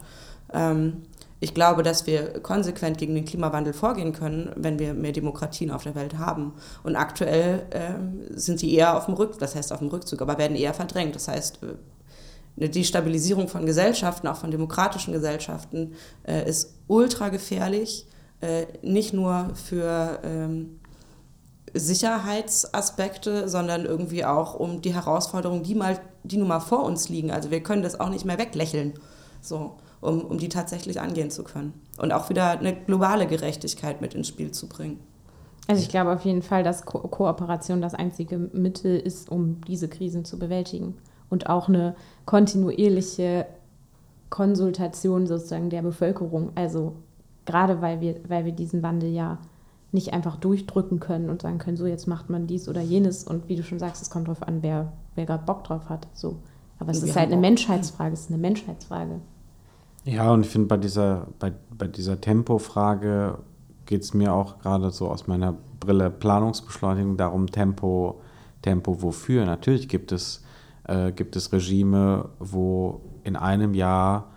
Ähm, 0.54 1.04
ich 1.40 1.54
glaube, 1.54 1.84
dass 1.84 2.08
wir 2.08 2.40
konsequent 2.42 2.98
gegen 2.98 3.16
den 3.16 3.26
Klimawandel 3.26 3.74
vorgehen 3.74 4.14
können, 4.14 4.52
wenn 4.56 4.80
wir 4.80 4.94
mehr 4.94 5.12
Demokratien 5.12 5.70
auf 5.70 5.84
der 5.84 5.96
Welt 5.96 6.18
haben. 6.18 6.54
Und 6.84 6.96
aktuell 6.96 7.64
ähm, 7.72 8.22
sind 8.30 8.60
sie 8.60 8.74
eher 8.74 8.96
auf 8.96 9.06
dem 9.06 9.16
Rückzug, 9.16 9.40
das 9.40 9.56
heißt 9.56 9.74
auf 9.74 9.80
dem 9.80 9.90
Rückzug, 9.90 10.22
aber 10.22 10.38
werden 10.38 10.56
eher 10.56 10.74
verdrängt. 10.74 11.16
Das 11.16 11.28
heißt, 11.28 11.60
äh, 11.64 11.68
eine 12.58 12.70
Destabilisierung 12.70 13.48
von 13.48 13.66
Gesellschaften, 13.66 14.28
auch 14.28 14.38
von 14.38 14.52
demokratischen 14.52 15.14
Gesellschaften, 15.14 15.94
äh, 16.24 16.48
ist 16.48 16.76
ultra 16.88 17.30
gefährlich 17.30 18.08
äh, 18.42 18.66
nicht 18.82 19.14
nur 19.14 19.52
für 19.56 20.20
ähm, 20.24 20.80
Sicherheitsaspekte, 21.74 23.50
sondern 23.50 23.86
irgendwie 23.86 24.24
auch 24.24 24.56
um 24.56 24.82
die 24.82 24.94
Herausforderungen, 24.94 25.64
die, 25.64 25.76
mal, 25.76 26.00
die 26.24 26.38
nun 26.38 26.48
mal 26.48 26.60
vor 26.62 26.84
uns 26.84 27.10
liegen. 27.10 27.32
Also 27.32 27.52
wir 27.52 27.62
können 27.62 27.84
das 27.84 28.00
auch 28.00 28.10
nicht 28.10 28.26
mehr 28.26 28.38
weglächeln, 28.38 28.94
so, 29.42 29.76
um, 30.00 30.22
um 30.22 30.38
die 30.38 30.50
tatsächlich 30.50 31.02
angehen 31.02 31.32
zu 31.32 31.44
können. 31.44 31.74
Und 31.98 32.14
auch 32.14 32.30
wieder 32.30 32.52
eine 32.52 32.76
globale 32.76 33.28
Gerechtigkeit 33.28 34.02
mit 34.02 34.14
ins 34.14 34.28
Spiel 34.28 34.52
zu 34.52 34.68
bringen. 34.68 35.00
Also 35.68 35.82
ich 35.82 35.90
glaube 35.90 36.12
auf 36.12 36.24
jeden 36.24 36.44
Fall, 36.44 36.64
dass 36.64 36.86
Ko 36.86 37.00
Kooperation 37.00 37.82
das 37.82 37.96
einzige 37.96 38.38
Mittel 38.38 38.98
ist, 38.98 39.30
um 39.30 39.62
diese 39.68 39.88
Krisen 39.88 40.24
zu 40.24 40.38
bewältigen. 40.38 40.96
Und 41.30 41.50
auch 41.50 41.68
eine 41.68 41.96
kontinuierliche 42.26 43.48
Konsultation 44.30 45.26
sozusagen 45.26 45.70
der 45.70 45.82
Bevölkerung. 45.82 46.52
Also 46.56 46.94
gerade 47.46 47.82
weil 47.82 48.02
wir, 48.02 48.16
weil 48.28 48.46
wir 48.46 48.52
diesen 48.52 48.84
Wandel 48.84 49.10
ja 49.10 49.38
nicht 49.92 50.14
einfach 50.14 50.36
durchdrücken 50.36 51.00
können 51.00 51.30
und 51.30 51.42
sagen 51.42 51.58
können, 51.58 51.78
so 51.78 51.88
jetzt 51.88 52.08
macht 52.08 52.30
man 52.30 52.48
dies 52.48 52.68
oder 52.68 52.82
jenes. 52.82 53.24
Und 53.24 53.48
wie 53.48 53.56
du 53.56 53.64
schon 53.64 53.80
sagst, 53.80 54.02
es 54.02 54.10
kommt 54.10 54.28
darauf 54.28 54.44
an, 54.44 54.62
wer, 54.62 54.92
wer 55.16 55.26
gerade 55.26 55.46
Bock 55.46 55.64
drauf 55.64 55.90
hat. 55.90 56.08
So. 56.14 56.38
Aber 56.80 56.92
es 56.92 57.02
Wir 57.02 57.10
ist 57.10 57.16
halt 57.16 57.32
eine 57.32 57.40
Menschheitsfrage, 57.40 58.14
es 58.14 58.22
ist 58.22 58.30
eine 58.30 58.40
Menschheitsfrage. 58.40 59.22
Ja, 60.04 60.32
und 60.32 60.46
ich 60.46 60.52
finde, 60.52 60.68
bei 60.68 60.78
dieser, 60.78 61.28
bei, 61.40 61.54
bei 61.76 61.88
dieser 61.88 62.20
Tempofrage 62.22 63.40
geht 63.86 64.02
es 64.02 64.14
mir 64.14 64.34
auch 64.34 64.60
gerade 64.60 64.92
so 64.92 65.08
aus 65.08 65.28
meiner 65.28 65.56
Brille 65.80 66.10
Planungsbeschleunigung 66.10 67.18
darum, 67.18 67.48
Tempo, 67.48 68.22
Tempo 68.62 69.02
wofür. 69.02 69.46
Natürlich 69.46 69.88
gibt 69.88 70.12
es, 70.12 70.44
äh, 70.84 71.12
gibt 71.12 71.36
es 71.36 71.52
Regime, 71.54 72.30
wo 72.40 73.02
in 73.24 73.36
einem 73.36 73.74
Jahr 73.74 74.32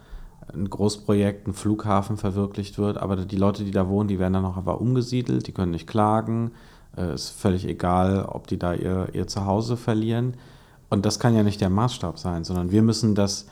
ein 0.53 0.69
Großprojekt, 0.69 1.47
ein 1.47 1.53
Flughafen 1.53 2.17
verwirklicht 2.17 2.79
wird, 2.79 2.99
aber 2.99 3.17
die 3.17 3.37
Leute, 3.37 3.65
die 3.65 3.71
da 3.71 3.89
wohnen, 3.89 4.09
die 4.09 4.19
werden 4.19 4.35
dann 4.35 4.45
auch 4.45 4.57
einfach 4.57 4.81
umgesiedelt, 4.81 5.47
die 5.47 5.53
können 5.53 5.73
nicht 5.73 5.87
klagen. 5.87 6.53
Äh, 6.97 7.15
ist 7.15 7.31
völlig 7.31 7.67
egal, 7.67 8.25
ob 8.25 8.47
die 8.47 8.59
da 8.59 8.75
ihr, 8.75 9.09
ihr 9.13 9.27
Zuhause 9.27 9.77
verlieren. 9.77 10.35
Und 10.91 11.05
das 11.05 11.19
kann 11.19 11.35
ja 11.35 11.43
nicht 11.43 11.61
der 11.61 11.71
Maßstab 11.71 12.19
sein, 12.19 12.45
sondern 12.45 12.71
wir 12.71 12.83
müssen 12.83 13.15
das 13.15 13.47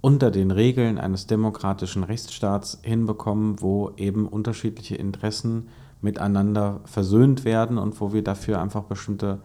unter 0.00 0.30
den 0.30 0.50
Regeln 0.50 0.98
eines 0.98 1.26
demokratischen 1.26 2.04
Rechtsstaats 2.04 2.78
hinbekommen, 2.82 3.60
wo 3.60 3.92
eben 3.96 4.26
unterschiedliche 4.26 4.96
Interessen 4.96 5.68
miteinander 6.00 6.80
versöhnt 6.84 7.44
werden 7.44 7.78
und 7.78 8.00
wo 8.00 8.12
wir 8.12 8.24
dafür 8.24 8.60
einfach 8.60 8.84
bestimmte, 8.84 9.40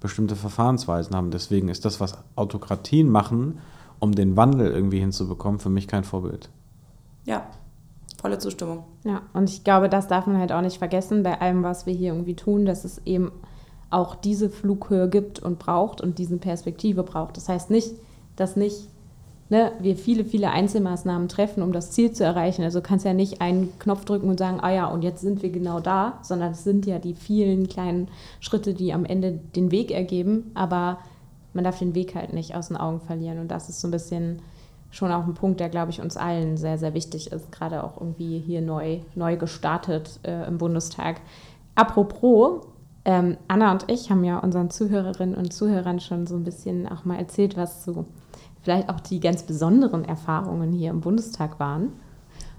bestimmte 0.00 0.34
Verfahrensweisen 0.34 1.14
haben. 1.14 1.30
Deswegen 1.30 1.68
ist 1.68 1.84
das, 1.84 2.00
was 2.00 2.16
Autokratien 2.36 3.10
machen, 3.10 3.58
um 4.00 4.14
den 4.14 4.36
Wandel 4.36 4.70
irgendwie 4.70 5.00
hinzubekommen, 5.00 5.60
für 5.60 5.70
mich 5.70 5.88
kein 5.88 6.04
Vorbild. 6.04 6.48
Ja, 7.24 7.46
volle 8.20 8.38
Zustimmung. 8.38 8.84
Ja, 9.04 9.22
und 9.34 9.50
ich 9.50 9.64
glaube, 9.64 9.88
das 9.88 10.08
darf 10.08 10.26
man 10.26 10.38
halt 10.38 10.52
auch 10.52 10.62
nicht 10.62 10.78
vergessen 10.78 11.22
bei 11.22 11.40
allem, 11.40 11.62
was 11.62 11.86
wir 11.86 11.94
hier 11.94 12.12
irgendwie 12.12 12.36
tun, 12.36 12.66
dass 12.66 12.84
es 12.84 13.00
eben 13.04 13.32
auch 13.90 14.14
diese 14.14 14.50
Flughöhe 14.50 15.08
gibt 15.08 15.40
und 15.40 15.58
braucht 15.58 16.00
und 16.00 16.18
diese 16.18 16.36
Perspektive 16.36 17.02
braucht. 17.02 17.36
Das 17.36 17.48
heißt 17.48 17.70
nicht, 17.70 17.92
dass 18.36 18.56
nicht 18.56 18.88
ne, 19.48 19.72
wir 19.80 19.96
viele, 19.96 20.24
viele 20.24 20.50
Einzelmaßnahmen 20.50 21.28
treffen, 21.28 21.62
um 21.62 21.72
das 21.72 21.90
Ziel 21.90 22.12
zu 22.12 22.24
erreichen. 22.24 22.62
Also 22.62 22.80
du 22.80 22.86
kannst 22.86 23.04
ja 23.04 23.14
nicht 23.14 23.40
einen 23.40 23.78
Knopf 23.78 24.04
drücken 24.04 24.28
und 24.28 24.38
sagen, 24.38 24.60
ah 24.60 24.70
ja, 24.70 24.86
und 24.86 25.02
jetzt 25.02 25.20
sind 25.20 25.42
wir 25.42 25.50
genau 25.50 25.80
da, 25.80 26.18
sondern 26.22 26.52
es 26.52 26.64
sind 26.64 26.86
ja 26.86 26.98
die 26.98 27.14
vielen 27.14 27.68
kleinen 27.68 28.08
Schritte, 28.40 28.74
die 28.74 28.92
am 28.92 29.04
Ende 29.04 29.32
den 29.32 29.70
Weg 29.70 29.90
ergeben. 29.90 30.50
Aber 30.54 30.98
man 31.52 31.64
darf 31.64 31.78
den 31.78 31.94
Weg 31.94 32.14
halt 32.14 32.32
nicht 32.32 32.54
aus 32.54 32.68
den 32.68 32.76
Augen 32.76 33.00
verlieren. 33.00 33.38
Und 33.38 33.48
das 33.48 33.68
ist 33.68 33.80
so 33.80 33.88
ein 33.88 33.92
bisschen 33.92 34.42
schon 34.90 35.12
auch 35.12 35.26
ein 35.26 35.34
Punkt, 35.34 35.60
der, 35.60 35.68
glaube 35.68 35.90
ich, 35.90 36.00
uns 36.00 36.16
allen 36.16 36.56
sehr, 36.56 36.78
sehr 36.78 36.94
wichtig 36.94 37.32
ist, 37.32 37.52
gerade 37.52 37.84
auch 37.84 38.00
irgendwie 38.00 38.38
hier 38.38 38.62
neu, 38.62 39.00
neu 39.14 39.36
gestartet 39.36 40.18
äh, 40.22 40.46
im 40.46 40.58
Bundestag. 40.58 41.20
Apropos, 41.74 42.66
ähm, 43.04 43.36
Anna 43.48 43.72
und 43.72 43.84
ich 43.88 44.10
haben 44.10 44.24
ja 44.24 44.38
unseren 44.38 44.70
Zuhörerinnen 44.70 45.34
und 45.34 45.52
Zuhörern 45.52 46.00
schon 46.00 46.26
so 46.26 46.36
ein 46.36 46.44
bisschen 46.44 46.88
auch 46.88 47.04
mal 47.04 47.18
erzählt, 47.18 47.56
was 47.56 47.84
so 47.84 48.06
vielleicht 48.62 48.88
auch 48.88 49.00
die 49.00 49.20
ganz 49.20 49.42
besonderen 49.42 50.04
Erfahrungen 50.04 50.72
hier 50.72 50.90
im 50.90 51.00
Bundestag 51.00 51.60
waren. 51.60 51.92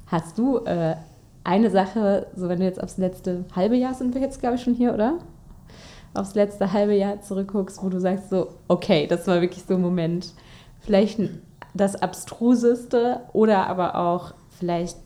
Hast 0.07 0.37
du 0.37 0.57
äh, 0.59 0.95
eine 1.43 1.69
Sache, 1.69 2.27
so 2.35 2.47
wenn 2.49 2.59
du 2.59 2.65
jetzt 2.65 2.81
aufs 2.81 2.97
letzte 2.97 3.45
halbe 3.55 3.75
Jahr 3.75 3.93
sind 3.93 4.13
wir 4.13 4.21
jetzt, 4.21 4.39
glaube 4.39 4.55
ich, 4.55 4.63
schon 4.63 4.73
hier, 4.73 4.93
oder? 4.93 5.19
Aufs 6.13 6.35
letzte 6.35 6.73
halbe 6.73 6.95
Jahr 6.95 7.21
zurückguckst, 7.21 7.83
wo 7.83 7.89
du 7.89 7.99
sagst 7.99 8.29
so, 8.29 8.49
okay, 8.67 9.07
das 9.07 9.27
war 9.27 9.41
wirklich 9.41 9.63
so 9.67 9.75
ein 9.75 9.81
Moment, 9.81 10.33
vielleicht 10.81 11.19
das 11.73 11.95
abstruseste 11.95 13.21
oder 13.33 13.67
aber 13.67 13.95
auch 13.95 14.33
vielleicht 14.57 14.97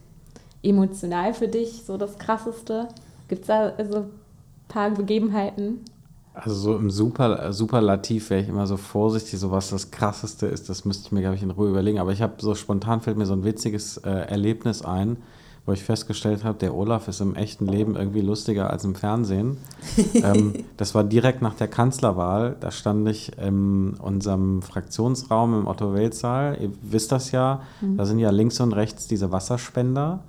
emotional 0.64 1.34
für 1.34 1.47
dich 1.47 1.84
so 1.86 1.97
das 1.97 2.18
krasseste. 2.18 2.88
Gibt 3.28 3.41
es 3.41 3.47
da 3.47 3.74
so 3.89 3.97
ein 3.97 4.12
paar 4.68 4.91
Begebenheiten? 4.91 5.82
Also 6.34 6.56
so 6.56 6.76
im 6.76 6.89
Super, 6.89 7.54
Superlativ 7.54 8.32
wäre 8.32 8.41
ich 8.41 8.49
immer 8.49 8.66
so 8.66 8.78
vorsichtig, 8.78 9.39
so 9.39 9.51
was 9.51 9.70
das 9.70 9.91
Krasseste 9.91 10.47
ist, 10.47 10.68
das 10.68 10.84
müsste 10.84 11.06
ich 11.06 11.12
mir, 11.12 11.22
glaube 11.22 11.36
ich, 11.36 11.43
in 11.43 11.51
Ruhe 11.51 11.70
überlegen. 11.70 11.99
Aber 11.99 12.12
ich 12.12 12.24
habe 12.24 12.34
so 12.39 12.56
spontan 12.56 13.01
fällt 13.01 13.18
mir 13.18 13.28
so 13.28 13.34
ein 13.34 13.43
witziges 13.43 13.97
äh, 13.97 14.10
Erlebnis 14.10 14.84
ein, 14.84 15.18
wo 15.66 15.72
ich 15.72 15.84
festgestellt 15.84 16.43
habe, 16.43 16.57
der 16.57 16.76
Olaf 16.76 17.07
ist 17.07 17.22
im 17.22 17.36
echten 17.36 17.68
Leben 17.68 17.95
irgendwie 17.95 18.22
lustiger 18.22 18.70
als 18.70 18.84
im 18.84 18.95
Fernsehen. 18.95 19.57
ähm, 20.14 20.53
das 20.78 20.93
war 20.93 21.03
direkt 21.03 21.41
nach 21.41 21.53
der 21.53 21.68
Kanzlerwahl. 21.68 22.55
Da 22.59 22.72
stand 22.72 23.07
ich 23.07 23.38
in 23.38 23.93
unserem 23.93 24.61
Fraktionsraum 24.61 25.61
im 25.61 25.68
Otto-Welt-Saal. 25.68 26.57
Ihr 26.61 26.72
wisst 26.82 27.11
das 27.11 27.32
ja, 27.32 27.61
da 27.82 28.05
sind 28.05 28.20
ja 28.20 28.30
links 28.30 28.59
und 28.59 28.74
rechts 28.74 29.07
diese 29.07 29.32
Wasserspender 29.32 30.24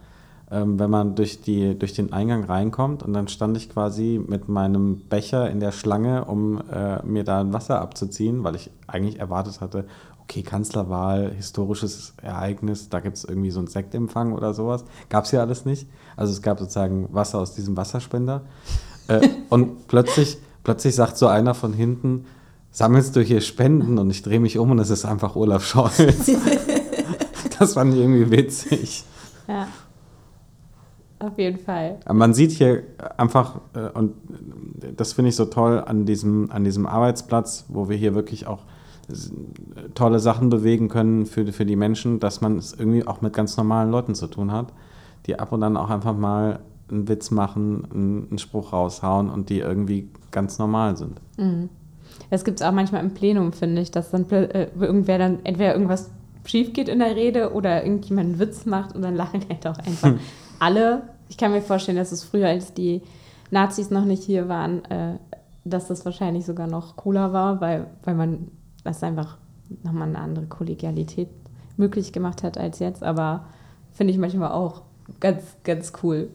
ähm, 0.51 0.79
wenn 0.79 0.91
man 0.91 1.15
durch, 1.15 1.41
die, 1.41 1.77
durch 1.79 1.95
den 1.95 2.13
Eingang 2.13 2.45
reinkommt 2.45 3.03
und 3.03 3.13
dann 3.13 3.29
stand 3.29 3.57
ich 3.57 3.71
quasi 3.71 4.21
mit 4.25 4.49
meinem 4.49 5.01
Becher 5.01 5.51
in 5.51 5.59
der 5.59 5.73
Schlange, 5.73 6.27
um 6.27 6.61
äh, 6.71 7.05
mir 7.05 7.25
da 7.25 7.41
ein 7.41 7.53
Wasser 7.53 7.81
abzuziehen, 7.81 8.45
weil 8.45 8.55
ich 8.55 8.71
eigentlich 8.87 9.19
erwartet 9.19 9.61
hatte, 9.61 9.87
okay, 10.25 10.43
Kanzlerwahl, 10.43 11.33
historisches 11.33 12.15
Ereignis, 12.23 12.89
da 12.89 13.01
gibt 13.01 13.17
es 13.17 13.25
irgendwie 13.25 13.51
so 13.51 13.61
einen 13.61 13.69
Sektempfang 13.69 14.33
oder 14.33 14.55
sowas. 14.55 14.85
Gab 15.09 15.25
es 15.25 15.33
ja 15.33 15.41
alles 15.41 15.65
nicht. 15.65 15.87
Also 16.17 16.33
es 16.33 16.43
gab 16.43 16.59
sozusagen 16.59 17.09
Wasser 17.13 17.39
aus 17.39 17.55
diesem 17.55 17.77
Wasserspender. 17.77 18.43
Äh, 19.09 19.29
und 19.51 19.87
plötzlich, 19.87 20.39
plötzlich 20.63 20.95
sagt 20.95 21.17
so 21.17 21.27
einer 21.27 21.55
von 21.55 21.73
hinten, 21.73 22.27
sammelst 22.71 23.15
du 23.17 23.21
hier 23.21 23.41
Spenden? 23.41 23.99
Und 23.99 24.11
ich 24.11 24.23
drehe 24.23 24.41
mich 24.41 24.59
um 24.59 24.71
und 24.71 24.79
es 24.79 24.91
ist 24.91 25.05
einfach 25.05 25.37
Olaf 25.37 25.65
Scholz. 25.65 26.31
das 27.59 27.75
fand 27.75 27.95
ich 27.95 28.01
irgendwie 28.01 28.31
witzig. 28.31 29.05
Ja. 29.47 29.69
Auf 31.21 31.39
jeden 31.39 31.59
Fall. 31.59 32.01
Man 32.13 32.35
sieht 32.35 32.51
hier 32.51 32.83
einfach, 33.17 33.61
äh, 33.75 33.89
und 33.91 34.15
das 34.97 35.13
finde 35.13 35.31
ich 35.31 35.37
so 35.37 35.45
toll 35.47 35.83
an 35.85 36.07
diesem, 36.07 36.51
an 36.51 36.65
diesem 36.65 36.87
Arbeitsplatz, 36.87 37.67
wo 37.69 37.89
wir 37.89 37.97
hier 37.97 38.15
wirklich 38.15 38.47
auch 38.47 38.65
tolle 39.95 40.19
Sachen 40.19 40.51
bewegen 40.51 40.89
können 40.89 41.27
für, 41.27 41.53
für 41.53 41.67
die 41.67 41.77
Menschen, 41.77 42.21
dass 42.21 42.41
man 42.41 42.59
es 42.59 42.73
irgendwie 42.73 43.07
auch 43.07 43.21
mit 43.21 43.33
ganz 43.33 43.57
normalen 43.57 43.91
Leuten 43.91 44.15
zu 44.15 44.27
tun 44.27 44.53
hat, 44.53 44.73
die 45.27 45.39
ab 45.39 45.53
und 45.53 45.63
an 45.63 45.77
auch 45.77 45.91
einfach 45.91 46.17
mal 46.17 46.61
einen 46.91 47.09
Witz 47.09 47.31
machen, 47.31 47.87
einen, 47.93 48.29
einen 48.29 48.39
Spruch 48.39 48.73
raushauen 48.73 49.31
und 49.31 49.49
die 49.49 49.61
irgendwie 49.61 50.09
ganz 50.31 50.59
normal 50.59 50.97
sind. 50.97 51.21
Das 52.31 52.45
gibt 52.45 52.61
es 52.61 52.67
auch 52.67 52.73
manchmal 52.73 53.03
im 53.03 53.15
Plenum, 53.15 53.53
finde 53.53 53.83
ich, 53.83 53.91
dass 53.91 54.11
dann 54.11 54.29
äh, 54.31 54.69
irgendwer 54.79 55.19
dann 55.19 55.45
entweder 55.45 55.75
irgendwas 55.75 56.11
schief 56.45 56.73
geht 56.73 56.89
in 56.89 56.99
der 56.99 57.17
Rede 57.17 57.53
oder 57.53 57.85
irgendjemand 57.85 58.31
einen 58.31 58.39
Witz 58.39 58.67
macht 58.67 58.95
und 58.95 59.03
dann 59.03 59.15
lachen 59.15 59.45
halt 59.49 59.67
auch 59.67 59.79
einfach 59.79 60.15
alle. 60.59 61.03
Ich 61.29 61.37
kann 61.37 61.53
mir 61.53 61.63
vorstellen, 61.63 61.97
dass 61.97 62.13
es 62.13 62.23
früher, 62.23 62.49
als 62.49 62.75
die 62.75 63.03
Nazis 63.51 63.91
noch 63.91 64.05
nicht 64.05 64.23
hier 64.23 64.49
waren, 64.49 64.85
äh, 64.87 65.19
dass 65.65 65.89
das 65.89 66.05
wahrscheinlich 66.05 66.45
sogar 66.45 66.67
noch 66.67 66.97
cooler 66.97 67.33
war, 67.33 67.61
weil, 67.61 67.87
weil 68.03 68.15
man 68.15 68.49
das 68.85 69.03
einfach 69.03 69.39
nochmal 69.83 70.09
eine 70.09 70.19
andere 70.19 70.47
Kollegialität 70.47 71.29
möglich 71.77 72.13
gemacht 72.13 72.43
hat 72.43 72.59
als 72.59 72.79
jetzt. 72.79 73.03
Aber 73.03 73.47
finde 73.93 74.13
ich 74.13 74.19
manchmal 74.19 74.53
auch 74.53 74.83
ganz, 75.21 75.43
ganz 75.65 75.93
cool. 76.03 76.31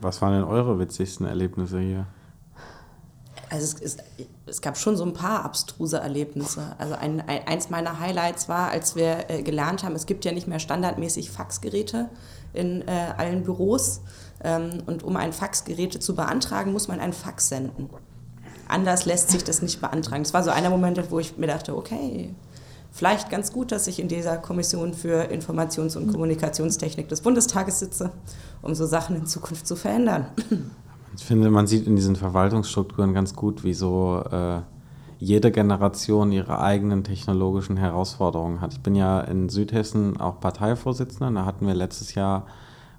Was 0.00 0.22
waren 0.22 0.34
denn 0.34 0.44
eure 0.44 0.78
witzigsten 0.78 1.26
Erlebnisse 1.26 1.80
hier? 1.80 2.06
Also 3.50 3.64
es, 3.64 3.80
es, 3.80 3.96
es 4.46 4.60
gab 4.60 4.76
schon 4.76 4.96
so 4.96 5.04
ein 5.04 5.14
paar 5.14 5.44
abstruse 5.44 5.98
Erlebnisse. 5.98 6.74
Also 6.78 6.94
ein, 6.94 7.20
ein, 7.20 7.46
eins 7.46 7.70
meiner 7.70 7.98
Highlights 7.98 8.48
war, 8.48 8.68
als 8.68 8.94
wir 8.94 9.30
äh, 9.30 9.42
gelernt 9.42 9.84
haben, 9.84 9.94
es 9.94 10.06
gibt 10.06 10.24
ja 10.24 10.32
nicht 10.32 10.48
mehr 10.48 10.58
standardmäßig 10.58 11.30
Faxgeräte 11.30 12.10
in 12.52 12.86
äh, 12.86 13.14
allen 13.16 13.42
Büros. 13.42 14.02
Ähm, 14.44 14.82
und 14.86 15.02
um 15.02 15.16
ein 15.16 15.32
Faxgerät 15.32 16.02
zu 16.02 16.14
beantragen, 16.14 16.72
muss 16.72 16.88
man 16.88 17.00
einen 17.00 17.12
Fax 17.12 17.48
senden. 17.48 17.88
Anders 18.68 19.06
lässt 19.06 19.30
sich 19.30 19.42
das 19.44 19.62
nicht 19.62 19.80
beantragen. 19.80 20.22
Das 20.22 20.34
war 20.34 20.44
so 20.44 20.50
einer 20.50 20.70
Moment, 20.70 21.00
wo 21.10 21.18
ich 21.18 21.38
mir 21.38 21.46
dachte, 21.46 21.76
okay, 21.76 22.34
vielleicht 22.92 23.30
ganz 23.30 23.52
gut, 23.52 23.72
dass 23.72 23.86
ich 23.86 23.98
in 23.98 24.08
dieser 24.08 24.36
Kommission 24.36 24.94
für 24.94 25.30
Informations- 25.30 25.96
und 25.96 26.12
Kommunikationstechnik 26.12 27.08
des 27.08 27.22
Bundestages 27.22 27.78
sitze, 27.78 28.10
um 28.62 28.74
so 28.74 28.86
Sachen 28.86 29.16
in 29.16 29.26
Zukunft 29.26 29.66
zu 29.66 29.76
verändern. 29.76 30.26
Ich 31.16 31.24
finde, 31.24 31.50
man 31.50 31.66
sieht 31.66 31.86
in 31.86 31.96
diesen 31.96 32.14
Verwaltungsstrukturen 32.14 33.12
ganz 33.12 33.34
gut, 33.34 33.64
wie 33.64 33.74
so 33.74 34.22
äh, 34.30 34.60
jede 35.18 35.50
Generation 35.50 36.30
ihre 36.30 36.60
eigenen 36.60 37.02
technologischen 37.02 37.76
Herausforderungen 37.76 38.60
hat. 38.60 38.74
Ich 38.74 38.80
bin 38.80 38.94
ja 38.94 39.20
in 39.20 39.48
Südhessen 39.48 40.20
auch 40.20 40.38
Parteivorsitzender. 40.40 41.30
Da 41.32 41.44
hatten 41.44 41.66
wir 41.66 41.74
letztes 41.74 42.14
Jahr 42.14 42.46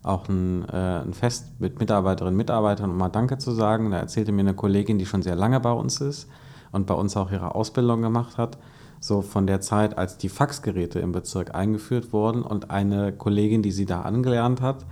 auch 0.04 0.30
ein, 0.30 0.68
äh, 0.70 1.02
ein 1.02 1.14
Fest 1.14 1.60
mit 1.60 1.80
Mitarbeiterinnen 1.80 2.34
und 2.34 2.38
Mitarbeitern, 2.38 2.91
um 2.91 2.97
mal 2.97 3.10
Danke 3.10 3.38
zu 3.38 3.52
sagen. 3.52 3.91
Da 3.91 3.97
erzählte 3.97 4.32
mir 4.32 4.41
eine 4.41 4.54
Kollegin, 4.54 4.97
die 4.97 5.06
schon 5.06 5.22
sehr 5.22 5.36
lange 5.36 5.60
bei 5.60 5.72
uns 5.72 6.00
ist 6.02 6.28
und 6.72 6.88
bei 6.88 6.93
uns 6.93 7.18
auch 7.18 7.32
ihre 7.32 7.56
Ausbildung 7.56 8.02
gemacht 8.02 8.38
hat, 8.38 8.58
so 9.00 9.22
von 9.22 9.47
der 9.47 9.62
Zeit, 9.62 9.97
als 9.97 10.18
die 10.18 10.30
Faxgeräte 10.30 11.00
im 11.00 11.12
Bezirk 11.12 11.56
eingeführt 11.56 12.14
wurden 12.14 12.43
und 12.43 12.72
eine 12.72 13.12
Kollegin, 13.12 13.62
die 13.62 13.72
sie 13.72 13.86
da 13.86 14.02
angelernt 14.02 14.62
hat, 14.62 14.86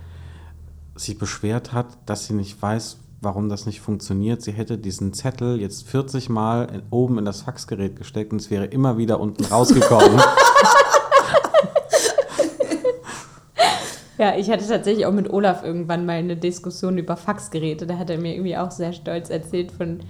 sich 0.94 1.18
beschwert 1.18 1.72
hat, 1.72 1.86
dass 2.06 2.26
sie 2.26 2.34
nicht 2.34 2.60
weiß, 2.60 2.98
warum 3.20 3.48
das 3.48 3.66
nicht 3.66 3.80
funktioniert. 3.80 4.42
Sie 4.42 4.52
hätte 4.52 4.78
diesen 4.78 5.12
Zettel 5.12 5.60
jetzt 5.60 5.88
40 5.88 6.28
Mal 6.28 6.64
in, 6.72 6.82
oben 6.90 7.18
in 7.18 7.24
das 7.24 7.42
Faxgerät 7.42 7.96
gesteckt 7.96 8.32
und 8.32 8.40
es 8.40 8.50
wäre 8.50 8.66
immer 8.66 8.98
wieder 8.98 9.20
unten 9.20 9.44
rausgekommen. 9.44 10.20
Ja, 14.18 14.36
ich 14.36 14.50
hatte 14.50 14.66
tatsächlich 14.66 15.06
auch 15.06 15.12
mit 15.12 15.32
Olaf 15.32 15.62
irgendwann 15.62 16.04
mal 16.04 16.16
eine 16.16 16.36
Diskussion 16.36 16.98
über 16.98 17.16
Faxgeräte. 17.16 17.86
Da 17.86 17.98
hat 17.98 18.10
er 18.10 18.18
mir 18.18 18.34
irgendwie 18.34 18.56
auch 18.56 18.72
sehr 18.72 18.92
stolz 18.92 19.30
erzählt 19.30 19.70
von 19.70 20.00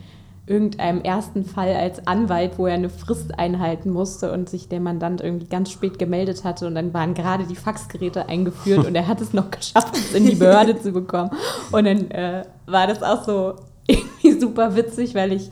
irgendeinem 0.46 1.02
ersten 1.02 1.44
Fall 1.44 1.74
als 1.74 2.06
Anwalt, 2.06 2.52
wo 2.56 2.66
er 2.66 2.74
eine 2.74 2.88
Frist 2.88 3.38
einhalten 3.38 3.90
musste 3.90 4.32
und 4.32 4.48
sich 4.48 4.68
der 4.68 4.80
Mandant 4.80 5.20
irgendwie 5.20 5.46
ganz 5.46 5.70
spät 5.70 5.98
gemeldet 5.98 6.42
hatte 6.42 6.66
und 6.66 6.74
dann 6.74 6.94
waren 6.94 7.12
gerade 7.12 7.44
die 7.44 7.54
Faxgeräte 7.54 8.30
eingeführt 8.30 8.86
und 8.86 8.94
er 8.94 9.06
hat 9.06 9.20
es 9.20 9.34
noch 9.34 9.50
geschafft, 9.50 9.94
es 9.94 10.14
in 10.14 10.24
die 10.24 10.36
Behörde 10.36 10.80
zu 10.80 10.92
bekommen. 10.92 11.30
Und 11.70 11.84
dann 11.84 12.10
äh, 12.10 12.44
war 12.64 12.86
das 12.86 13.02
auch 13.02 13.24
so 13.24 13.56
irgendwie 13.86 14.40
super 14.40 14.74
witzig, 14.74 15.14
weil 15.14 15.34
ich, 15.34 15.50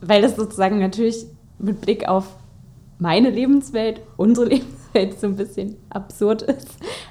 weil 0.00 0.22
das 0.22 0.34
sozusagen 0.34 0.80
natürlich 0.80 1.24
mit 1.60 1.80
Blick 1.80 2.08
auf 2.08 2.26
meine 2.98 3.30
Lebenswelt, 3.30 4.00
unsere 4.16 4.48
Lebenswelt 4.48 4.79
so 5.20 5.26
ein 5.26 5.36
bisschen 5.36 5.76
absurd 5.90 6.42
ist. 6.42 6.68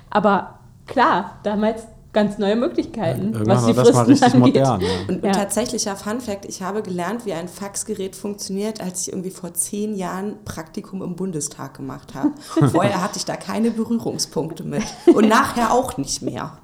Aber 0.09 0.59
klar, 0.87 1.39
damals 1.43 1.83
ganz 2.11 2.39
neue 2.39 2.55
Möglichkeiten, 2.55 3.33
Irgendwann 3.33 3.47
was 3.57 3.61
war 3.63 3.69
die 3.71 3.75
das 3.75 3.93
mal 3.93 4.05
Fristen 4.05 4.25
richtig 4.25 4.33
angeht. 4.33 4.55
modern. 4.55 4.81
Ja. 4.81 4.87
Und, 5.07 5.23
Ja. 5.23 5.29
und 5.29 5.35
tatsächlicher 5.35 5.95
Fun 5.95 6.21
Fact, 6.21 6.45
ich 6.45 6.61
habe 6.63 6.81
gelernt, 6.81 7.25
wie 7.27 7.33
ein 7.33 7.47
Faxgerät 7.47 8.15
funktioniert, 8.15 8.81
als 8.81 9.01
ich 9.01 9.13
irgendwie 9.13 9.29
vor 9.29 9.53
zehn 9.53 9.93
Jahren 9.95 10.43
Praktikum 10.43 11.03
im 11.03 11.15
Bundestag 11.15 11.75
gemacht 11.75 12.15
habe. 12.15 12.31
Vorher 12.71 13.03
hatte 13.03 13.17
ich 13.17 13.25
da 13.25 13.35
keine 13.35 13.69
Berührungspunkte 13.69 14.63
mit. 14.63 14.81
Und 15.13 15.27
nachher 15.29 15.71
auch 15.71 15.97
nicht 15.97 16.23
mehr. 16.23 16.57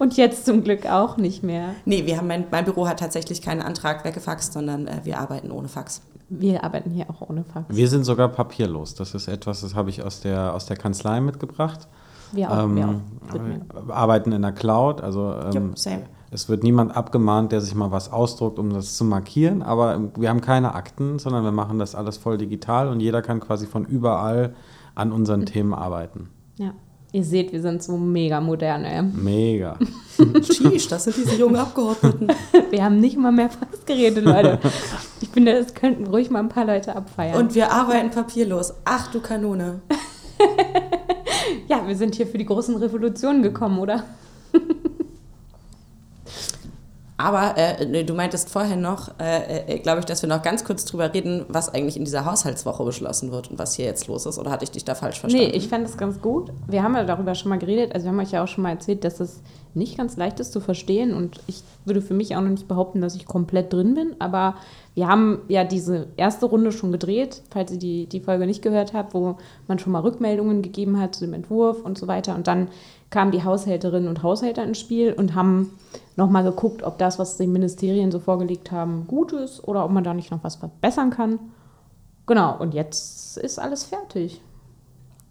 Und 0.00 0.16
jetzt 0.16 0.44
zum 0.46 0.64
Glück 0.64 0.86
auch 0.86 1.16
nicht 1.16 1.44
mehr. 1.44 1.76
Nee, 1.84 2.04
wir 2.04 2.16
haben 2.16 2.26
mein, 2.26 2.46
mein 2.50 2.64
Büro 2.64 2.88
hat 2.88 2.98
tatsächlich 2.98 3.40
keinen 3.40 3.62
Antrag 3.62 4.04
weggefaxt, 4.04 4.52
sondern 4.52 4.88
äh, 4.88 5.00
wir 5.04 5.20
arbeiten 5.20 5.52
ohne 5.52 5.68
Fax. 5.68 6.00
Wir 6.30 6.62
arbeiten 6.62 6.90
hier 6.90 7.10
auch 7.10 7.28
ohne 7.28 7.44
Fax. 7.44 7.66
Wir 7.68 7.88
sind 7.88 8.04
sogar 8.04 8.28
papierlos. 8.28 8.94
Das 8.94 9.14
ist 9.14 9.26
etwas, 9.26 9.62
das 9.62 9.74
habe 9.74 9.90
ich 9.90 10.04
aus 10.04 10.20
der, 10.20 10.54
aus 10.54 10.64
der 10.66 10.76
Kanzlei 10.76 11.20
mitgebracht. 11.20 11.88
Wir 12.32 12.50
auch. 12.50 12.68
wir 12.74 12.82
Ähm, 12.84 13.02
auch. 13.28 13.34
Wir 13.86 13.94
arbeiten 13.94 14.30
in 14.30 14.42
der 14.42 14.52
Cloud, 14.52 15.00
also 15.00 15.34
ähm, 15.52 15.72
same. 15.74 16.02
es 16.30 16.48
wird 16.48 16.62
niemand 16.62 16.96
abgemahnt, 16.96 17.50
der 17.50 17.60
sich 17.60 17.74
mal 17.74 17.90
was 17.90 18.12
ausdruckt, 18.12 18.60
um 18.60 18.72
das 18.72 18.96
zu 18.96 19.04
markieren, 19.04 19.62
aber 19.62 20.10
wir 20.16 20.28
haben 20.28 20.40
keine 20.40 20.74
Akten, 20.74 21.18
sondern 21.18 21.42
wir 21.42 21.52
machen 21.52 21.80
das 21.80 21.96
alles 21.96 22.16
voll 22.16 22.38
digital 22.38 22.88
und 22.88 23.00
jeder 23.00 23.22
kann 23.22 23.40
quasi 23.40 23.66
von 23.66 23.84
überall 23.84 24.54
an 24.94 25.10
unseren 25.10 25.46
Themen 25.46 25.74
arbeiten. 25.74 26.30
Ja. 26.58 26.72
Ihr 27.12 27.24
seht, 27.24 27.52
wir 27.52 27.60
sind 27.60 27.82
so 27.82 27.96
mega 27.96 28.40
modern. 28.40 28.84
Ey. 28.84 29.02
Mega. 29.02 29.76
Sheesh, 30.42 30.86
das 30.86 31.04
sind 31.04 31.16
diese 31.16 31.34
jungen 31.34 31.56
Abgeordneten. 31.56 32.28
Wir 32.70 32.84
haben 32.84 33.00
nicht 33.00 33.16
mal 33.16 33.32
mehr 33.32 33.50
Faxgeräte, 33.50 34.20
Leute. 34.20 34.58
Ich 35.22 35.28
finde, 35.28 35.54
das 35.54 35.74
könnten 35.74 36.06
ruhig 36.06 36.30
mal 36.30 36.40
ein 36.40 36.48
paar 36.48 36.64
Leute 36.64 36.96
abfeiern. 36.96 37.36
Und 37.36 37.54
wir 37.54 37.70
arbeiten 37.70 38.10
papierlos. 38.10 38.72
Ach 38.84 39.12
du 39.12 39.20
Kanone. 39.20 39.80
ja, 41.68 41.86
wir 41.86 41.94
sind 41.94 42.14
hier 42.14 42.26
für 42.26 42.38
die 42.38 42.46
großen 42.46 42.74
Revolutionen 42.76 43.42
gekommen, 43.42 43.78
oder? 43.78 44.04
Aber 47.20 47.54
äh, 47.58 48.02
du 48.02 48.14
meintest 48.14 48.48
vorher 48.48 48.76
noch, 48.76 49.10
äh, 49.20 49.74
äh, 49.74 49.78
glaube 49.80 49.98
ich, 50.00 50.06
dass 50.06 50.22
wir 50.22 50.28
noch 50.28 50.40
ganz 50.40 50.64
kurz 50.64 50.86
drüber 50.86 51.12
reden, 51.12 51.44
was 51.48 51.68
eigentlich 51.68 51.98
in 51.98 52.06
dieser 52.06 52.24
Haushaltswoche 52.24 52.82
beschlossen 52.82 53.30
wird 53.30 53.50
und 53.50 53.58
was 53.58 53.74
hier 53.74 53.84
jetzt 53.84 54.06
los 54.06 54.24
ist. 54.24 54.38
Oder 54.38 54.50
hatte 54.50 54.64
ich 54.64 54.70
dich 54.70 54.86
da 54.86 54.94
falsch 54.94 55.20
verstanden? 55.20 55.50
Nee, 55.50 55.54
ich 55.54 55.68
fand 55.68 55.84
das 55.84 55.98
ganz 55.98 56.22
gut. 56.22 56.50
Wir 56.66 56.82
haben 56.82 56.94
ja 56.94 57.04
darüber 57.04 57.34
schon 57.34 57.50
mal 57.50 57.58
geredet. 57.58 57.94
Also 57.94 58.06
wir 58.06 58.12
haben 58.12 58.20
euch 58.20 58.30
ja 58.30 58.42
auch 58.42 58.48
schon 58.48 58.62
mal 58.62 58.70
erzählt, 58.70 59.04
dass 59.04 59.20
es 59.20 59.42
nicht 59.74 59.98
ganz 59.98 60.16
leicht 60.16 60.40
ist 60.40 60.52
zu 60.52 60.60
verstehen. 60.60 61.12
Und 61.12 61.40
ich 61.46 61.62
würde 61.84 62.00
für 62.00 62.14
mich 62.14 62.34
auch 62.36 62.40
noch 62.40 62.48
nicht 62.48 62.68
behaupten, 62.68 63.02
dass 63.02 63.14
ich 63.14 63.26
komplett 63.26 63.70
drin 63.70 63.94
bin. 63.94 64.16
Aber 64.18 64.54
wir 64.94 65.06
haben 65.06 65.40
ja 65.48 65.64
diese 65.64 66.06
erste 66.16 66.46
Runde 66.46 66.72
schon 66.72 66.90
gedreht, 66.90 67.42
falls 67.50 67.70
ihr 67.70 67.78
die, 67.78 68.06
die 68.06 68.20
Folge 68.20 68.46
nicht 68.46 68.62
gehört 68.62 68.94
habt, 68.94 69.12
wo 69.12 69.36
man 69.68 69.78
schon 69.78 69.92
mal 69.92 70.00
Rückmeldungen 70.00 70.62
gegeben 70.62 70.98
hat 70.98 71.14
zu 71.14 71.26
dem 71.26 71.34
Entwurf 71.34 71.82
und 71.82 71.98
so 71.98 72.08
weiter. 72.08 72.34
Und 72.34 72.46
dann 72.46 72.68
kamen 73.10 73.30
die 73.30 73.44
Haushälterinnen 73.44 74.08
und 74.08 74.22
Haushälter 74.22 74.62
ins 74.64 74.78
Spiel 74.78 75.12
und 75.12 75.34
haben 75.34 75.72
nochmal 76.20 76.44
geguckt, 76.44 76.84
ob 76.84 76.98
das, 76.98 77.18
was 77.18 77.36
die 77.36 77.48
Ministerien 77.48 78.12
so 78.12 78.20
vorgelegt 78.20 78.70
haben, 78.70 79.06
gut 79.08 79.32
ist 79.32 79.66
oder 79.66 79.84
ob 79.84 79.90
man 79.90 80.04
da 80.04 80.14
nicht 80.14 80.30
noch 80.30 80.44
was 80.44 80.56
verbessern 80.56 81.10
kann. 81.10 81.40
Genau, 82.26 82.56
und 82.56 82.74
jetzt 82.74 83.36
ist 83.38 83.58
alles 83.58 83.84
fertig. 83.84 84.40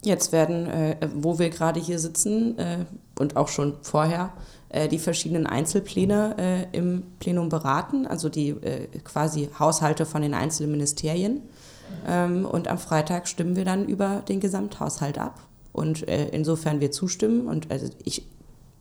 Jetzt 0.03 0.31
werden, 0.31 0.65
äh, 0.67 0.97
wo 1.13 1.39
wir 1.39 1.49
gerade 1.49 1.79
hier 1.79 1.99
sitzen 1.99 2.57
äh, 2.57 2.85
und 3.17 3.37
auch 3.37 3.47
schon 3.47 3.75
vorher, 3.81 4.31
äh, 4.69 4.87
die 4.87 4.99
verschiedenen 4.99 5.45
Einzelpläne 5.45 6.35
äh, 6.37 6.77
im 6.77 7.03
Plenum 7.19 7.49
beraten, 7.49 8.07
also 8.07 8.29
die 8.29 8.49
äh, 8.49 8.87
quasi 9.03 9.49
Haushalte 9.57 10.05
von 10.05 10.21
den 10.21 10.33
einzelnen 10.33 10.71
Ministerien. 10.71 11.41
Ähm, 12.07 12.45
und 12.45 12.67
am 12.67 12.77
Freitag 12.77 13.27
stimmen 13.27 13.55
wir 13.55 13.65
dann 13.65 13.87
über 13.87 14.23
den 14.27 14.39
Gesamthaushalt 14.39 15.17
ab. 15.17 15.39
Und 15.71 16.07
äh, 16.07 16.29
insofern 16.29 16.79
wir 16.79 16.91
zustimmen, 16.91 17.47
und 17.47 17.71
also 17.71 17.87
ich 18.03 18.25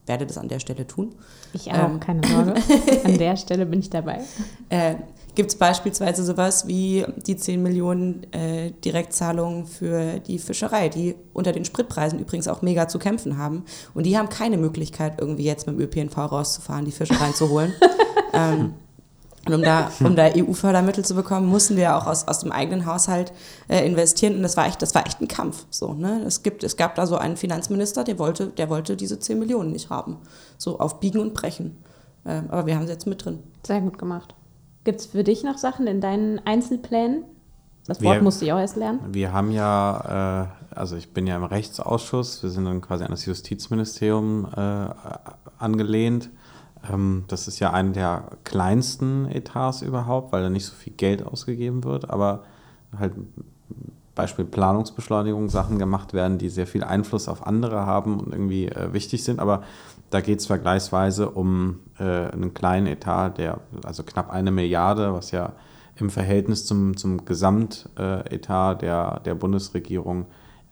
werde 0.08 0.26
das 0.26 0.38
an 0.38 0.48
der 0.48 0.58
Stelle 0.60 0.86
tun, 0.86 1.14
Ich 1.52 1.70
auch, 1.70 1.88
Ähm. 1.90 2.00
keine 2.00 2.26
Sorge. 2.26 2.54
An 3.04 3.18
der 3.18 3.36
Stelle 3.36 3.66
bin 3.66 3.80
ich 3.80 3.90
dabei. 3.90 4.20
äh, 4.70 4.94
gibt 5.34 5.50
es 5.50 5.56
beispielsweise 5.56 6.24
sowas 6.24 6.66
wie 6.66 7.04
die 7.26 7.36
10 7.36 7.62
Millionen 7.62 8.24
äh, 8.32 8.72
Direktzahlungen 8.84 9.66
für 9.66 10.18
die 10.18 10.38
Fischerei, 10.40 10.88
die 10.88 11.14
unter 11.32 11.52
den 11.52 11.64
Spritpreisen 11.64 12.18
übrigens 12.18 12.48
auch 12.48 12.60
mega 12.62 12.88
zu 12.88 12.98
kämpfen 12.98 13.38
haben. 13.38 13.64
Und 13.94 14.04
die 14.04 14.18
haben 14.18 14.28
keine 14.28 14.56
Möglichkeit, 14.56 15.20
irgendwie 15.20 15.44
jetzt 15.44 15.66
mit 15.68 15.76
dem 15.78 15.82
ÖPNV 15.84 16.16
rauszufahren, 16.16 16.84
die 16.84 16.90
Fische 16.90 17.20
reinzuholen. 17.20 17.72
ähm, 18.32 18.74
und 19.48 19.54
um 19.54 19.62
da, 19.62 19.90
um 20.00 20.16
da 20.16 20.28
EU-Fördermittel 20.34 21.04
zu 21.04 21.14
bekommen, 21.14 21.46
mussten 21.46 21.76
wir 21.76 21.96
auch 21.96 22.06
aus, 22.06 22.26
aus 22.28 22.40
dem 22.40 22.52
eigenen 22.52 22.86
Haushalt 22.86 23.32
äh, 23.68 23.86
investieren. 23.86 24.36
Und 24.36 24.42
das 24.42 24.56
war 24.56 24.66
echt, 24.66 24.80
das 24.80 24.94
war 24.94 25.06
echt 25.06 25.20
ein 25.20 25.28
Kampf. 25.28 25.66
So, 25.70 25.94
ne? 25.94 26.22
es, 26.26 26.42
gibt, 26.42 26.62
es 26.64 26.76
gab 26.76 26.94
da 26.94 27.06
so 27.06 27.16
einen 27.16 27.36
Finanzminister, 27.36 28.04
der 28.04 28.18
wollte, 28.18 28.48
der 28.48 28.68
wollte 28.68 28.96
diese 28.96 29.18
10 29.18 29.38
Millionen 29.38 29.72
nicht 29.72 29.90
haben. 29.90 30.16
So 30.56 30.78
auf 30.78 31.00
Biegen 31.00 31.20
und 31.20 31.34
Brechen. 31.34 31.76
Ähm, 32.26 32.44
aber 32.48 32.66
wir 32.66 32.76
haben 32.76 32.86
sie 32.86 32.92
jetzt 32.92 33.06
mit 33.06 33.24
drin. 33.24 33.40
Sehr 33.66 33.80
gut 33.80 33.98
gemacht. 33.98 34.34
Gibt 34.84 35.00
es 35.00 35.06
für 35.06 35.24
dich 35.24 35.44
noch 35.44 35.58
Sachen 35.58 35.86
in 35.86 36.00
deinen 36.00 36.40
Einzelplänen? 36.46 37.24
Das 37.86 38.02
Wort 38.02 38.16
Wir- 38.16 38.22
musste 38.22 38.44
ich 38.44 38.52
auch 38.52 38.58
erst 38.58 38.76
lernen. 38.76 39.00
Wir 39.12 39.32
haben 39.32 39.50
ja, 39.50 40.50
äh, 40.72 40.74
also 40.76 40.96
ich 40.96 41.12
bin 41.14 41.26
ja 41.26 41.36
im 41.36 41.44
Rechtsausschuss, 41.44 42.42
wir 42.42 42.50
sind 42.50 42.66
dann 42.66 42.82
quasi 42.82 43.04
an 43.04 43.10
das 43.10 43.24
Justizministerium 43.24 44.46
äh, 44.54 44.88
angelehnt. 45.58 46.28
Ähm, 46.90 47.24
das 47.28 47.48
ist 47.48 47.58
ja 47.60 47.72
einer 47.72 47.92
der 47.92 48.30
kleinsten 48.44 49.26
Etats 49.26 49.82
überhaupt, 49.82 50.32
weil 50.32 50.42
da 50.42 50.50
nicht 50.50 50.66
so 50.66 50.74
viel 50.74 50.92
Geld 50.92 51.24
ausgegeben 51.24 51.84
wird, 51.84 52.10
aber 52.10 52.44
halt 52.98 53.14
Beispiel 54.18 54.44
Planungsbeschleunigung 54.44 55.48
Sachen 55.48 55.78
gemacht 55.78 56.12
werden, 56.12 56.38
die 56.38 56.48
sehr 56.48 56.66
viel 56.66 56.82
Einfluss 56.82 57.28
auf 57.28 57.46
andere 57.46 57.86
haben 57.86 58.18
und 58.18 58.32
irgendwie 58.32 58.66
äh, 58.66 58.92
wichtig 58.92 59.22
sind. 59.22 59.38
Aber 59.38 59.62
da 60.10 60.20
geht 60.20 60.40
es 60.40 60.46
vergleichsweise 60.46 61.30
um 61.30 61.78
äh, 62.00 62.02
einen 62.02 62.52
kleinen 62.52 62.88
Etat, 62.88 63.38
der 63.38 63.60
also 63.84 64.02
knapp 64.02 64.30
eine 64.30 64.50
Milliarde, 64.50 65.14
was 65.14 65.30
ja 65.30 65.52
im 65.94 66.10
Verhältnis 66.10 66.66
zum, 66.66 66.96
zum 66.96 67.24
Gesamtetat 67.26 68.82
der, 68.82 69.20
der 69.20 69.34
Bundesregierung 69.36 70.26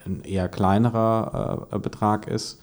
ein 0.05 0.23
eher 0.23 0.49
kleinerer 0.49 1.69
äh, 1.71 1.79
Betrag 1.79 2.27
ist. 2.27 2.61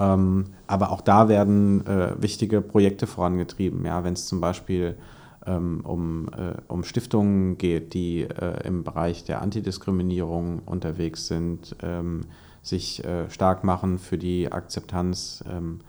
Ähm, 0.00 0.46
aber 0.66 0.90
auch 0.90 1.02
da 1.02 1.28
werden 1.28 1.86
äh, 1.86 2.14
wichtige 2.20 2.62
Projekte 2.62 3.06
vorangetrieben. 3.06 3.84
Ja, 3.84 4.02
wenn 4.02 4.14
es 4.14 4.26
zum 4.26 4.40
Beispiel 4.40 4.96
ähm, 5.46 5.80
um, 5.84 6.28
äh, 6.28 6.54
um 6.68 6.84
Stiftungen 6.84 7.58
geht, 7.58 7.94
die 7.94 8.22
äh, 8.22 8.66
im 8.66 8.82
Bereich 8.82 9.24
der 9.24 9.42
Antidiskriminierung 9.42 10.60
unterwegs 10.64 11.26
sind, 11.26 11.76
ähm, 11.82 12.22
sich 12.62 13.04
äh, 13.04 13.28
stark 13.30 13.62
machen 13.62 13.98
für 13.98 14.18
die 14.18 14.50
Akzeptanz 14.50 15.44
ähm, 15.50 15.80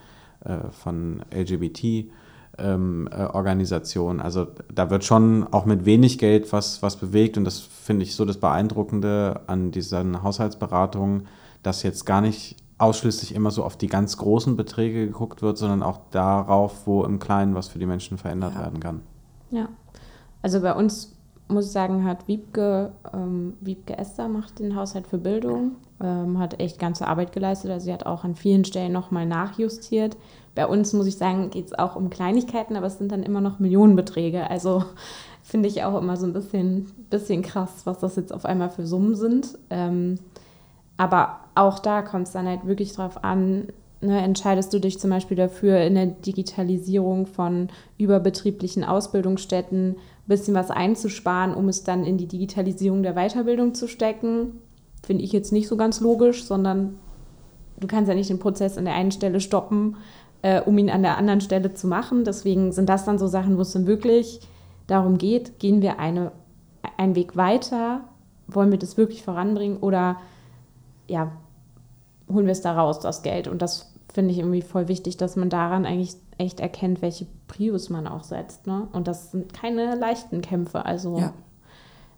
äh, 0.44 0.70
von 0.72 1.24
LGBT. 1.34 2.12
Ähm, 2.58 3.08
äh, 3.10 3.24
Organisationen. 3.24 4.20
Also 4.20 4.46
da 4.74 4.90
wird 4.90 5.06
schon 5.06 5.48
auch 5.52 5.66
mit 5.66 5.86
wenig 5.86 6.18
Geld 6.18 6.52
was, 6.52 6.84
was 6.84 6.98
bewegt 6.98 7.38
und 7.38 7.46
das 7.46 7.60
finde 7.60 8.04
ich 8.04 8.14
so 8.14 8.26
das 8.26 8.38
Beeindruckende 8.38 9.40
an 9.48 9.72
diesen 9.72 10.22
Haushaltsberatungen, 10.22 11.28
dass 11.64 11.82
jetzt 11.82 12.06
gar 12.06 12.20
nicht 12.20 12.58
ausschließlich 12.82 13.36
immer 13.36 13.52
so 13.52 13.64
auf 13.64 13.78
die 13.78 13.88
ganz 13.88 14.18
großen 14.18 14.56
Beträge 14.58 15.06
geguckt 15.08 15.42
wird, 15.42 15.58
sondern 15.58 15.84
auch 15.84 16.00
darauf, 16.12 16.86
wo 16.88 17.04
im 17.04 17.20
Kleinen 17.20 17.56
was 17.56 17.68
für 17.68 17.80
die 17.80 17.86
Menschen 17.86 18.18
verändert 18.18 18.54
Ja. 18.56 18.62
werden 18.62 18.80
kann. 18.80 19.02
Ja. 19.52 19.68
Also 20.42 20.62
bei 20.62 20.74
uns, 20.74 21.14
muss 21.48 21.66
ich 21.66 21.72
sagen, 21.72 22.04
hat 22.06 22.28
Wiebke, 22.28 22.92
ähm, 23.14 23.54
Wiebke 23.62 23.98
Esther 23.98 24.28
macht 24.28 24.60
den 24.60 24.76
Haushalt 24.76 25.06
für 25.08 25.18
Bildung, 25.18 25.74
ähm, 26.02 26.40
hat 26.40 26.60
echt 26.60 26.80
ganze 26.80 27.08
Arbeit 27.08 27.32
geleistet. 27.32 27.70
Also 27.72 27.86
sie 27.86 27.94
hat 27.94 28.06
auch 28.06 28.24
an 28.24 28.36
vielen 28.36 28.66
Stellen 28.66 28.92
nochmal 28.94 29.26
nachjustiert. 29.26 30.18
Bei 30.56 30.66
uns, 30.66 30.94
muss 30.94 31.08
ich 31.08 31.18
sagen, 31.18 31.50
geht 31.50 31.68
es 31.68 31.78
auch 31.78 31.96
um 31.96 32.10
Kleinigkeiten, 32.10 32.76
aber 32.76 32.88
es 32.88 32.98
sind 32.98 33.12
dann 33.12 33.24
immer 33.24 33.42
noch 33.42 33.60
Millionenbeträge. 33.60 34.50
Also 34.50 34.84
finde 35.44 35.70
ich 35.70 35.84
auch 35.84 35.98
immer 36.00 36.18
so 36.18 36.26
ein 36.26 36.34
bisschen, 36.34 36.92
bisschen 37.10 37.42
krass, 37.42 37.82
was 37.86 38.00
das 38.00 38.16
jetzt 38.16 38.34
auf 38.34 38.46
einmal 38.46 38.70
für 38.70 38.86
Summen 38.88 39.16
sind. 39.16 39.58
Ähm, 39.70 40.18
aber 40.98 41.40
auch 41.56 41.80
da 41.80 42.02
kommt 42.02 42.28
es 42.28 42.34
dann 42.34 42.48
halt 42.48 42.66
wirklich 42.66 42.94
drauf 42.94 43.24
an, 43.24 43.68
ne, 44.02 44.22
entscheidest 44.22 44.74
du 44.74 44.80
dich 44.80 45.00
zum 45.00 45.10
Beispiel 45.10 45.38
dafür, 45.38 45.80
in 45.82 45.96
der 45.96 46.08
Digitalisierung 46.08 47.28
von 47.28 47.70
überbetrieblichen 47.98 48.84
Ausbildungsstätten 48.84 49.92
ein 49.92 49.98
bisschen 50.28 50.54
was 50.54 50.72
einzusparen, 50.72 51.54
um 51.54 51.70
es 51.70 51.84
dann 51.84 52.04
in 52.04 52.18
die 52.18 52.28
Digitalisierung 52.28 53.04
der 53.04 53.14
Weiterbildung 53.14 53.74
zu 53.74 53.88
stecken. 53.88 54.62
Finde 55.04 55.24
ich 55.24 55.32
jetzt 55.32 55.52
nicht 55.52 55.68
so 55.68 55.78
ganz 55.78 56.00
logisch, 56.00 56.44
sondern 56.44 57.00
du 57.80 57.88
kannst 57.88 58.10
ja 58.10 58.16
nicht 58.16 58.30
den 58.30 58.40
Prozess 58.40 58.78
an 58.78 58.86
der 58.86 58.94
einen 58.96 59.12
Stelle 59.12 59.40
stoppen, 59.40 59.98
äh, 60.42 60.62
um 60.62 60.78
ihn 60.78 60.90
an 60.90 61.02
der 61.02 61.18
anderen 61.18 61.42
Stelle 61.42 61.74
zu 61.74 61.88
machen. 61.88 62.24
Deswegen 62.24 62.72
sind 62.72 62.90
das 62.90 63.06
dann 63.06 63.18
so 63.18 63.28
Sachen, 63.28 63.58
wo 63.58 63.62
es 63.62 63.74
dann 63.74 63.88
wirklich 63.88 64.42
darum 64.88 65.18
geht, 65.18 65.60
gehen 65.60 65.82
wir 65.82 66.00
eine, 66.00 66.32
einen 66.98 67.16
Weg 67.16 67.36
weiter, 67.36 68.02
wollen 68.48 68.72
wir 68.72 68.80
das 68.80 68.98
wirklich 68.98 69.24
voranbringen 69.24 69.78
oder 69.78 70.18
ja, 71.12 71.32
holen 72.32 72.46
wir 72.46 72.52
es 72.52 72.62
da 72.62 72.74
raus, 72.74 73.00
das 73.00 73.22
Geld. 73.22 73.48
Und 73.48 73.62
das 73.62 73.94
finde 74.14 74.32
ich 74.32 74.40
irgendwie 74.40 74.62
voll 74.62 74.88
wichtig, 74.88 75.18
dass 75.18 75.36
man 75.36 75.50
daran 75.50 75.86
eigentlich 75.86 76.16
echt 76.38 76.60
erkennt, 76.60 77.02
welche 77.02 77.28
Prius 77.48 77.90
man 77.90 78.08
auch 78.08 78.24
setzt. 78.24 78.68
Ne? 78.68 78.88
Und 78.94 79.08
das 79.08 79.32
sind 79.32 79.54
keine 79.54 79.96
leichten 79.96 80.42
Kämpfe. 80.42 80.86
Also 80.86 81.20
ja. 81.20 81.34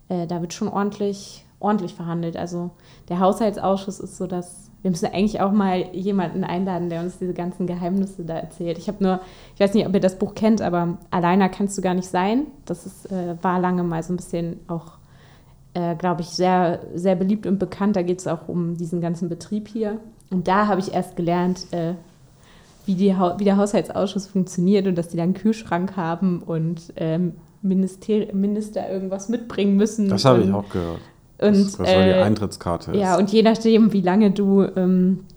äh, 0.10 0.28
da 0.28 0.42
wird 0.42 0.54
schon 0.54 0.68
ordentlich, 0.68 1.46
ordentlich 1.60 1.94
verhandelt. 1.94 2.38
Also 2.38 2.72
der 3.10 3.20
Haushaltsausschuss 3.20 4.00
ist 4.00 4.18
so 4.18 4.28
dass 4.28 4.64
wir 4.84 4.92
müssen 4.92 5.06
eigentlich 5.06 5.40
auch 5.40 5.54
mal 5.54 5.96
jemanden 5.96 6.44
einladen, 6.44 6.90
der 6.90 7.02
uns 7.02 7.18
diese 7.18 7.34
ganzen 7.34 7.68
Geheimnisse 7.68 8.26
da 8.26 8.36
erzählt. 8.36 8.78
Ich 8.78 8.90
habe 8.90 9.02
nur, 9.02 9.22
ich 9.56 9.62
weiß 9.62 9.74
nicht, 9.74 9.88
ob 9.88 9.94
ihr 9.94 10.02
das 10.02 10.20
Buch 10.20 10.36
kennt, 10.36 10.62
aber 10.62 10.98
Alleiner 11.10 11.48
kannst 11.48 11.78
du 11.78 11.82
gar 11.82 11.94
nicht 11.94 12.10
sein. 12.10 12.48
Das 12.66 12.86
ist, 12.86 13.10
äh, 13.10 13.42
war 13.42 13.62
lange 13.62 13.84
mal 13.84 14.04
so 14.04 14.12
ein 14.12 14.18
bisschen 14.18 14.60
auch, 14.68 14.98
äh, 15.74 15.96
glaube 15.96 16.22
ich, 16.22 16.28
sehr, 16.28 16.80
sehr 16.96 17.16
beliebt 17.16 17.46
und 17.48 17.60
bekannt. 17.60 17.96
Da 17.96 18.02
geht 18.02 18.20
es 18.20 18.28
auch 18.28 18.48
um 18.48 18.78
diesen 18.78 19.02
ganzen 19.02 19.30
Betrieb 19.30 19.68
hier. 19.68 20.00
Und 20.30 20.48
da 20.48 20.68
habe 20.68 20.80
ich 20.80 20.94
erst 20.94 21.16
gelernt, 21.16 21.68
äh, 21.72 21.94
wie, 22.86 22.96
die, 22.96 23.16
wie 23.38 23.44
der 23.44 23.58
Haushaltsausschuss 23.58 24.28
funktioniert 24.28 24.88
und 24.88 24.98
dass 24.98 25.10
die 25.10 25.18
dann 25.18 25.26
einen 25.26 25.34
Kühlschrank 25.34 25.96
haben 25.96 26.42
und 26.42 26.94
ähm, 26.98 27.34
Minister, 27.62 28.34
Minister 28.34 28.90
irgendwas 28.90 29.30
mitbringen 29.30 29.78
müssen. 29.78 30.10
Das 30.10 30.26
habe 30.26 30.42
ich 30.42 30.52
auch 30.52 30.70
gehört. 30.70 31.00
Und, 31.40 31.66
das, 31.66 31.80
was 31.80 31.90
äh, 31.90 32.14
die 32.14 32.20
Eintrittskarte 32.20 32.92
ist. 32.92 32.98
Ja, 32.98 33.18
und 33.18 33.32
je 33.32 33.42
nachdem, 33.42 33.94
wie 33.94 34.02
lange 34.02 34.32
du, 34.32 34.64
ähm, 34.76 35.22
äh, 35.30 35.33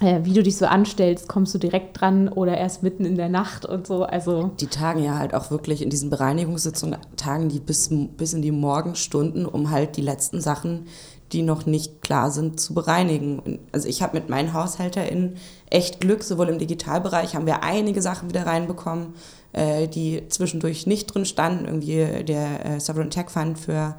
wie 0.00 0.32
du 0.32 0.42
dich 0.42 0.56
so 0.56 0.66
anstellst, 0.66 1.28
kommst 1.28 1.54
du 1.54 1.58
direkt 1.58 2.00
dran 2.00 2.28
oder 2.28 2.56
erst 2.56 2.82
mitten 2.82 3.04
in 3.04 3.16
der 3.16 3.28
Nacht 3.28 3.66
und 3.66 3.86
so. 3.86 4.04
Also 4.04 4.52
die 4.60 4.68
tagen 4.68 5.02
ja 5.02 5.18
halt 5.18 5.34
auch 5.34 5.50
wirklich 5.50 5.82
in 5.82 5.90
diesen 5.90 6.08
Bereinigungssitzungen, 6.08 6.98
tagen 7.16 7.48
die 7.48 7.58
bis, 7.58 7.90
bis 7.90 8.32
in 8.32 8.42
die 8.42 8.52
Morgenstunden, 8.52 9.44
um 9.44 9.70
halt 9.70 9.96
die 9.96 10.02
letzten 10.02 10.40
Sachen, 10.40 10.86
die 11.32 11.42
noch 11.42 11.66
nicht 11.66 12.00
klar 12.00 12.30
sind, 12.30 12.60
zu 12.60 12.74
bereinigen. 12.74 13.58
Also 13.72 13.88
ich 13.88 14.02
habe 14.02 14.16
mit 14.16 14.28
meinen 14.28 14.54
HaushälterInnen 14.54 15.36
echt 15.68 16.00
Glück, 16.00 16.22
sowohl 16.22 16.48
im 16.48 16.58
Digitalbereich 16.58 17.34
haben 17.34 17.46
wir 17.46 17.62
einige 17.62 18.00
Sachen 18.00 18.28
wieder 18.28 18.46
reinbekommen, 18.46 19.14
äh, 19.52 19.88
die 19.88 20.22
zwischendurch 20.28 20.86
nicht 20.86 21.12
drin 21.12 21.24
standen. 21.24 21.66
Irgendwie 21.66 22.24
der 22.24 22.64
äh, 22.64 22.80
Sovereign 22.80 23.10
Tech 23.10 23.30
Fund 23.30 23.58
für 23.58 23.96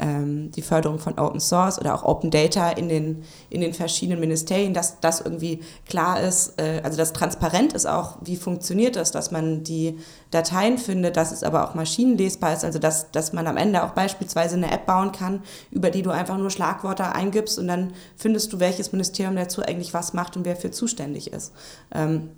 ähm, 0.00 0.50
die 0.50 0.62
Förderung 0.62 0.98
von 0.98 1.18
Open 1.18 1.40
Source 1.40 1.78
oder 1.78 1.94
auch 1.94 2.02
Open 2.02 2.30
Data 2.30 2.70
in 2.70 2.88
den, 2.88 3.22
in 3.50 3.60
den 3.60 3.74
verschiedenen 3.74 4.18
Ministerien, 4.18 4.72
dass 4.72 4.98
das 5.00 5.20
irgendwie 5.20 5.60
klar 5.86 6.20
ist, 6.20 6.60
äh, 6.60 6.80
also 6.82 6.96
dass 6.96 7.12
transparent 7.12 7.74
ist 7.74 7.86
auch, 7.86 8.16
wie 8.22 8.36
funktioniert 8.36 8.96
das, 8.96 9.12
dass 9.12 9.30
man 9.30 9.62
die 9.62 9.98
Dateien 10.30 10.78
findet, 10.78 11.16
dass 11.16 11.32
es 11.32 11.42
aber 11.42 11.68
auch 11.68 11.74
maschinenlesbar 11.74 12.54
ist, 12.54 12.64
also 12.64 12.78
dass, 12.78 13.10
dass 13.10 13.32
man 13.32 13.46
am 13.46 13.56
Ende 13.56 13.84
auch 13.84 13.90
beispielsweise 13.90 14.56
eine 14.56 14.72
App 14.72 14.86
bauen 14.86 15.12
kann, 15.12 15.42
über 15.70 15.90
die 15.90 16.02
du 16.02 16.10
einfach 16.10 16.38
nur 16.38 16.50
Schlagworte 16.50 17.04
eingibst 17.04 17.58
und 17.58 17.68
dann 17.68 17.92
findest 18.16 18.52
du, 18.52 18.60
welches 18.60 18.92
Ministerium 18.92 19.36
dazu 19.36 19.62
eigentlich 19.62 19.92
was 19.92 20.14
macht 20.14 20.36
und 20.36 20.44
wer 20.44 20.56
für 20.56 20.70
zuständig 20.70 21.32
ist. 21.32 21.52
Ähm, 21.94 22.30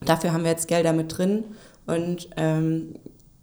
dafür 0.00 0.32
haben 0.32 0.44
wir 0.44 0.50
jetzt 0.50 0.68
Gelder 0.68 0.92
mit 0.92 1.16
drin 1.16 1.44
und 1.86 2.30
ähm, 2.36 2.94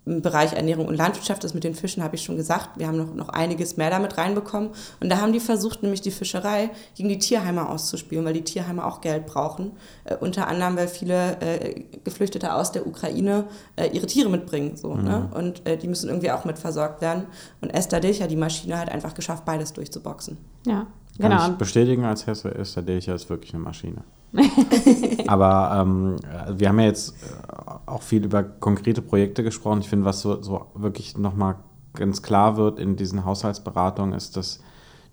im 0.09 0.21
Bereich 0.21 0.53
Ernährung 0.53 0.87
und 0.87 0.95
Landwirtschaft, 0.95 1.43
das 1.43 1.53
mit 1.53 1.63
den 1.63 1.75
Fischen 1.75 2.03
habe 2.03 2.15
ich 2.15 2.23
schon 2.23 2.35
gesagt, 2.35 2.71
wir 2.77 2.87
haben 2.87 2.97
noch, 2.97 3.13
noch 3.13 3.29
einiges 3.29 3.77
mehr 3.77 3.89
damit 3.89 4.17
reinbekommen. 4.17 4.71
Und 4.99 5.09
da 5.09 5.21
haben 5.21 5.33
die 5.33 5.39
versucht, 5.39 5.83
nämlich 5.83 6.01
die 6.01 6.11
Fischerei 6.11 6.71
gegen 6.95 7.09
die 7.09 7.19
Tierheime 7.19 7.69
auszuspielen, 7.69 8.25
weil 8.25 8.33
die 8.33 8.43
Tierheime 8.43 8.85
auch 8.85 9.01
Geld 9.01 9.27
brauchen. 9.27 9.71
Äh, 10.05 10.15
unter 10.15 10.47
anderem, 10.47 10.75
weil 10.77 10.87
viele 10.87 11.39
äh, 11.41 11.83
Geflüchtete 12.03 12.53
aus 12.53 12.71
der 12.71 12.87
Ukraine 12.87 13.45
äh, 13.75 13.87
ihre 13.87 14.07
Tiere 14.07 14.29
mitbringen. 14.29 14.75
So, 14.75 14.95
ne? 14.95 15.01
mhm. 15.01 15.07
ne? 15.07 15.29
Und 15.33 15.67
äh, 15.67 15.77
die 15.77 15.87
müssen 15.87 16.09
irgendwie 16.09 16.31
auch 16.31 16.45
mit 16.45 16.57
versorgt 16.57 17.01
werden. 17.01 17.25
Und 17.61 17.69
Esther 17.69 17.99
Dilcher, 17.99 18.27
die 18.27 18.35
Maschine, 18.35 18.79
hat 18.79 18.89
einfach 18.89 19.13
geschafft, 19.13 19.45
beides 19.45 19.73
durchzuboxen. 19.73 20.37
Ja, 20.65 20.87
Kann 21.19 21.31
genau. 21.31 21.49
ich 21.49 21.57
bestätigen 21.57 22.05
als 22.05 22.25
Hesse, 22.25 22.53
Esther 22.55 22.81
Dilcher 22.81 23.15
ist 23.15 23.29
wirklich 23.29 23.53
eine 23.53 23.63
Maschine. 23.63 24.03
Aber 25.27 25.71
ähm, 25.81 26.15
wir 26.57 26.69
haben 26.69 26.79
ja 26.79 26.85
jetzt 26.85 27.15
äh, 27.23 27.71
auch 27.85 28.01
viel 28.01 28.25
über 28.25 28.43
konkrete 28.43 29.01
Projekte 29.01 29.43
gesprochen. 29.43 29.81
Ich 29.81 29.89
finde, 29.89 30.05
was 30.05 30.21
so, 30.21 30.41
so 30.41 30.67
wirklich 30.75 31.17
nochmal 31.17 31.55
ganz 31.93 32.21
klar 32.21 32.57
wird 32.57 32.79
in 32.79 32.95
diesen 32.95 33.25
Haushaltsberatungen, 33.25 34.13
ist, 34.13 34.37
dass 34.37 34.61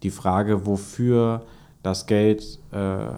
die 0.03 0.11
Frage, 0.11 0.67
wofür 0.67 1.43
das 1.83 2.07
Geld 2.07 2.59
äh, 2.73 3.09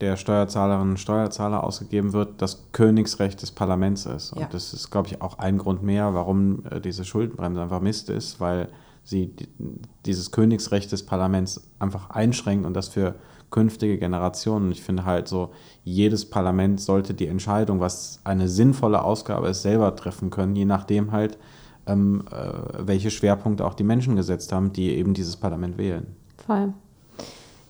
der 0.00 0.16
Steuerzahlerinnen 0.16 0.90
und 0.90 0.96
Steuerzahler 0.96 1.62
ausgegeben 1.62 2.12
wird, 2.12 2.42
das 2.42 2.64
Königsrecht 2.72 3.40
des 3.40 3.52
Parlaments 3.52 4.04
ist. 4.04 4.32
Und 4.32 4.40
ja. 4.40 4.48
das 4.50 4.74
ist, 4.74 4.90
glaube 4.90 5.08
ich, 5.08 5.22
auch 5.22 5.38
ein 5.38 5.58
Grund 5.58 5.84
mehr, 5.84 6.12
warum 6.12 6.64
äh, 6.66 6.80
diese 6.80 7.04
Schuldenbremse 7.04 7.62
einfach 7.62 7.80
Mist 7.80 8.10
ist, 8.10 8.40
weil 8.40 8.68
sie 9.04 9.28
die, 9.28 9.48
dieses 10.04 10.32
Königsrecht 10.32 10.90
des 10.90 11.06
Parlaments 11.06 11.68
einfach 11.78 12.10
einschränkt 12.10 12.66
und 12.66 12.74
das 12.74 12.88
für 12.88 13.14
künftige 13.52 13.98
Generationen. 13.98 14.72
Ich 14.72 14.82
finde 14.82 15.04
halt 15.04 15.28
so, 15.28 15.50
jedes 15.84 16.28
Parlament 16.28 16.80
sollte 16.80 17.14
die 17.14 17.28
Entscheidung, 17.28 17.78
was 17.78 18.20
eine 18.24 18.48
sinnvolle 18.48 19.04
Ausgabe 19.04 19.48
ist, 19.48 19.62
selber 19.62 19.94
treffen 19.94 20.30
können, 20.30 20.56
je 20.56 20.64
nachdem 20.64 21.12
halt, 21.12 21.38
ähm, 21.86 22.24
äh, 22.32 22.86
welche 22.86 23.12
Schwerpunkte 23.12 23.64
auch 23.64 23.74
die 23.74 23.84
Menschen 23.84 24.16
gesetzt 24.16 24.52
haben, 24.52 24.72
die 24.72 24.90
eben 24.90 25.14
dieses 25.14 25.36
Parlament 25.36 25.78
wählen. 25.78 26.08
Voll. 26.44 26.72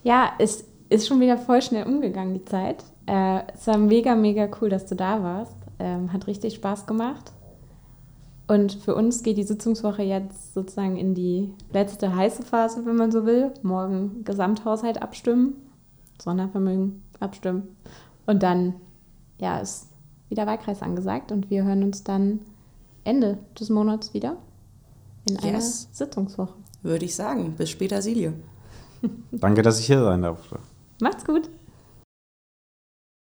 Ja, 0.02 0.32
es 0.38 0.64
ist 0.88 1.06
schon 1.06 1.20
wieder 1.20 1.36
voll 1.36 1.60
schnell 1.60 1.86
umgegangen, 1.86 2.34
die 2.34 2.44
Zeit. 2.44 2.84
Äh, 3.06 3.40
es 3.54 3.66
war 3.66 3.78
mega, 3.78 4.14
mega 4.14 4.48
cool, 4.60 4.70
dass 4.70 4.86
du 4.86 4.94
da 4.94 5.22
warst. 5.22 5.56
Ähm, 5.78 6.12
hat 6.12 6.26
richtig 6.26 6.54
Spaß 6.54 6.86
gemacht. 6.86 7.32
Und 8.46 8.74
für 8.74 8.94
uns 8.94 9.22
geht 9.22 9.38
die 9.38 9.44
Sitzungswoche 9.44 10.02
jetzt 10.02 10.52
sozusagen 10.52 10.96
in 10.96 11.14
die 11.14 11.54
letzte 11.72 12.14
heiße 12.14 12.42
Phase, 12.42 12.84
wenn 12.84 12.96
man 12.96 13.10
so 13.10 13.24
will. 13.24 13.52
Morgen 13.62 14.24
Gesamthaushalt 14.24 15.00
abstimmen. 15.00 15.54
Sondervermögen 16.22 17.02
abstimmen. 17.20 17.76
Und 18.26 18.42
dann, 18.42 18.74
ja, 19.38 19.58
ist 19.58 19.88
wieder 20.28 20.46
Wahlkreis 20.46 20.82
angesagt 20.82 21.32
und 21.32 21.50
wir 21.50 21.64
hören 21.64 21.82
uns 21.82 22.04
dann 22.04 22.40
Ende 23.04 23.38
des 23.58 23.68
Monats 23.68 24.14
wieder 24.14 24.36
in 25.28 25.34
yes. 25.34 25.44
einer 25.44 25.60
Sitzungswoche. 25.60 26.54
Würde 26.82 27.04
ich 27.04 27.14
sagen. 27.14 27.54
Bis 27.56 27.70
später, 27.70 28.02
Silje. 28.02 28.32
Danke, 29.32 29.62
dass 29.62 29.78
ich 29.78 29.86
hier 29.86 30.02
sein 30.02 30.22
durfte. 30.22 30.58
Macht's 31.00 31.24
gut. 31.24 31.50